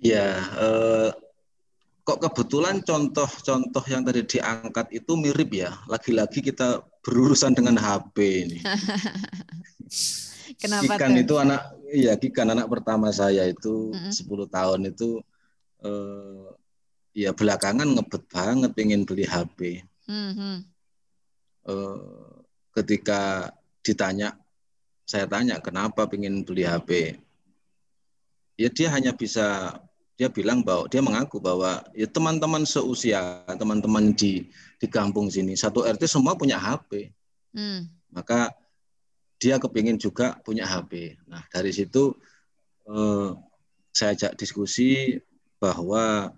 Ya, 0.00 0.40
uh, 0.56 1.10
kok 2.02 2.24
kebetulan 2.24 2.80
contoh-contoh 2.80 3.84
yang 3.86 4.02
tadi 4.02 4.24
diangkat 4.24 4.90
itu 4.96 5.12
mirip 5.14 5.50
ya. 5.52 5.76
Lagi-lagi 5.86 6.40
kita 6.40 6.80
berurusan 7.04 7.52
dengan 7.52 7.76
HP 7.76 8.16
ini. 8.48 8.58
Kenapa 10.60 11.00
Kikan 11.00 11.16
tuh? 11.16 11.22
itu 11.24 11.34
anak 11.40 11.60
iya 11.88 12.12
Kikan 12.20 12.52
anak 12.52 12.68
pertama 12.68 13.08
saya 13.10 13.48
itu 13.48 13.96
mm 13.96 14.12
-hmm. 14.12 14.46
10 14.46 14.56
tahun 14.56 14.80
itu 14.92 15.10
eh, 15.80 16.46
ya 17.16 17.32
belakangan 17.32 17.88
ngebet 17.96 18.22
banget 18.28 18.70
pengen 18.76 19.08
beli 19.08 19.24
HP. 19.24 19.80
Mm 20.04 20.30
-hmm. 20.36 20.56
eh, 21.72 22.36
ketika 22.76 23.50
ditanya 23.80 24.36
saya 25.08 25.24
tanya 25.24 25.58
kenapa 25.64 26.04
pengen 26.04 26.44
beli 26.44 26.68
HP. 26.68 27.16
Ya 28.60 28.68
dia 28.68 28.92
hanya 28.92 29.16
bisa 29.16 29.80
dia 30.20 30.28
bilang 30.28 30.60
bahwa 30.60 30.84
dia 30.92 31.00
mengaku 31.00 31.40
bahwa 31.40 31.80
ya 31.96 32.04
teman-teman 32.04 32.68
seusia 32.68 33.40
teman-teman 33.56 34.12
di 34.12 34.44
di 34.76 34.86
kampung 34.92 35.32
sini 35.32 35.56
satu 35.56 35.80
RT 35.88 36.04
semua 36.04 36.36
punya 36.36 36.60
HP. 36.60 37.08
Hmm. 37.56 37.88
Maka 38.12 38.52
dia 39.40 39.56
kepingin 39.56 39.96
juga 39.96 40.36
punya 40.44 40.68
HP. 40.68 41.16
Nah 41.26 41.40
dari 41.48 41.72
situ 41.72 42.12
eh, 42.86 43.30
saya 43.90 44.12
ajak 44.14 44.36
diskusi 44.36 45.16
bahwa 45.56 46.30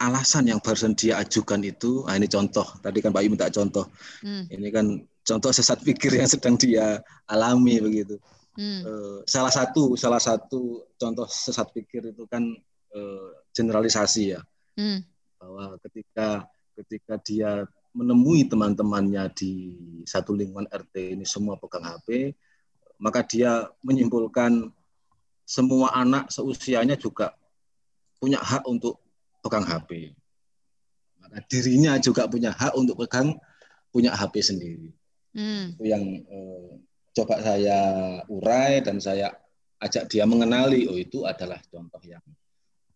alasan 0.00 0.48
yang 0.48 0.60
barusan 0.64 0.96
dia 0.96 1.20
ajukan 1.20 1.60
itu, 1.60 2.08
nah 2.08 2.16
ini 2.16 2.24
contoh, 2.24 2.64
tadi 2.80 3.04
kan 3.04 3.12
Pak 3.12 3.20
Yu 3.20 3.28
minta 3.28 3.52
contoh, 3.52 3.84
hmm. 4.24 4.48
ini 4.48 4.72
kan 4.72 4.86
contoh 5.20 5.52
sesat 5.52 5.84
pikir 5.84 6.16
yang 6.16 6.24
sedang 6.24 6.56
dia 6.56 7.04
alami 7.28 7.76
begitu. 7.84 8.16
Hmm. 8.56 8.80
Eh, 8.80 9.18
salah 9.28 9.52
satu 9.52 9.94
salah 10.00 10.18
satu 10.18 10.88
contoh 10.96 11.28
sesat 11.28 11.68
pikir 11.76 12.16
itu 12.16 12.24
kan 12.32 12.48
eh, 12.96 13.28
generalisasi 13.52 14.22
ya, 14.32 14.40
hmm. 14.80 15.04
bahwa 15.36 15.76
ketika 15.84 16.48
ketika 16.80 17.14
dia 17.20 17.50
menemui 17.90 18.46
teman-temannya 18.46 19.26
di 19.34 19.52
satu 20.06 20.34
lingkungan 20.34 20.70
RT 20.70 21.18
ini 21.18 21.24
semua 21.26 21.58
pegang 21.58 21.82
HP, 21.82 22.34
maka 23.02 23.26
dia 23.26 23.66
menyimpulkan 23.82 24.70
semua 25.42 25.90
anak 25.98 26.30
seusianya 26.30 26.94
juga 26.94 27.34
punya 28.22 28.38
hak 28.38 28.62
untuk 28.70 29.02
pegang 29.42 29.66
HP. 29.66 30.14
Maka 31.18 31.42
dirinya 31.50 31.98
juga 31.98 32.30
punya 32.30 32.54
hak 32.54 32.78
untuk 32.78 33.00
pegang 33.02 33.34
punya 33.90 34.14
HP 34.14 34.34
sendiri. 34.44 34.88
Hmm. 35.34 35.74
Itu 35.74 35.84
yang 35.90 36.04
eh, 36.06 36.70
coba 37.16 37.42
saya 37.42 37.78
urai 38.30 38.84
dan 38.86 39.02
saya 39.02 39.34
ajak 39.82 40.06
dia 40.06 40.22
mengenali. 40.28 40.86
Oh 40.86 40.94
itu 40.94 41.26
adalah 41.26 41.58
contoh 41.66 42.02
yang 42.06 42.22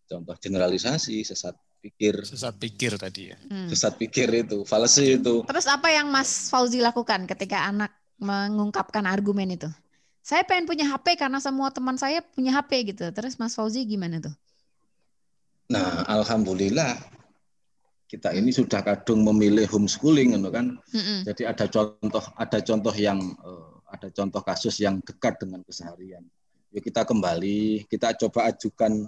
contoh 0.05 0.35
generalisasi 0.37 1.25
sesat 1.25 1.57
pikir. 1.81 2.25
Sesat 2.25 2.55
pikir 2.57 2.97
tadi 2.97 3.33
ya. 3.33 3.37
Hmm. 3.49 3.69
Sesat 3.69 3.97
pikir 3.97 4.29
itu, 4.33 4.65
falsi 4.65 5.21
itu. 5.21 5.45
Terus 5.45 5.67
apa 5.69 5.93
yang 5.93 6.09
Mas 6.09 6.49
Fauzi 6.49 6.81
lakukan 6.81 7.29
ketika 7.29 7.69
anak 7.69 7.93
mengungkapkan 8.17 9.05
argumen 9.05 9.53
itu? 9.53 9.69
Saya 10.25 10.41
pengen 10.41 10.65
punya 10.65 10.89
HP 10.89 11.21
karena 11.21 11.37
semua 11.37 11.69
teman 11.69 12.01
saya 12.01 12.25
punya 12.25 12.49
HP 12.57 12.95
gitu. 12.95 13.05
Terus 13.13 13.37
Mas 13.37 13.53
Fauzi 13.53 13.85
gimana 13.85 14.17
tuh? 14.17 14.33
Nah, 15.69 16.05
alhamdulillah 16.09 16.97
kita 18.05 18.33
ini 18.37 18.53
sudah 18.53 18.85
kadung 18.85 19.25
memilih 19.25 19.65
homeschooling 19.69 20.37
gitu 20.37 20.49
kan. 20.49 20.77
Mm-hmm. 20.93 21.19
Jadi 21.29 21.43
ada 21.45 21.65
contoh 21.69 22.23
ada 22.37 22.57
contoh 22.61 22.95
yang 22.97 23.19
uh, 23.41 23.81
ada 23.89 24.09
contoh 24.09 24.41
kasus 24.41 24.77
yang 24.81 25.01
dekat 25.01 25.37
dengan 25.41 25.61
keseharian. 25.65 26.25
Yuk 26.73 26.83
kita 26.85 27.05
kembali, 27.05 27.85
kita 27.89 28.13
coba 28.19 28.51
ajukan 28.53 29.05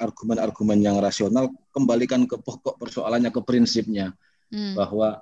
argumen-argumen 0.00 0.80
yang 0.80 0.96
rasional, 0.98 1.52
kembalikan 1.70 2.24
ke 2.24 2.40
pokok 2.40 2.80
persoalannya 2.80 3.28
ke 3.28 3.40
prinsipnya 3.44 4.16
mm. 4.48 4.74
bahwa 4.74 5.20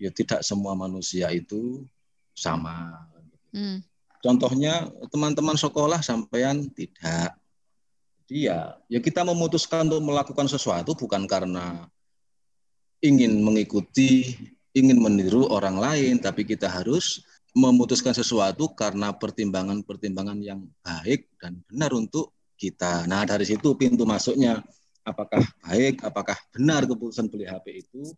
ya 0.00 0.08
tidak 0.12 0.40
semua 0.40 0.72
manusia 0.72 1.28
itu 1.32 1.84
sama. 2.32 3.04
Mm. 3.52 3.84
Contohnya 4.18 4.90
teman-teman 5.12 5.54
sekolah 5.54 6.02
sampean 6.02 6.66
tidak. 6.74 7.38
Jadi 8.28 8.50
ya, 8.50 8.76
ya 8.90 9.00
kita 9.00 9.24
memutuskan 9.24 9.88
untuk 9.88 10.04
melakukan 10.04 10.50
sesuatu 10.50 10.92
bukan 10.92 11.24
karena 11.24 11.88
ingin 13.00 13.40
mengikuti, 13.40 14.36
ingin 14.74 14.98
meniru 14.98 15.48
orang 15.48 15.78
lain, 15.78 16.18
tapi 16.18 16.44
kita 16.44 16.68
harus 16.68 17.24
memutuskan 17.56 18.12
sesuatu 18.12 18.74
karena 18.76 19.14
pertimbangan-pertimbangan 19.16 20.38
yang 20.44 20.66
baik 20.84 21.30
dan 21.40 21.62
benar 21.70 21.94
untuk 21.96 22.37
kita. 22.58 23.06
Nah, 23.06 23.22
dari 23.22 23.46
situ 23.46 23.78
pintu 23.78 24.02
masuknya 24.02 24.58
apakah 25.06 25.40
baik, 25.64 26.02
apakah 26.02 26.36
benar 26.50 26.84
keputusan 26.84 27.30
beli 27.30 27.46
HP 27.46 27.86
itu, 27.86 28.12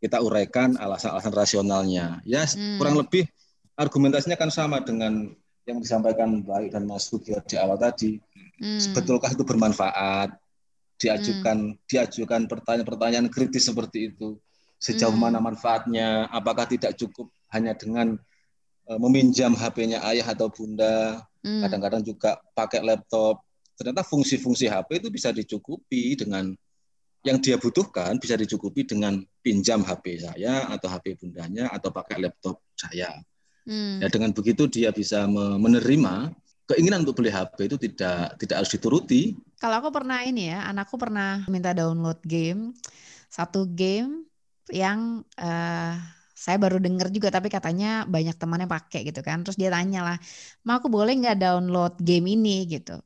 kita 0.00 0.22
uraikan 0.22 0.78
alasan-alasan 0.80 1.34
rasionalnya. 1.34 2.06
Ya, 2.24 2.46
hmm. 2.46 2.78
kurang 2.80 2.96
lebih 2.96 3.28
argumentasinya 3.76 4.38
kan 4.38 4.48
sama 4.48 4.80
dengan 4.80 5.34
yang 5.68 5.78
disampaikan 5.78 6.40
baik 6.40 6.72
dan 6.72 6.88
Mas 6.88 7.10
Sugio 7.10 7.42
di 7.44 7.60
awal 7.60 7.76
tadi. 7.76 8.16
Hmm. 8.56 8.80
Sebetulkah 8.80 9.32
itu 9.34 9.44
bermanfaat? 9.44 10.32
Diajukan 11.00 11.76
hmm. 11.76 11.84
diajukan 11.84 12.48
pertanyaan-pertanyaan 12.48 13.28
kritis 13.28 13.68
seperti 13.68 14.12
itu. 14.12 14.40
Sejauh 14.80 15.12
hmm. 15.12 15.20
mana 15.20 15.38
manfaatnya? 15.40 16.28
Apakah 16.32 16.64
tidak 16.64 16.96
cukup 16.96 17.28
hanya 17.52 17.76
dengan 17.76 18.16
uh, 18.88 18.98
meminjam 19.00 19.52
HP-nya 19.52 20.00
ayah 20.08 20.32
atau 20.32 20.48
bunda? 20.48 21.20
Hmm. 21.44 21.60
Kadang-kadang 21.64 22.02
juga 22.04 22.40
pakai 22.56 22.80
laptop. 22.84 23.44
Ternyata 23.80 24.04
fungsi-fungsi 24.04 24.68
HP 24.68 25.00
itu 25.00 25.08
bisa 25.08 25.32
dicukupi 25.32 26.12
dengan 26.12 26.52
yang 27.24 27.40
dia 27.40 27.56
butuhkan 27.56 28.20
bisa 28.20 28.36
dicukupi 28.36 28.84
dengan 28.84 29.24
pinjam 29.40 29.80
HP 29.80 30.20
saya 30.20 30.68
atau 30.68 30.92
HP 30.92 31.16
bundanya 31.16 31.72
atau 31.72 31.88
pakai 31.88 32.20
laptop 32.20 32.60
saya. 32.76 33.16
Hmm. 33.64 34.04
Ya 34.04 34.12
dengan 34.12 34.36
begitu 34.36 34.68
dia 34.68 34.92
bisa 34.92 35.24
menerima 35.32 36.32
keinginan 36.68 37.08
untuk 37.08 37.24
beli 37.24 37.32
HP 37.32 37.72
itu 37.72 37.76
tidak 37.80 38.36
tidak 38.36 38.56
harus 38.60 38.72
dituruti. 38.76 39.32
Kalau 39.56 39.80
aku 39.80 39.88
pernah 39.88 40.20
ini 40.28 40.52
ya, 40.52 40.68
anakku 40.68 41.00
pernah 41.00 41.40
minta 41.48 41.72
download 41.72 42.20
game 42.24 42.76
satu 43.32 43.64
game 43.64 44.28
yang 44.68 45.24
uh, 45.40 45.94
saya 46.36 46.56
baru 46.56 46.80
dengar 46.80 47.12
juga 47.12 47.28
tapi 47.32 47.48
katanya 47.52 48.04
banyak 48.04 48.36
temannya 48.36 48.68
pakai 48.68 49.08
gitu 49.08 49.24
kan. 49.24 49.40
Terus 49.40 49.56
dia 49.56 49.72
tanya 49.72 50.04
lah, 50.04 50.16
"Ma 50.68 50.80
aku 50.80 50.92
boleh 50.92 51.16
nggak 51.16 51.36
download 51.40 51.96
game 52.00 52.32
ini?" 52.32 52.64
gitu. 52.68 53.00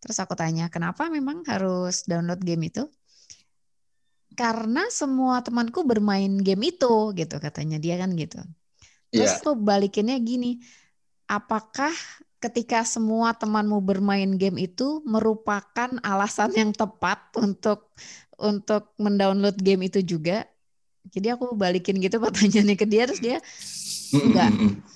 Terus 0.00 0.16
aku 0.22 0.36
tanya, 0.36 0.68
"Kenapa 0.68 1.08
memang 1.08 1.42
harus 1.48 2.04
download 2.04 2.40
game 2.44 2.68
itu?" 2.68 2.84
Karena 4.36 4.84
semua 4.92 5.40
temanku 5.40 5.80
bermain 5.88 6.28
game 6.36 6.68
itu 6.68 7.16
gitu 7.16 7.36
katanya 7.40 7.80
dia 7.80 7.96
kan 7.96 8.12
gitu. 8.12 8.36
Terus 9.08 9.32
yeah. 9.40 9.42
tuh 9.42 9.56
balikinnya 9.56 10.20
gini, 10.20 10.60
apakah 11.24 11.94
ketika 12.36 12.84
semua 12.84 13.32
temanmu 13.32 13.80
bermain 13.80 14.36
game 14.36 14.60
itu 14.60 15.00
merupakan 15.08 15.88
alasan 16.04 16.52
yang 16.52 16.70
tepat 16.76 17.32
untuk 17.40 17.96
untuk 18.36 18.92
mendownload 19.00 19.56
game 19.56 19.88
itu 19.88 20.04
juga? 20.04 20.44
Jadi 21.08 21.32
aku 21.32 21.56
balikin 21.56 21.96
gitu 21.96 22.20
pertanyaannya 22.24 22.76
ke 22.76 22.84
dia 22.84 23.08
terus 23.08 23.22
dia 23.24 23.38
enggak, 24.12 24.50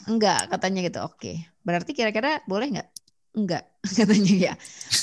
enggak 0.05 0.41
katanya 0.53 0.81
gitu. 0.85 1.01
Oke. 1.07 1.33
Berarti 1.65 1.97
kira-kira 1.97 2.45
boleh 2.45 2.77
enggak? 2.77 2.89
Enggak 3.31 3.63
katanya 3.97 4.35
ya. 4.37 4.55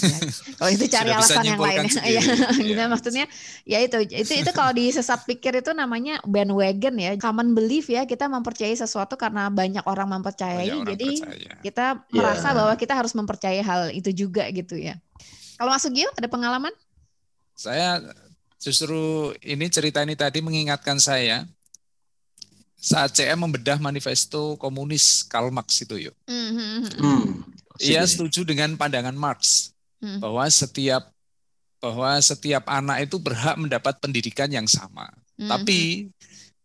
ya. 0.05 0.17
Kalau 0.59 0.69
itu 0.69 0.85
cari 0.93 1.09
Sudah 1.09 1.17
alasan 1.17 1.45
yang 1.47 1.61
lain. 1.61 1.87
ya, 2.15 2.21
ya. 2.61 2.85
maksudnya 2.85 3.25
ya 3.65 3.81
itu 3.81 3.97
itu 4.05 4.33
itu 4.37 4.51
kalau 4.53 4.69
di 4.69 4.93
sesat 4.93 5.25
pikir 5.25 5.65
itu 5.65 5.73
namanya 5.73 6.21
bandwagon 6.27 6.93
ya, 7.01 7.17
common 7.17 7.57
belief 7.57 7.89
ya, 7.89 8.05
kita 8.05 8.29
mempercayai 8.29 8.77
sesuatu 8.77 9.17
karena 9.17 9.49
banyak 9.49 9.81
orang 9.89 10.13
mempercayai. 10.19 10.69
Banyak 10.69 10.77
orang 10.77 10.89
jadi 10.93 11.09
percaya. 11.09 11.53
kita 11.65 11.85
yeah. 11.97 12.13
merasa 12.13 12.47
bahwa 12.53 12.73
kita 12.77 12.93
harus 12.93 13.13
mempercayai 13.17 13.63
hal 13.65 13.81
itu 13.89 14.13
juga 14.13 14.45
gitu 14.53 14.77
ya. 14.77 14.93
Kalau 15.57 15.73
Mas 15.73 15.81
Sugio 15.81 16.13
ada 16.13 16.29
pengalaman? 16.29 16.73
Saya 17.57 17.97
justru 18.61 19.33
ini 19.41 19.65
cerita 19.73 20.05
ini 20.05 20.13
tadi 20.13 20.45
mengingatkan 20.45 21.01
saya 21.01 21.49
saat 22.77 23.17
CM 23.17 23.41
membedah 23.41 23.81
manifesto 23.81 24.53
komunis 24.61 25.25
Karl 25.25 25.49
Marx 25.49 25.81
itu 25.81 25.97
yuk. 25.97 26.15
Mm 26.29 26.49
-hmm. 26.53 26.77
hmm 27.01 27.56
ia 27.81 28.03
setuju 28.05 28.43
dengan 28.47 28.73
pandangan 28.75 29.15
Marx 29.15 29.71
hmm. 30.01 30.19
bahwa 30.21 30.45
setiap 30.49 31.03
bahwa 31.77 32.17
setiap 32.19 32.65
anak 32.65 33.05
itu 33.05 33.21
berhak 33.21 33.53
mendapat 33.55 34.01
pendidikan 34.01 34.49
yang 34.49 34.65
sama. 34.65 35.05
Hmm. 35.37 35.49
Tapi 35.49 36.09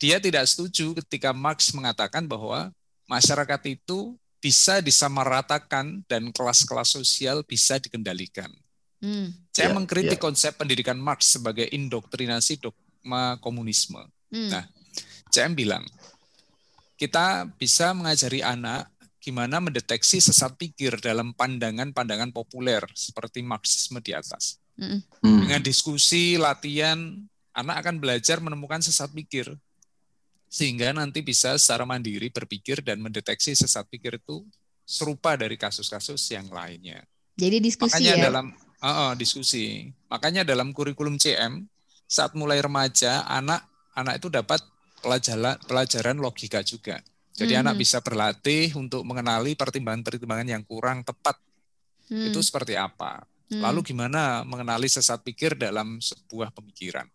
dia 0.00 0.16
tidak 0.18 0.48
setuju 0.48 0.96
ketika 1.04 1.36
Marx 1.36 1.70
mengatakan 1.76 2.24
bahwa 2.24 2.72
masyarakat 3.06 3.60
itu 3.68 4.16
bisa 4.42 4.82
disamaratakan 4.82 6.02
dan 6.10 6.34
kelas-kelas 6.34 6.98
sosial 6.98 7.46
bisa 7.46 7.78
dikendalikan. 7.78 8.50
Hmm. 8.98 9.30
Saya 9.54 9.70
yeah, 9.70 9.76
mengkritik 9.76 10.18
yeah. 10.18 10.24
konsep 10.24 10.56
pendidikan 10.58 10.98
Marx 10.98 11.38
sebagai 11.38 11.68
indoktrinasi 11.70 12.58
dogma 12.58 13.38
komunisme. 13.38 14.02
Hmm. 14.32 14.50
Nah, 14.50 14.64
CM 15.30 15.54
bilang 15.54 15.84
kita 16.96 17.50
bisa 17.58 17.90
mengajari 17.96 18.46
anak 18.46 18.91
gimana 19.22 19.62
mendeteksi 19.62 20.18
sesat 20.18 20.58
pikir 20.58 20.98
dalam 20.98 21.30
pandangan-pandangan 21.32 22.34
populer 22.34 22.82
seperti 22.90 23.46
Marxisme 23.46 24.02
di 24.02 24.10
atas. 24.10 24.58
Mm. 24.74 24.98
Dengan 25.22 25.62
diskusi, 25.62 26.34
latihan, 26.34 26.98
anak 27.54 27.86
akan 27.86 28.02
belajar 28.02 28.42
menemukan 28.42 28.82
sesat 28.82 29.14
pikir 29.14 29.46
sehingga 30.52 30.92
nanti 30.92 31.24
bisa 31.24 31.56
secara 31.56 31.88
mandiri 31.88 32.28
berpikir 32.28 32.84
dan 32.84 33.00
mendeteksi 33.00 33.56
sesat 33.56 33.88
pikir 33.88 34.20
itu 34.20 34.44
serupa 34.84 35.38
dari 35.38 35.56
kasus-kasus 35.56 36.20
yang 36.34 36.50
lainnya. 36.52 37.00
Jadi 37.38 37.56
diskusi 37.62 37.96
Makanya 37.96 38.14
ya. 38.18 38.22
dalam 38.28 38.46
uh, 38.82 38.88
uh, 38.90 39.10
diskusi. 39.16 39.88
Makanya 40.12 40.44
dalam 40.44 40.74
kurikulum 40.76 41.16
CM 41.16 41.64
saat 42.04 42.36
mulai 42.36 42.60
remaja 42.60 43.24
anak 43.24 43.64
anak 43.96 44.20
itu 44.20 44.28
dapat 44.28 44.60
pelajaran 45.00 45.56
pelajaran 45.64 46.16
logika 46.20 46.60
juga. 46.60 47.00
Jadi 47.32 47.56
hmm. 47.56 47.62
anak 47.64 47.74
bisa 47.80 48.04
berlatih 48.04 48.76
untuk 48.76 49.02
mengenali 49.08 49.56
pertimbangan-pertimbangan 49.56 50.48
yang 50.52 50.62
kurang 50.68 51.00
tepat. 51.00 51.40
Hmm. 52.12 52.28
Itu 52.28 52.44
seperti 52.44 52.76
apa? 52.76 53.24
Hmm. 53.48 53.64
Lalu 53.64 53.92
gimana 53.92 54.44
mengenali 54.44 54.84
sesat 54.88 55.24
pikir 55.24 55.56
dalam 55.56 55.96
sebuah 56.00 56.52
pemikiran? 56.52 57.08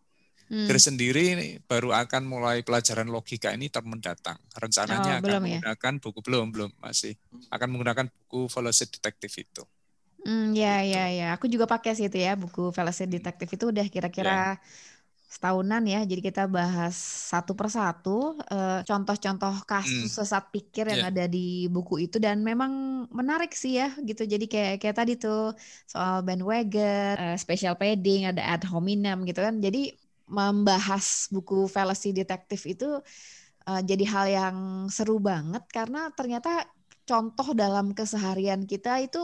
Hmm. 0.47 0.65
Sendiri 0.72 1.59
baru 1.68 1.91
akan 1.91 2.24
mulai 2.24 2.63
pelajaran 2.63 3.11
logika 3.11 3.51
ini 3.53 3.68
termendatang. 3.68 4.39
Rencananya 4.57 5.20
oh, 5.20 5.22
akan 5.22 5.32
ya? 5.43 5.59
menggunakan 5.59 5.93
ya? 5.93 6.01
buku 6.01 6.20
belum 6.24 6.45
belum 6.55 6.72
masih 6.80 7.13
akan 7.51 7.68
menggunakan 7.78 8.05
buku 8.07 8.47
Velocity 8.49 8.97
Detective 8.97 9.34
itu. 9.43 9.63
Hmm, 10.26 10.55
ya 10.57 10.82
gitu. 10.82 10.97
ya 10.97 11.05
ya. 11.13 11.28
Aku 11.36 11.45
juga 11.51 11.70
pakai 11.70 11.93
sih 11.93 12.07
itu 12.09 12.18
ya 12.18 12.34
buku 12.34 12.74
Velocity 12.74 13.20
Detective 13.22 13.51
itu 13.53 13.65
udah 13.70 13.86
kira-kira 13.91 14.57
ya 14.57 14.95
setahunan 15.28 15.84
ya. 15.84 16.07
Jadi 16.07 16.21
kita 16.23 16.47
bahas 16.47 16.95
satu 17.32 17.51
persatu 17.51 18.39
uh, 18.47 18.80
contoh-contoh 18.88 19.67
kasus 19.67 20.07
hmm. 20.07 20.15
sesat 20.23 20.47
pikir 20.49 20.88
yang 20.88 21.03
yeah. 21.07 21.11
ada 21.11 21.25
di 21.28 21.67
buku 21.67 22.07
itu 22.07 22.17
dan 22.17 22.39
memang 22.41 23.05
menarik 23.11 23.51
sih 23.51 23.75
ya 23.75 23.91
gitu. 23.99 24.23
Jadi 24.23 24.47
kayak 24.47 24.80
kayak 24.80 24.95
tadi 24.95 25.13
tuh 25.19 25.51
soal 25.84 26.23
bandwagon, 26.23 27.19
uh, 27.19 27.36
special 27.36 27.75
padding, 27.75 28.32
ada 28.32 28.41
ad 28.41 28.63
hominem 28.65 29.28
gitu 29.28 29.43
kan. 29.43 29.59
Jadi 29.59 29.91
membahas 30.28 31.32
buku 31.32 31.67
fallacy 31.71 32.11
detective 32.15 32.63
itu 32.67 32.89
uh, 33.67 33.82
jadi 33.84 34.03
hal 34.07 34.25
yang 34.28 34.57
seru 34.91 35.19
banget 35.19 35.63
karena 35.71 36.11
ternyata 36.15 36.67
contoh 37.07 37.55
dalam 37.55 37.95
keseharian 37.95 38.67
kita 38.67 38.99
itu 38.99 39.23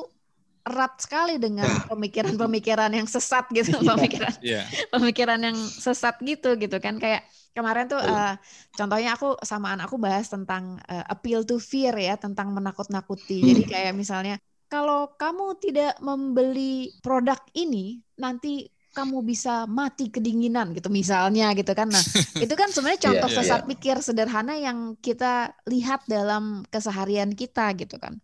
erat 0.64 0.94
sekali 0.96 1.36
dengan 1.36 1.68
nah. 1.68 1.92
pemikiran-pemikiran 1.92 2.92
yang 2.96 3.08
sesat 3.08 3.52
gitu, 3.52 3.76
iya. 3.84 3.90
pemikiran 3.96 4.34
yeah. 4.40 4.66
pemikiran 4.90 5.40
yang 5.44 5.58
sesat 5.60 6.16
gitu 6.24 6.56
gitu 6.56 6.80
kan 6.80 6.96
kayak 6.98 7.28
kemarin 7.54 7.86
tuh 7.86 8.02
uh, 8.02 8.34
contohnya 8.74 9.14
aku 9.14 9.38
sama 9.46 9.78
anak 9.78 9.92
aku 9.92 10.02
bahas 10.02 10.26
tentang 10.26 10.82
uh, 10.90 11.06
appeal 11.06 11.46
to 11.46 11.62
fear 11.62 11.94
ya, 11.94 12.18
tentang 12.18 12.50
menakut-nakuti. 12.52 13.40
Hmm. 13.40 13.48
Jadi 13.54 13.64
kayak 13.70 13.94
misalnya 13.94 14.36
kalau 14.68 15.14
kamu 15.14 15.62
tidak 15.62 15.94
membeli 16.02 16.90
produk 17.06 17.38
ini 17.54 18.02
nanti 18.18 18.74
kamu 18.94 19.26
bisa 19.26 19.66
mati 19.66 20.10
kedinginan 20.14 20.74
gitu 20.74 20.90
misalnya 20.90 21.54
gitu 21.54 21.74
kan. 21.74 21.90
Nah, 21.90 22.04
itu 22.46 22.54
kan 22.54 22.70
sebenarnya 22.70 23.00
iya, 23.02 23.06
contoh 23.10 23.30
yeah, 23.30 23.38
sesat 23.42 23.62
yeah. 23.66 23.70
pikir 23.70 23.96
sederhana 24.02 24.54
yang 24.58 24.98
kita 25.02 25.54
lihat 25.70 26.06
dalam 26.10 26.66
keseharian 26.70 27.34
kita 27.34 27.74
gitu 27.78 27.98
kan. 27.98 28.22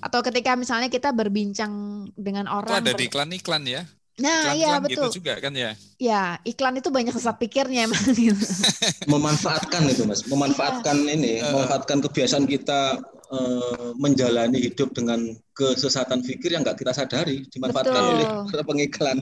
Atau 0.00 0.20
ketika 0.20 0.54
misalnya 0.54 0.92
kita 0.92 1.12
berbincang 1.12 2.04
dengan 2.14 2.46
orang 2.46 2.70
Itu 2.70 2.80
ada 2.82 2.92
di 2.92 3.04
iklan-iklan 3.08 3.62
ya. 3.64 3.82
Nah, 4.16 4.56
iya 4.56 4.80
gitu 4.80 4.84
betul. 4.88 5.04
Gitu 5.12 5.16
juga 5.20 5.36
kan 5.44 5.52
ya. 5.52 5.76
Ya, 6.00 6.40
iklan 6.40 6.80
itu 6.80 6.88
banyak 6.88 7.12
sesat 7.12 7.36
pikirnya 7.36 7.84
emang 7.84 8.00
gitu. 8.16 8.46
Memanfaatkan 9.04 9.84
itu, 9.92 10.08
Mas. 10.08 10.24
Memanfaatkan 10.24 10.96
ya. 11.04 11.12
ini, 11.12 11.32
uh. 11.44 11.52
memanfaatkan 11.52 12.00
kebiasaan 12.00 12.48
kita 12.48 12.96
uh, 13.28 13.92
menjalani 14.00 14.56
hidup 14.56 14.96
dengan 14.96 15.36
kesesatan 15.52 16.24
pikir 16.24 16.56
yang 16.56 16.64
nggak 16.64 16.80
kita 16.80 16.96
sadari 16.96 17.44
dimanfaatkan 17.52 18.02
betul. 18.16 18.56
oleh 18.56 18.64
pengiklan. 18.64 19.18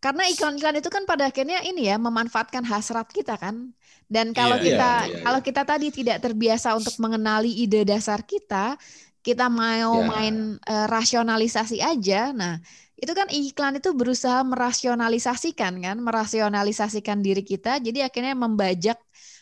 Karena 0.00 0.24
iklan-iklan 0.32 0.80
itu 0.80 0.88
kan 0.88 1.04
pada 1.04 1.28
akhirnya 1.28 1.60
ini 1.60 1.92
ya 1.92 2.00
memanfaatkan 2.00 2.64
hasrat 2.64 3.08
kita 3.12 3.36
kan. 3.36 3.72
Dan 4.10 4.32
kalau 4.32 4.56
yeah, 4.58 4.64
kita 4.64 4.90
yeah, 4.90 5.12
yeah, 5.12 5.24
kalau 5.28 5.40
kita 5.44 5.62
tadi 5.62 5.88
tidak 5.92 6.18
terbiasa 6.24 6.72
untuk 6.72 6.96
mengenali 6.98 7.52
ide 7.52 7.84
dasar 7.84 8.24
kita, 8.24 8.80
kita 9.20 9.52
mau 9.52 10.00
yeah. 10.00 10.08
main 10.08 10.36
uh, 10.64 10.86
rasionalisasi 10.88 11.80
aja. 11.84 12.32
Nah, 12.32 12.56
itu 12.96 13.12
kan 13.12 13.28
iklan 13.28 13.80
itu 13.80 13.92
berusaha 13.92 14.40
merasionalisasikan 14.44 15.80
kan, 15.80 15.96
merasionalisasikan 16.00 17.20
diri 17.20 17.44
kita. 17.44 17.80
Jadi 17.80 18.00
akhirnya 18.04 18.36
membajak 18.36 18.96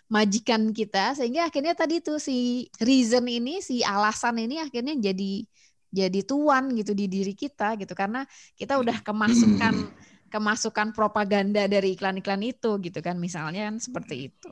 majikan 0.09 0.72
kita 0.72 1.12
sehingga 1.14 1.47
akhirnya 1.47 1.76
tadi 1.76 2.01
tuh 2.01 2.18
si 2.18 2.66
reason 2.81 3.29
ini, 3.29 3.61
si 3.61 3.85
alasan 3.85 4.41
ini 4.41 4.59
akhirnya 4.59 4.97
jadi 4.99 5.45
jadi 5.89 6.20
tuan 6.24 6.76
gitu 6.76 6.93
di 6.93 7.09
diri 7.09 7.33
kita 7.33 7.81
gitu 7.81 7.97
karena 7.97 8.24
kita 8.61 8.76
udah 8.76 9.01
kemasukan 9.01 9.74
hmm 9.74 10.07
kemasukan 10.29 10.93
propaganda 10.93 11.64
dari 11.66 11.97
iklan-iklan 11.97 12.45
itu 12.45 12.76
gitu 12.85 13.01
kan 13.01 13.16
misalnya 13.16 13.72
kan 13.72 13.81
seperti 13.81 14.29
itu. 14.29 14.49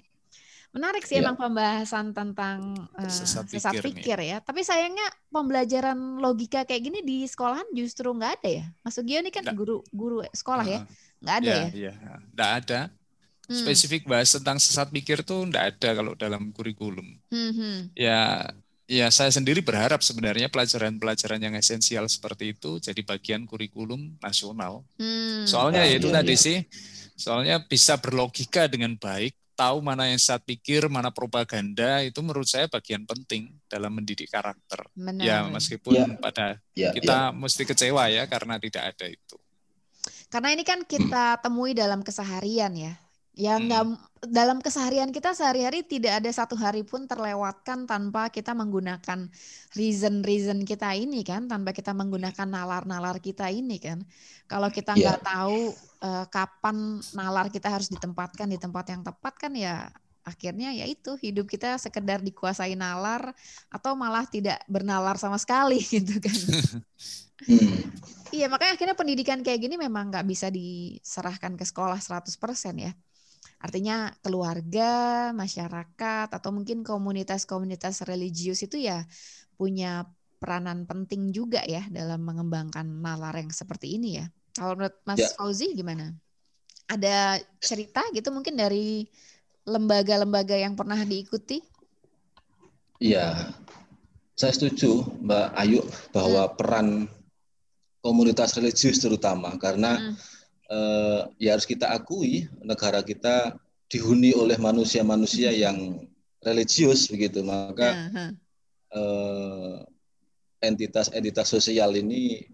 Menarik 0.77 1.09
sih 1.09 1.17
ya. 1.17 1.25
emang 1.25 1.41
pembahasan 1.41 2.13
tentang 2.13 2.77
uh, 2.93 3.09
sesat, 3.09 3.49
sesat 3.49 3.81
pikir, 3.81 3.97
pikir 3.97 4.19
ya. 4.21 4.45
Tapi 4.45 4.61
sayangnya 4.61 5.09
pembelajaran 5.33 6.21
logika 6.21 6.69
kayak 6.69 6.83
gini 6.85 7.01
di 7.01 7.25
sekolahan 7.25 7.65
justru 7.73 8.13
nggak 8.13 8.33
ada 8.45 8.49
ya. 8.61 8.65
Mas 8.85 9.01
Gio 9.01 9.25
ini 9.25 9.33
kan 9.33 9.49
guru 9.57 9.81
guru 9.89 10.21
sekolah 10.29 10.69
uh, 10.69 10.73
ya, 10.77 10.81
nggak 11.25 11.37
ada 11.41 11.49
ya? 11.49 11.57
Ya, 11.57 11.69
iya. 11.73 11.93
nggak 12.37 12.51
ada. 12.61 12.81
Hmm. 13.49 13.57
Spesifik 13.57 14.05
bahas 14.05 14.29
tentang 14.37 14.61
sesat 14.61 14.93
pikir 14.93 15.25
tuh 15.25 15.49
nggak 15.49 15.65
ada 15.81 15.89
kalau 15.97 16.13
dalam 16.13 16.53
kurikulum. 16.53 17.09
Hmm, 17.33 17.53
hmm. 17.57 17.77
Ya 17.97 18.53
ya 18.87 19.09
saya 19.09 19.33
sendiri 19.33 19.65
berharap 19.65 20.05
sebenarnya 20.05 20.47
pelajaran-pelajaran 20.47 21.43
yang 21.43 21.55
esensial 21.59 22.07
seperti 22.07 22.55
itu 22.55 22.79
jadi 22.79 23.01
bagian 23.01 23.49
kurikulum 23.49 24.21
nasional. 24.21 24.85
Hmm. 25.01 25.49
Soalnya 25.49 25.89
ya 25.89 25.97
itu 25.97 26.13
iya, 26.13 26.17
tadi 26.21 26.35
iya. 26.37 26.45
sih, 26.45 26.59
soalnya 27.17 27.57
bisa 27.65 27.97
berlogika 27.97 28.69
dengan 28.69 28.93
baik, 28.99 29.33
tahu 29.57 29.81
mana 29.81 30.13
yang 30.13 30.21
saat 30.21 30.45
pikir, 30.45 30.87
mana 30.93 31.09
propaganda 31.09 32.05
itu 32.05 32.21
menurut 32.21 32.45
saya 32.45 32.69
bagian 32.69 33.09
penting 33.09 33.57
dalam 33.67 33.89
mendidik 33.97 34.29
karakter. 34.29 34.85
Benar. 34.93 35.25
Ya 35.25 35.39
meskipun 35.49 35.97
ya. 35.97 36.07
pada 36.21 36.61
ya, 36.77 36.93
kita 36.93 37.33
ya. 37.33 37.35
mesti 37.35 37.63
kecewa 37.65 38.13
ya 38.13 38.29
karena 38.29 38.61
tidak 38.61 38.93
ada 38.93 39.07
itu. 39.09 39.37
Karena 40.29 40.53
ini 40.53 40.63
kan 40.67 40.85
kita 40.85 41.41
temui 41.41 41.73
dalam 41.73 42.05
keseharian 42.05 42.77
ya 42.77 42.95
Ya 43.37 43.61
nggak 43.61 43.85
hmm. 43.85 44.33
dalam 44.33 44.65
keseharian 44.65 45.13
kita 45.13 45.37
sehari-hari 45.37 45.85
tidak 45.85 46.25
ada 46.25 46.31
satu 46.33 46.57
hari 46.57 46.89
pun 46.89 47.05
terlewatkan 47.05 47.85
tanpa 47.85 48.33
kita 48.33 48.57
menggunakan 48.57 49.29
reason-reason 49.77 50.65
kita 50.65 50.97
ini 50.97 51.21
kan, 51.21 51.45
tanpa 51.45 51.77
kita 51.77 51.93
menggunakan 51.93 52.49
nalar-nalar 52.49 53.21
kita 53.21 53.53
ini 53.53 53.77
kan. 53.77 54.01
Kalau 54.49 54.73
kita 54.73 54.97
nggak 54.97 55.21
yeah. 55.21 55.29
tahu 55.37 55.69
uh, 56.01 56.25
kapan 56.33 56.97
nalar 57.13 57.53
kita 57.53 57.69
harus 57.69 57.93
ditempatkan 57.93 58.49
di 58.49 58.57
tempat 58.57 58.89
yang 58.89 59.05
tepat 59.05 59.37
kan 59.37 59.53
ya 59.53 59.93
akhirnya 60.27 60.75
ya 60.75 60.89
itu 60.91 61.15
hidup 61.21 61.47
kita 61.47 61.79
sekedar 61.79 62.19
dikuasai 62.19 62.75
nalar 62.75 63.31
atau 63.71 63.95
malah 63.95 64.27
tidak 64.27 64.59
bernalar 64.67 65.21
sama 65.21 65.37
sekali 65.37 65.79
gitu 65.95 66.19
kan. 66.19 66.41
Hmm. 67.47 67.85
Iya 68.35 68.51
makanya 68.51 68.75
akhirnya 68.75 68.97
pendidikan 68.99 69.39
kayak 69.45 69.61
gini 69.63 69.79
memang 69.79 70.11
nggak 70.11 70.27
bisa 70.27 70.51
diserahkan 70.51 71.55
ke 71.55 71.63
sekolah 71.63 72.01
100% 72.01 72.27
ya. 72.81 72.97
Artinya 73.57 74.13
keluarga, 74.21 75.33
masyarakat, 75.33 76.29
atau 76.29 76.51
mungkin 76.53 76.85
komunitas-komunitas 76.85 78.05
religius 78.05 78.61
itu 78.61 78.77
ya 78.77 79.09
punya 79.57 80.05
peranan 80.37 80.85
penting 80.85 81.33
juga 81.33 81.65
ya 81.65 81.89
dalam 81.89 82.21
mengembangkan 82.21 82.85
nalar 82.85 83.33
yang 83.41 83.49
seperti 83.49 83.97
ini 83.97 84.21
ya. 84.21 84.27
Kalau 84.53 84.77
menurut 84.77 84.97
Mas 85.09 85.25
ya. 85.25 85.33
Fauzi 85.33 85.73
gimana? 85.73 86.13
Ada 86.87 87.41
cerita 87.59 88.05
gitu 88.13 88.29
mungkin 88.31 88.61
dari 88.61 89.09
lembaga-lembaga 89.67 90.55
yang 90.55 90.77
pernah 90.77 91.01
diikuti? 91.03 91.59
Iya, 93.01 93.53
saya 94.37 94.53
setuju 94.53 95.05
Mbak 95.25 95.47
Ayu 95.57 95.81
bahwa 96.13 96.45
hmm. 96.47 96.55
peran 96.61 96.89
komunitas 98.05 98.55
religius 98.55 99.03
terutama 99.03 99.57
karena 99.59 99.99
hmm 99.99 100.36
eh, 100.71 101.21
ya 101.39 101.55
harus 101.55 101.67
kita 101.69 101.91
akui 101.91 102.47
negara 102.63 103.03
kita 103.03 103.55
dihuni 103.87 104.35
oleh 104.35 104.59
manusia-manusia 104.59 105.55
yang 105.55 106.07
religius 106.43 107.07
begitu 107.07 107.43
maka 107.47 108.11
uh, 108.95 109.83
entitas-entitas 110.63 111.47
sosial 111.47 111.95
ini 111.95 112.47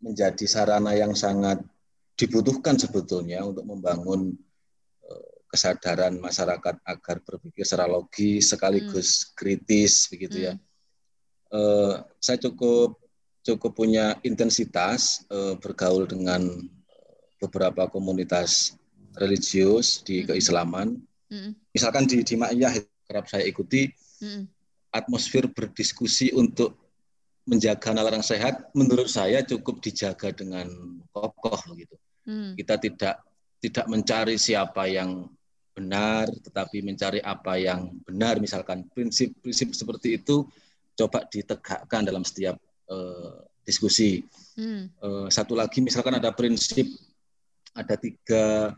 menjadi 0.00 0.44
sarana 0.48 0.96
yang 0.96 1.12
sangat 1.12 1.60
dibutuhkan 2.16 2.76
sebetulnya 2.76 3.44
untuk 3.44 3.64
membangun 3.64 4.36
uh, 5.04 5.32
kesadaran 5.48 6.16
masyarakat 6.20 6.80
agar 6.84 7.16
berpikir 7.24 7.64
secara 7.64 7.88
logis 7.88 8.52
sekaligus 8.52 9.08
hmm. 9.24 9.28
kritis 9.36 10.08
begitu 10.08 10.52
ya. 10.52 10.54
Uh, 11.50 12.04
saya 12.22 12.38
cukup 12.38 12.96
cukup 13.40 13.72
punya 13.72 14.20
intensitas 14.22 15.24
uh, 15.32 15.56
bergaul 15.56 16.04
dengan 16.04 16.46
beberapa 17.40 17.88
komunitas 17.88 18.76
religius 19.16 20.04
di 20.04 20.22
mm. 20.22 20.26
keislaman. 20.30 21.00
Mm. 21.32 21.56
Misalkan 21.74 22.04
di 22.06 22.22
di 22.22 22.34
Ma'iyah 22.36 22.76
kerap 23.08 23.26
saya 23.26 23.48
ikuti 23.48 23.90
mm. 24.22 24.44
atmosfer 24.94 25.48
berdiskusi 25.50 26.30
untuk 26.36 26.76
menjaga 27.48 27.90
nalar 27.90 28.14
yang 28.14 28.26
sehat 28.26 28.70
menurut 28.76 29.10
saya 29.10 29.42
cukup 29.42 29.80
dijaga 29.82 30.30
dengan 30.30 30.68
kokoh 31.10 31.58
gitu. 31.74 31.96
Mm. 32.28 32.54
Kita 32.60 32.78
tidak 32.78 33.14
tidak 33.60 33.86
mencari 33.88 34.36
siapa 34.36 34.86
yang 34.86 35.26
benar 35.70 36.28
tetapi 36.28 36.84
mencari 36.84 37.24
apa 37.24 37.56
yang 37.56 37.88
benar 38.04 38.36
misalkan 38.42 38.84
prinsip-prinsip 38.90 39.72
seperti 39.72 40.20
itu 40.20 40.44
coba 40.98 41.24
ditegakkan 41.30 42.04
dalam 42.04 42.20
setiap 42.26 42.60
uh, 42.92 43.40
diskusi. 43.64 44.20
Hmm. 44.58 44.90
Uh, 45.00 45.26
satu 45.32 45.56
lagi 45.56 45.80
misalkan 45.80 46.18
ada 46.18 46.34
prinsip 46.34 46.84
ada 47.76 47.94
tiga 47.98 48.74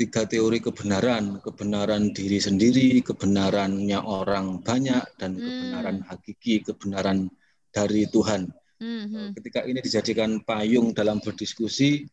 tiga 0.00 0.24
teori 0.24 0.64
kebenaran, 0.64 1.44
kebenaran 1.44 2.16
diri 2.16 2.40
sendiri, 2.40 3.04
kebenarannya 3.04 4.00
orang 4.00 4.64
banyak, 4.64 5.04
dan 5.20 5.36
hmm. 5.36 5.44
kebenaran 5.44 5.96
hakiki, 6.08 6.64
kebenaran 6.64 7.28
dari 7.68 8.08
Tuhan. 8.08 8.48
Hmm. 8.80 9.36
Ketika 9.36 9.60
ini 9.68 9.84
dijadikan 9.84 10.40
payung 10.40 10.96
dalam 10.96 11.20
berdiskusi, 11.20 12.08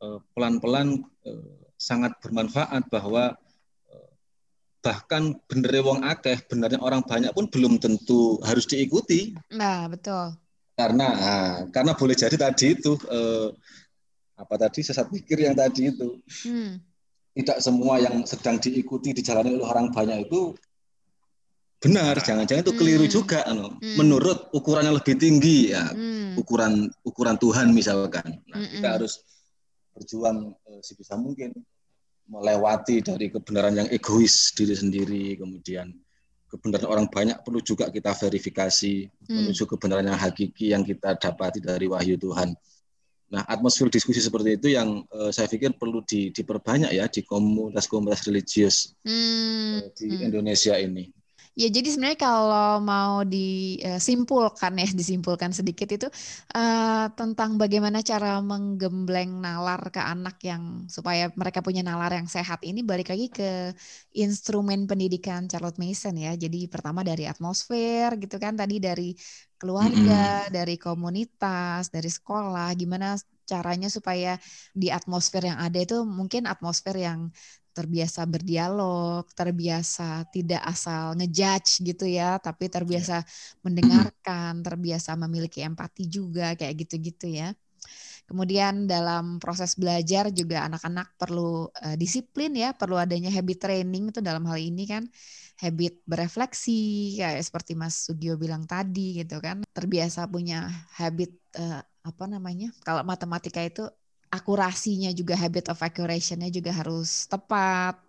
eh, 0.00 0.18
pelan-pelan 0.32 0.96
eh, 1.28 1.60
sangat 1.76 2.16
bermanfaat 2.24 2.88
bahwa 2.88 3.36
bahkan 4.80 5.36
bener 5.44 5.84
wong 5.84 6.00
akeh, 6.04 6.40
benernya 6.48 6.80
orang 6.80 7.04
banyak 7.04 7.32
pun 7.36 7.46
belum 7.52 7.76
tentu 7.76 8.40
harus 8.40 8.64
diikuti. 8.64 9.36
Nah, 9.52 9.86
betul. 9.92 10.32
Karena 10.72 11.08
nah, 11.12 11.52
karena 11.68 11.92
boleh 11.92 12.16
jadi 12.16 12.36
tadi 12.40 12.72
itu 12.72 12.96
apa 14.40 14.54
tadi 14.56 14.80
sesat 14.80 15.12
pikir 15.12 15.44
yang 15.44 15.52
tadi 15.52 15.92
itu 15.92 16.16
hmm. 16.48 16.80
tidak 17.36 17.58
semua 17.60 18.00
yang 18.00 18.24
sedang 18.24 18.56
diikuti 18.56 19.12
dijalani 19.12 19.60
oleh 19.60 19.68
orang 19.68 19.92
banyak 19.92 20.24
itu 20.24 20.56
benar 21.80 22.16
jangan-jangan 22.20 22.64
itu 22.64 22.74
keliru 22.76 23.06
hmm. 23.08 23.12
juga 23.12 23.40
hmm. 23.44 24.00
menurut 24.00 24.48
ukuran 24.56 24.88
yang 24.88 24.96
lebih 24.96 25.16
tinggi 25.20 25.76
ya 25.76 25.84
hmm. 25.92 26.40
ukuran 26.40 26.88
ukuran 27.04 27.36
Tuhan 27.36 27.72
misalkan 27.76 28.40
nah, 28.48 28.56
hmm. 28.56 28.80
kita 28.80 28.88
harus 29.00 29.20
berjuang 29.92 30.56
eh, 30.72 30.80
sebisa 30.80 31.20
mungkin 31.20 31.52
melewati 32.30 33.04
dari 33.04 33.28
kebenaran 33.28 33.76
yang 33.76 33.88
egois 33.92 34.56
diri 34.56 34.72
sendiri 34.72 35.36
kemudian 35.36 35.92
kebenaran 36.50 36.88
orang 36.90 37.06
banyak 37.06 37.38
perlu 37.46 37.62
juga 37.62 37.88
kita 37.88 38.10
verifikasi 38.10 39.06
hmm. 39.06 39.30
menuju 39.30 39.62
kebenaran 39.70 40.10
yang 40.10 40.18
hakiki 40.18 40.74
yang 40.74 40.82
kita 40.82 41.14
dapati 41.14 41.62
dari 41.62 41.86
wahyu 41.86 42.18
Tuhan. 42.18 42.50
Nah, 43.30 43.46
atmosfer 43.46 43.86
diskusi 43.86 44.18
seperti 44.18 44.58
itu 44.58 44.74
yang 44.74 45.06
uh, 45.14 45.30
saya 45.30 45.46
pikir 45.46 45.78
perlu 45.78 46.02
di, 46.02 46.34
diperbanyak 46.34 46.90
ya 46.90 47.06
di 47.06 47.22
komunitas-komunitas 47.22 48.26
religius 48.26 48.76
hmm. 49.06 49.86
uh, 49.86 49.86
di 49.94 50.08
hmm. 50.10 50.26
Indonesia 50.26 50.74
ini. 50.74 51.14
Ya, 51.58 51.66
jadi 51.66 51.92
sebenarnya 51.92 52.18
kalau 52.30 52.78
mau 52.78 53.26
disimpulkan 53.26 54.70
ya, 54.80 54.86
disimpulkan 54.94 55.50
sedikit 55.50 55.90
itu 55.90 56.06
uh, 56.54 57.06
tentang 57.18 57.58
bagaimana 57.58 58.06
cara 58.06 58.38
menggembleng 58.38 59.42
nalar 59.42 59.90
ke 59.90 59.98
anak 59.98 60.38
yang 60.46 60.86
supaya 60.86 61.28
mereka 61.34 61.58
punya 61.58 61.82
nalar 61.82 62.14
yang 62.14 62.30
sehat 62.30 62.62
ini 62.62 62.86
balik 62.86 63.10
lagi 63.10 63.28
ke 63.34 63.74
instrumen 64.14 64.86
pendidikan 64.86 65.50
Charlotte 65.50 65.82
Mason 65.82 66.14
ya. 66.16 66.38
Jadi 66.38 66.70
pertama 66.70 67.02
dari 67.02 67.26
atmosfer 67.26 68.14
gitu 68.22 68.38
kan, 68.38 68.54
tadi 68.54 68.78
dari 68.78 69.10
keluarga, 69.60 70.48
mm-hmm. 70.48 70.54
dari 70.56 70.76
komunitas, 70.80 71.92
dari 71.92 72.08
sekolah, 72.08 72.72
gimana 72.72 73.20
caranya 73.44 73.92
supaya 73.92 74.40
di 74.72 74.88
atmosfer 74.88 75.44
yang 75.44 75.60
ada 75.60 75.76
itu 75.76 76.00
mungkin 76.08 76.48
atmosfer 76.48 76.96
yang 76.96 77.28
terbiasa 77.70 78.26
berdialog, 78.26 79.28
terbiasa 79.30 80.26
tidak 80.34 80.62
asal 80.64 81.14
ngejudge 81.14 81.84
gitu 81.84 82.08
ya, 82.08 82.40
tapi 82.42 82.66
terbiasa 82.66 83.22
yeah. 83.22 83.60
mendengarkan, 83.62 84.64
terbiasa 84.64 85.14
memiliki 85.14 85.62
empati 85.62 86.10
juga 86.10 86.56
kayak 86.58 86.74
gitu-gitu 86.86 87.30
ya. 87.30 87.54
Kemudian 88.30 88.86
dalam 88.86 89.42
proses 89.42 89.74
belajar 89.74 90.30
juga 90.30 90.62
anak-anak 90.70 91.18
perlu 91.18 91.66
uh, 91.66 91.96
disiplin 91.98 92.54
ya, 92.54 92.70
perlu 92.74 92.94
adanya 92.94 93.30
habit 93.30 93.58
training 93.58 94.14
itu 94.14 94.22
dalam 94.22 94.46
hal 94.46 94.58
ini 94.58 94.86
kan 94.86 95.02
habit 95.60 96.00
berefleksi 96.08 97.14
kayak 97.20 97.44
seperti 97.44 97.76
Mas 97.76 98.08
Sugio 98.08 98.40
bilang 98.40 98.64
tadi 98.64 99.20
gitu 99.20 99.36
kan, 99.44 99.60
terbiasa 99.76 100.24
punya 100.24 100.64
habit 100.96 101.36
uh, 101.60 101.84
apa 101.84 102.24
namanya? 102.24 102.72
Kalau 102.80 103.04
matematika 103.04 103.60
itu 103.60 103.84
akurasinya 104.32 105.12
juga 105.12 105.36
habit 105.36 105.68
of 105.68 105.78
accurationnya 105.78 106.48
juga 106.48 106.72
harus 106.72 107.28
tepat. 107.28 108.00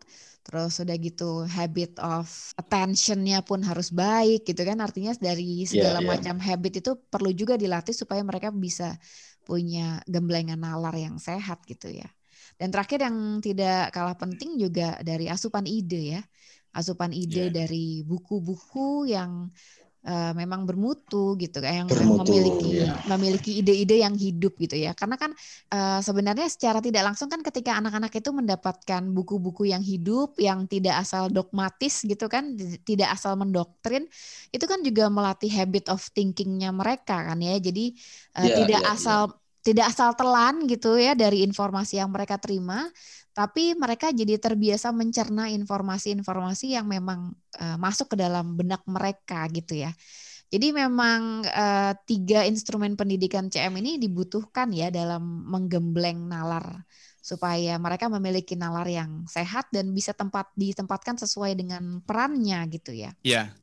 Terus 0.41 0.73
udah 0.81 0.97
gitu 0.97 1.45
habit 1.45 2.01
of 2.01 2.25
attentionnya 2.57 3.45
pun 3.45 3.61
harus 3.61 3.93
baik 3.93 4.47
gitu 4.47 4.63
kan. 4.63 4.79
Artinya 4.79 5.11
dari 5.19 5.67
segala 5.67 5.99
yeah, 5.99 6.07
yeah. 6.07 6.11
macam 6.17 6.35
habit 6.39 6.81
itu 6.81 6.91
perlu 6.97 7.29
juga 7.35 7.59
dilatih 7.59 7.93
supaya 7.93 8.23
mereka 8.25 8.49
bisa 8.49 8.95
punya 9.43 9.99
gemblengan 10.07 10.57
nalar 10.57 10.95
yang 10.95 11.19
sehat 11.19 11.61
gitu 11.67 11.91
ya. 11.91 12.07
Dan 12.57 12.69
terakhir 12.69 13.05
yang 13.05 13.41
tidak 13.41 13.89
kalah 13.93 14.17
penting 14.17 14.57
juga 14.57 14.97
dari 15.01 15.25
asupan 15.29 15.65
ide 15.65 16.17
ya 16.17 16.21
asupan 16.71 17.11
ide 17.11 17.47
yeah. 17.47 17.53
dari 17.53 18.03
buku-buku 18.07 19.11
yang 19.11 19.51
uh, 20.05 20.33
memang 20.33 20.65
bermutu 20.65 21.37
gitu 21.37 21.61
yang 21.61 21.85
bermutu, 21.85 22.33
memiliki 22.33 22.69
ya. 22.85 22.97
memiliki 23.05 23.51
ide-ide 23.61 24.01
yang 24.01 24.15
hidup 24.17 24.57
gitu 24.57 24.77
ya 24.77 24.93
karena 24.97 25.15
kan 25.17 25.31
uh, 25.73 25.99
sebenarnya 26.01 26.47
secara 26.49 26.81
tidak 26.81 27.05
langsung 27.05 27.29
kan 27.29 27.41
ketika 27.45 27.77
anak-anak 27.77 28.13
itu 28.13 28.29
mendapatkan 28.33 29.01
buku-buku 29.13 29.69
yang 29.69 29.83
hidup 29.83 30.37
yang 30.41 30.65
tidak 30.65 31.01
asal 31.01 31.29
dogmatis 31.29 32.01
gitu 32.05 32.25
kan 32.31 32.57
tidak 32.85 33.13
asal 33.13 33.37
mendoktrin 33.37 34.07
itu 34.49 34.65
kan 34.65 34.81
juga 34.81 35.09
melatih 35.09 35.51
habit 35.51 35.89
of 35.91 36.01
thinkingnya 36.13 36.73
mereka 36.73 37.21
kan 37.31 37.37
ya 37.41 37.57
jadi 37.61 37.85
uh, 38.37 38.47
ya, 38.47 38.55
tidak 38.65 38.81
ya, 38.81 38.93
asal 38.93 39.21
ya. 39.29 39.35
tidak 39.61 39.85
asal 39.93 40.09
telan 40.17 40.65
gitu 40.65 40.97
ya 40.97 41.13
dari 41.13 41.45
informasi 41.45 42.01
yang 42.01 42.09
mereka 42.09 42.41
terima 42.41 42.89
tapi 43.31 43.71
mereka 43.79 44.11
jadi 44.11 44.35
terbiasa 44.35 44.91
mencerna 44.91 45.47
informasi-informasi 45.55 46.75
yang 46.75 46.87
memang 46.87 47.31
uh, 47.59 47.77
masuk 47.79 48.15
ke 48.15 48.15
dalam 48.19 48.59
benak 48.59 48.83
mereka 48.83 49.47
gitu 49.47 49.79
ya. 49.79 49.95
Jadi 50.51 50.75
memang 50.75 51.47
uh, 51.47 51.95
tiga 52.03 52.43
instrumen 52.43 52.99
pendidikan 52.99 53.47
CM 53.47 53.71
ini 53.79 53.95
dibutuhkan 53.95 54.67
ya 54.75 54.91
dalam 54.91 55.47
menggembleng 55.47 56.27
nalar 56.27 56.83
supaya 57.23 57.79
mereka 57.79 58.11
memiliki 58.11 58.59
nalar 58.59 58.83
yang 58.91 59.23
sehat 59.31 59.71
dan 59.71 59.95
bisa 59.95 60.11
tempat 60.11 60.51
ditempatkan 60.59 61.15
sesuai 61.15 61.55
dengan 61.55 62.03
perannya 62.03 62.67
gitu 62.67 62.91
ya. 62.91 63.15
Iya. 63.23 63.55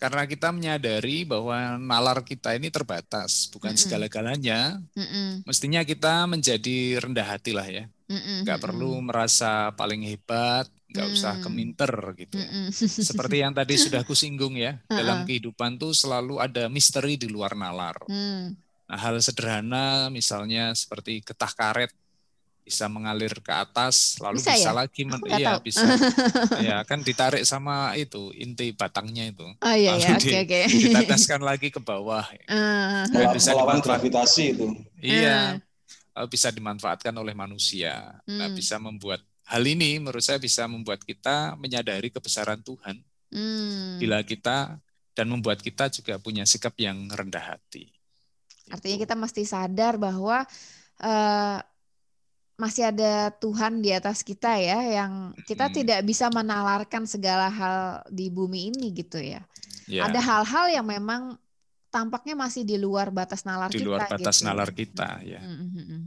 Karena 0.00 0.24
kita 0.24 0.48
menyadari 0.48 1.28
bahwa 1.28 1.76
nalar 1.76 2.24
kita 2.24 2.56
ini 2.56 2.72
terbatas, 2.72 3.52
bukan 3.52 3.76
mm 3.76 3.76
-mm. 3.76 3.84
segala-galanya. 3.84 4.60
Mm 4.96 5.04
-mm. 5.04 5.28
Mestinya 5.44 5.84
kita 5.84 6.24
menjadi 6.24 7.04
rendah 7.04 7.36
hati 7.36 7.52
lah 7.52 7.68
ya 7.68 7.84
nggak 8.10 8.58
mm 8.58 8.64
perlu 8.64 8.98
merasa 8.98 9.70
paling 9.78 10.02
hebat, 10.02 10.66
nggak 10.90 11.06
mm. 11.06 11.14
usah 11.14 11.34
keminter 11.38 11.92
gitu. 12.18 12.36
Mm 12.36 12.74
Seperti 13.08 13.36
yang 13.46 13.54
tadi 13.54 13.78
sudah 13.78 14.02
kusinggung 14.02 14.58
ya, 14.58 14.82
dalam 14.90 15.22
kehidupan 15.22 15.78
tuh 15.78 15.94
selalu 15.94 16.42
ada 16.42 16.66
misteri 16.66 17.14
di 17.14 17.30
luar 17.30 17.54
nalar. 17.54 18.02
Mm. 18.10 18.58
Nah, 18.90 18.98
hal 18.98 19.22
sederhana 19.22 20.10
misalnya 20.10 20.74
seperti 20.74 21.22
getah 21.22 21.54
karet 21.54 21.94
bisa 22.60 22.86
mengalir 22.86 23.34
ke 23.42 23.50
atas 23.50 24.14
lalu 24.22 24.38
bisa, 24.38 24.54
bisa 24.54 24.70
ya? 24.70 24.76
lagi 24.76 25.02
men 25.02 25.20
iya 25.26 25.58
tahu. 25.58 25.66
bisa 25.66 25.84
ya 26.70 26.76
kan 26.86 27.02
ditarik 27.02 27.42
sama 27.42 27.98
itu 27.98 28.30
inti 28.36 28.70
batangnya 28.70 29.26
itu 29.26 29.42
oh 29.42 29.74
iya 29.74 29.98
lalu 29.98 30.02
iya 30.06 30.10
oke 30.14 30.22
oke 30.22 30.38
okay, 30.46 30.64
diteteskan 30.70 31.42
lagi 31.42 31.74
ke 31.74 31.82
bawah 31.82 32.22
uh. 32.46 33.10
nah, 33.10 33.34
bisa 33.34 33.58
melawan 33.58 33.82
gravitasi 33.82 34.54
itu 34.54 34.66
iya 35.02 35.58
uh 35.58 35.69
bisa 36.26 36.52
dimanfaatkan 36.52 37.14
oleh 37.14 37.32
manusia. 37.32 38.20
Nah, 38.24 38.28
hmm. 38.28 38.38
Nah, 38.38 38.48
bisa 38.52 38.76
membuat 38.76 39.20
hal 39.50 39.62
ini 39.66 39.98
menurut 39.98 40.22
saya 40.22 40.38
bisa 40.38 40.66
membuat 40.70 41.02
kita 41.02 41.56
menyadari 41.56 42.10
kebesaran 42.10 42.60
Tuhan. 42.60 43.00
Hmm. 43.30 43.98
Bila 44.02 44.22
kita 44.26 44.78
dan 45.14 45.26
membuat 45.26 45.62
kita 45.62 45.90
juga 45.90 46.18
punya 46.22 46.46
sikap 46.46 46.74
yang 46.78 47.10
rendah 47.10 47.54
hati. 47.54 47.90
Artinya 48.70 48.98
kita 49.02 49.14
mesti 49.18 49.42
sadar 49.42 49.98
bahwa 49.98 50.46
uh, 51.02 51.58
masih 52.54 52.92
ada 52.92 53.32
Tuhan 53.40 53.80
di 53.80 53.90
atas 53.90 54.22
kita 54.22 54.60
ya, 54.60 54.78
yang 55.02 55.34
kita 55.48 55.66
hmm. 55.66 55.74
tidak 55.74 56.00
bisa 56.06 56.30
menalarkan 56.30 57.08
segala 57.08 57.50
hal 57.50 58.06
di 58.12 58.30
bumi 58.30 58.70
ini 58.70 58.94
gitu 58.94 59.18
ya. 59.18 59.42
ya. 59.90 60.06
Ada 60.06 60.20
hal-hal 60.22 60.66
yang 60.70 60.86
memang 60.86 61.40
tampaknya 61.90 62.38
masih 62.38 62.62
di 62.62 62.78
luar 62.78 63.10
batas 63.10 63.42
nalar 63.42 63.68
di 63.68 63.78
kita. 63.78 63.82
Di 63.82 63.88
luar 63.90 64.00
batas 64.06 64.36
gitu. 64.38 64.46
nalar 64.46 64.70
kita, 64.70 65.10
ya. 65.26 65.42
Mm-hmm. 65.42 66.00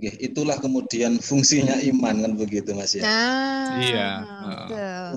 Itulah 0.00 0.56
kemudian 0.62 1.18
fungsinya 1.18 1.76
iman 1.82 2.24
kan 2.24 2.32
begitu 2.38 2.72
Mas 2.72 2.94
ya. 2.94 3.02
Nah, 3.04 3.82
iya. 3.82 4.10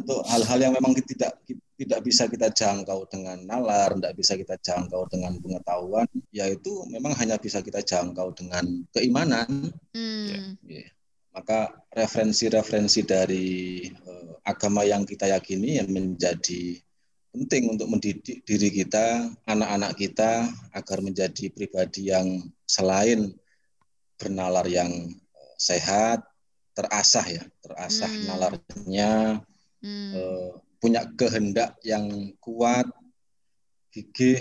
Untuk 0.01 0.26
hal-hal 0.28 0.59
yang 0.59 0.74
memang 0.74 0.97
tidak 0.97 1.38
tidak 1.78 1.99
bisa 2.01 2.26
kita 2.26 2.49
jangkau 2.49 3.05
dengan 3.07 3.38
nalar, 3.45 3.93
tidak 3.95 4.13
bisa 4.17 4.34
kita 4.34 4.55
jangkau 4.59 5.05
dengan 5.11 5.38
pengetahuan, 5.39 6.09
yaitu 6.34 6.71
memang 6.89 7.13
hanya 7.21 7.38
bisa 7.38 7.61
kita 7.61 7.86
jangkau 7.86 8.34
dengan 8.34 8.65
keimanan. 8.91 9.71
Hmm. 9.93 10.57
Ya. 10.65 10.89
Maka 11.34 11.74
referensi-referensi 11.93 13.01
dari 13.05 13.47
uh, 13.89 14.38
agama 14.45 14.86
yang 14.86 15.01
kita 15.01 15.34
yakini 15.34 15.82
yang 15.82 15.89
menjadi 15.89 16.78
penting 17.34 17.73
untuk 17.73 17.89
mendidik 17.89 18.45
diri 18.45 18.69
kita, 18.69 19.25
anak-anak 19.49 19.97
kita 19.97 20.45
agar 20.69 21.01
menjadi 21.01 21.49
pribadi 21.49 22.13
yang 22.13 22.45
selain 22.69 23.34
bernalar 24.21 24.69
yang 24.69 25.09
eh, 25.17 25.55
sehat, 25.57 26.21
terasah 26.77 27.25
ya, 27.25 27.43
terasah 27.65 28.07
hmm. 28.07 28.23
nalarnya, 28.29 29.11
hmm. 29.81 30.11
Eh, 30.13 30.49
punya 30.77 31.09
kehendak 31.17 31.73
yang 31.81 32.38
kuat, 32.38 32.86
gigih, 33.89 34.38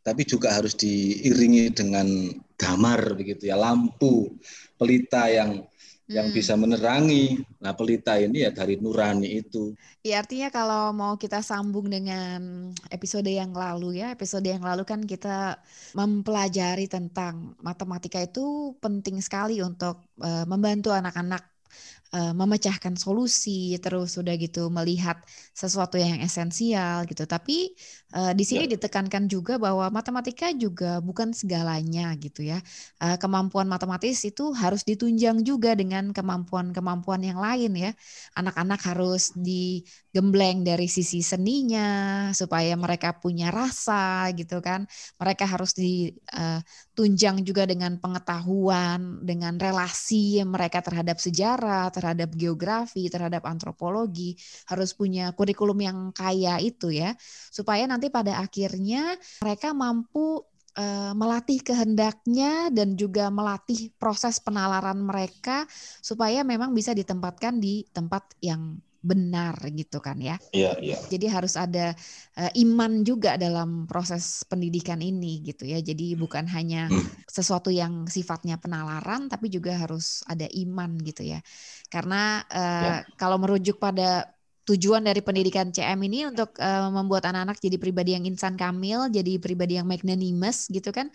tapi 0.00 0.24
juga 0.24 0.56
harus 0.56 0.72
diiringi 0.72 1.76
dengan 1.76 2.08
damar 2.56 3.20
begitu 3.20 3.52
ya, 3.52 3.56
lampu, 3.60 4.32
pelita 4.80 5.28
yang 5.28 5.68
yang 6.10 6.28
hmm. 6.28 6.36
bisa 6.36 6.58
menerangi. 6.58 7.38
Nah, 7.62 7.72
pelita 7.78 8.18
ini 8.18 8.42
ya 8.42 8.50
dari 8.50 8.74
nurani 8.82 9.38
itu. 9.38 9.70
Ya, 10.02 10.18
artinya 10.18 10.50
kalau 10.50 10.90
mau 10.90 11.14
kita 11.14 11.38
sambung 11.38 11.86
dengan 11.86 12.72
episode 12.90 13.30
yang 13.30 13.54
lalu 13.54 14.02
ya, 14.02 14.10
episode 14.10 14.42
yang 14.42 14.66
lalu 14.66 14.82
kan 14.82 15.06
kita 15.06 15.62
mempelajari 15.94 16.90
tentang 16.90 17.54
matematika 17.62 18.18
itu 18.18 18.74
penting 18.82 19.22
sekali 19.22 19.62
untuk 19.62 20.02
uh, 20.18 20.42
membantu 20.50 20.90
anak-anak 20.90 21.46
uh, 22.14 22.34
memecahkan 22.34 22.94
solusi 22.98 23.78
terus 23.78 24.18
sudah 24.18 24.34
gitu 24.38 24.68
melihat 24.70 25.18
sesuatu 25.54 25.96
yang 25.98 26.18
esensial 26.22 27.06
gitu. 27.06 27.24
Tapi 27.26 27.72
uh, 28.14 28.32
di 28.34 28.44
sini 28.46 28.66
ya. 28.66 28.76
ditekankan 28.78 29.30
juga 29.30 29.56
bahwa 29.56 29.88
matematika 29.90 30.50
juga 30.54 30.98
bukan 31.02 31.30
segalanya 31.34 32.14
gitu 32.18 32.42
ya. 32.46 32.58
Uh, 32.98 33.16
kemampuan 33.18 33.66
matematis 33.70 34.22
itu 34.26 34.50
harus 34.54 34.82
ditunjang 34.82 35.42
juga 35.46 35.74
dengan 35.78 36.10
kemampuan-kemampuan 36.10 37.22
yang 37.22 37.38
lain 37.38 37.72
ya. 37.78 37.90
Anak-anak 38.34 38.80
harus 38.82 39.30
digembleng 39.38 40.66
dari 40.66 40.90
sisi 40.90 41.22
seninya 41.22 42.30
supaya 42.34 42.74
mereka 42.74 43.14
punya 43.18 43.54
rasa 43.54 44.30
gitu 44.34 44.58
kan. 44.58 44.86
Mereka 45.18 45.44
harus 45.46 45.72
ditunjang 45.76 47.42
juga 47.46 47.66
dengan 47.66 47.98
pengetahuan 48.02 49.22
dengan 49.22 49.56
relasi 49.60 50.42
mereka 50.42 50.82
terhadap 50.82 51.16
sejarah 51.20 51.92
terhadap 52.00 52.32
geografi, 52.32 53.12
terhadap 53.12 53.44
antropologi, 53.44 54.32
harus 54.72 54.96
punya 54.96 55.36
kurikulum 55.36 55.78
yang 55.84 55.98
kaya 56.16 56.56
itu 56.56 56.88
ya, 56.88 57.12
supaya 57.52 57.84
nanti 57.84 58.08
pada 58.08 58.40
akhirnya 58.40 59.20
mereka 59.44 59.76
mampu 59.76 60.40
uh, 60.80 61.12
melatih 61.12 61.60
kehendaknya 61.60 62.72
dan 62.72 62.96
juga 62.96 63.28
melatih 63.28 63.92
proses 64.00 64.40
penalaran 64.40 64.96
mereka 64.96 65.68
supaya 66.00 66.40
memang 66.40 66.72
bisa 66.72 66.96
ditempatkan 66.96 67.60
di 67.60 67.84
tempat 67.92 68.32
yang 68.40 68.80
benar 69.00 69.56
gitu 69.72 69.98
kan 69.98 70.20
ya. 70.20 70.36
Iya, 70.52 70.76
iya. 70.84 70.96
Jadi 71.08 71.26
harus 71.32 71.56
ada 71.56 71.96
uh, 72.36 72.52
iman 72.52 73.00
juga 73.00 73.40
dalam 73.40 73.88
proses 73.88 74.44
pendidikan 74.44 75.00
ini 75.00 75.40
gitu 75.40 75.64
ya. 75.64 75.80
Jadi 75.80 76.14
bukan 76.20 76.44
hanya 76.52 76.86
hmm. 76.92 77.24
sesuatu 77.24 77.72
yang 77.72 78.04
sifatnya 78.04 78.60
penalaran 78.60 79.32
tapi 79.32 79.48
juga 79.48 79.72
harus 79.76 80.20
ada 80.28 80.44
iman 80.52 81.00
gitu 81.00 81.24
ya. 81.24 81.40
Karena 81.88 82.44
uh, 82.44 83.00
ya. 83.00 83.08
kalau 83.16 83.40
merujuk 83.40 83.80
pada 83.80 84.28
tujuan 84.68 85.02
dari 85.02 85.24
pendidikan 85.24 85.72
CM 85.72 85.98
ini 86.04 86.28
untuk 86.28 86.54
uh, 86.60 86.92
membuat 86.92 87.26
anak-anak 87.26 87.58
jadi 87.58 87.76
pribadi 87.80 88.14
yang 88.14 88.28
insan 88.28 88.54
kamil, 88.54 89.08
jadi 89.08 89.40
pribadi 89.40 89.80
yang 89.80 89.88
magnanimous 89.88 90.68
gitu 90.68 90.92
kan. 90.92 91.08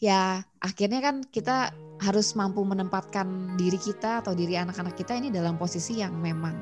Ya, 0.00 0.48
akhirnya 0.64 1.04
kan 1.04 1.20
kita 1.28 1.76
harus 2.00 2.32
mampu 2.32 2.64
menempatkan 2.64 3.60
diri 3.60 3.76
kita 3.76 4.24
atau 4.24 4.32
diri 4.32 4.56
anak-anak 4.56 4.96
kita 4.96 5.12
ini 5.20 5.28
dalam 5.28 5.60
posisi 5.60 6.00
yang 6.00 6.16
memang 6.16 6.56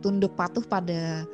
tunduk 0.00 0.34
patuh 0.38 0.62
pada 0.64 1.26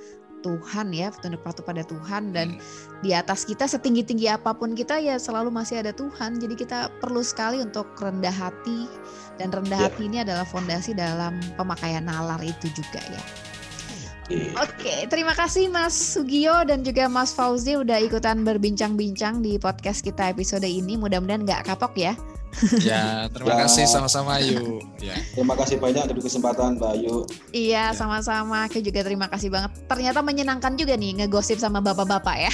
Tuhan 0.44 0.92
ya, 0.92 1.08
tunduk 1.24 1.40
patuh 1.40 1.64
pada 1.64 1.80
Tuhan 1.88 2.36
dan 2.36 2.60
hmm. 2.60 3.00
di 3.00 3.16
atas 3.16 3.48
kita 3.48 3.64
setinggi-tinggi 3.64 4.28
apa 4.28 4.52
pun 4.52 4.76
kita 4.76 5.00
ya 5.00 5.16
selalu 5.16 5.48
masih 5.48 5.80
ada 5.80 5.96
Tuhan. 5.96 6.36
Jadi 6.36 6.54
kita 6.54 6.92
perlu 7.00 7.24
sekali 7.24 7.64
untuk 7.64 7.88
rendah 7.96 8.34
hati 8.34 8.84
dan 9.40 9.48
rendah 9.48 9.80
ya. 9.80 9.84
hati 9.88 10.04
ini 10.04 10.20
adalah 10.20 10.44
fondasi 10.44 10.92
dalam 10.92 11.40
pemakaian 11.56 12.04
nalar 12.04 12.44
itu 12.44 12.68
juga 12.76 13.00
ya. 13.08 13.22
Oke, 14.24 14.48
okay, 14.56 15.00
terima 15.04 15.36
kasih 15.36 15.68
Mas 15.68 15.92
Sugio 15.92 16.64
dan 16.64 16.80
juga 16.80 17.12
Mas 17.12 17.36
Fauzi 17.36 17.76
udah 17.76 18.00
ikutan 18.00 18.40
berbincang-bincang 18.40 19.44
di 19.44 19.60
podcast 19.60 20.00
kita 20.00 20.32
episode 20.32 20.64
ini. 20.64 20.96
Mudah-mudahan 20.96 21.44
nggak 21.44 21.68
kapok 21.68 21.92
ya. 21.92 22.16
Ya, 22.88 23.28
terima 23.32 23.54
ya. 23.56 23.66
kasih 23.66 23.84
sama-sama 23.88 24.38
Ayu. 24.38 24.80
Ya. 25.00 25.16
Terima 25.34 25.54
kasih 25.56 25.78
banyak 25.80 26.10
untuk 26.10 26.24
kesempatan 26.26 26.76
Mbak 26.78 26.90
Ayu. 27.00 27.26
Iya, 27.54 27.90
ya. 27.90 27.96
sama-sama. 27.96 28.66
Aku 28.68 28.80
juga 28.80 29.02
terima 29.04 29.26
kasih 29.30 29.50
banget. 29.50 29.70
Ternyata 29.88 30.20
menyenangkan 30.22 30.74
juga 30.76 30.94
nih 30.98 31.24
ngegosip 31.24 31.58
sama 31.58 31.80
bapak-bapak 31.80 32.36
ya. 32.36 32.50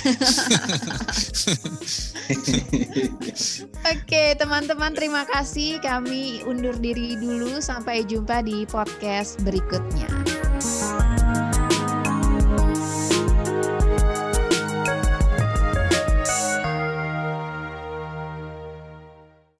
Oke, 3.92 4.36
teman-teman 4.38 4.92
terima 4.94 5.24
kasih. 5.26 5.80
Kami 5.82 6.44
undur 6.46 6.76
diri 6.78 7.16
dulu. 7.18 7.59
Sampai 7.59 8.05
jumpa 8.07 8.44
di 8.44 8.64
podcast 8.68 9.40
berikutnya. 9.42 10.09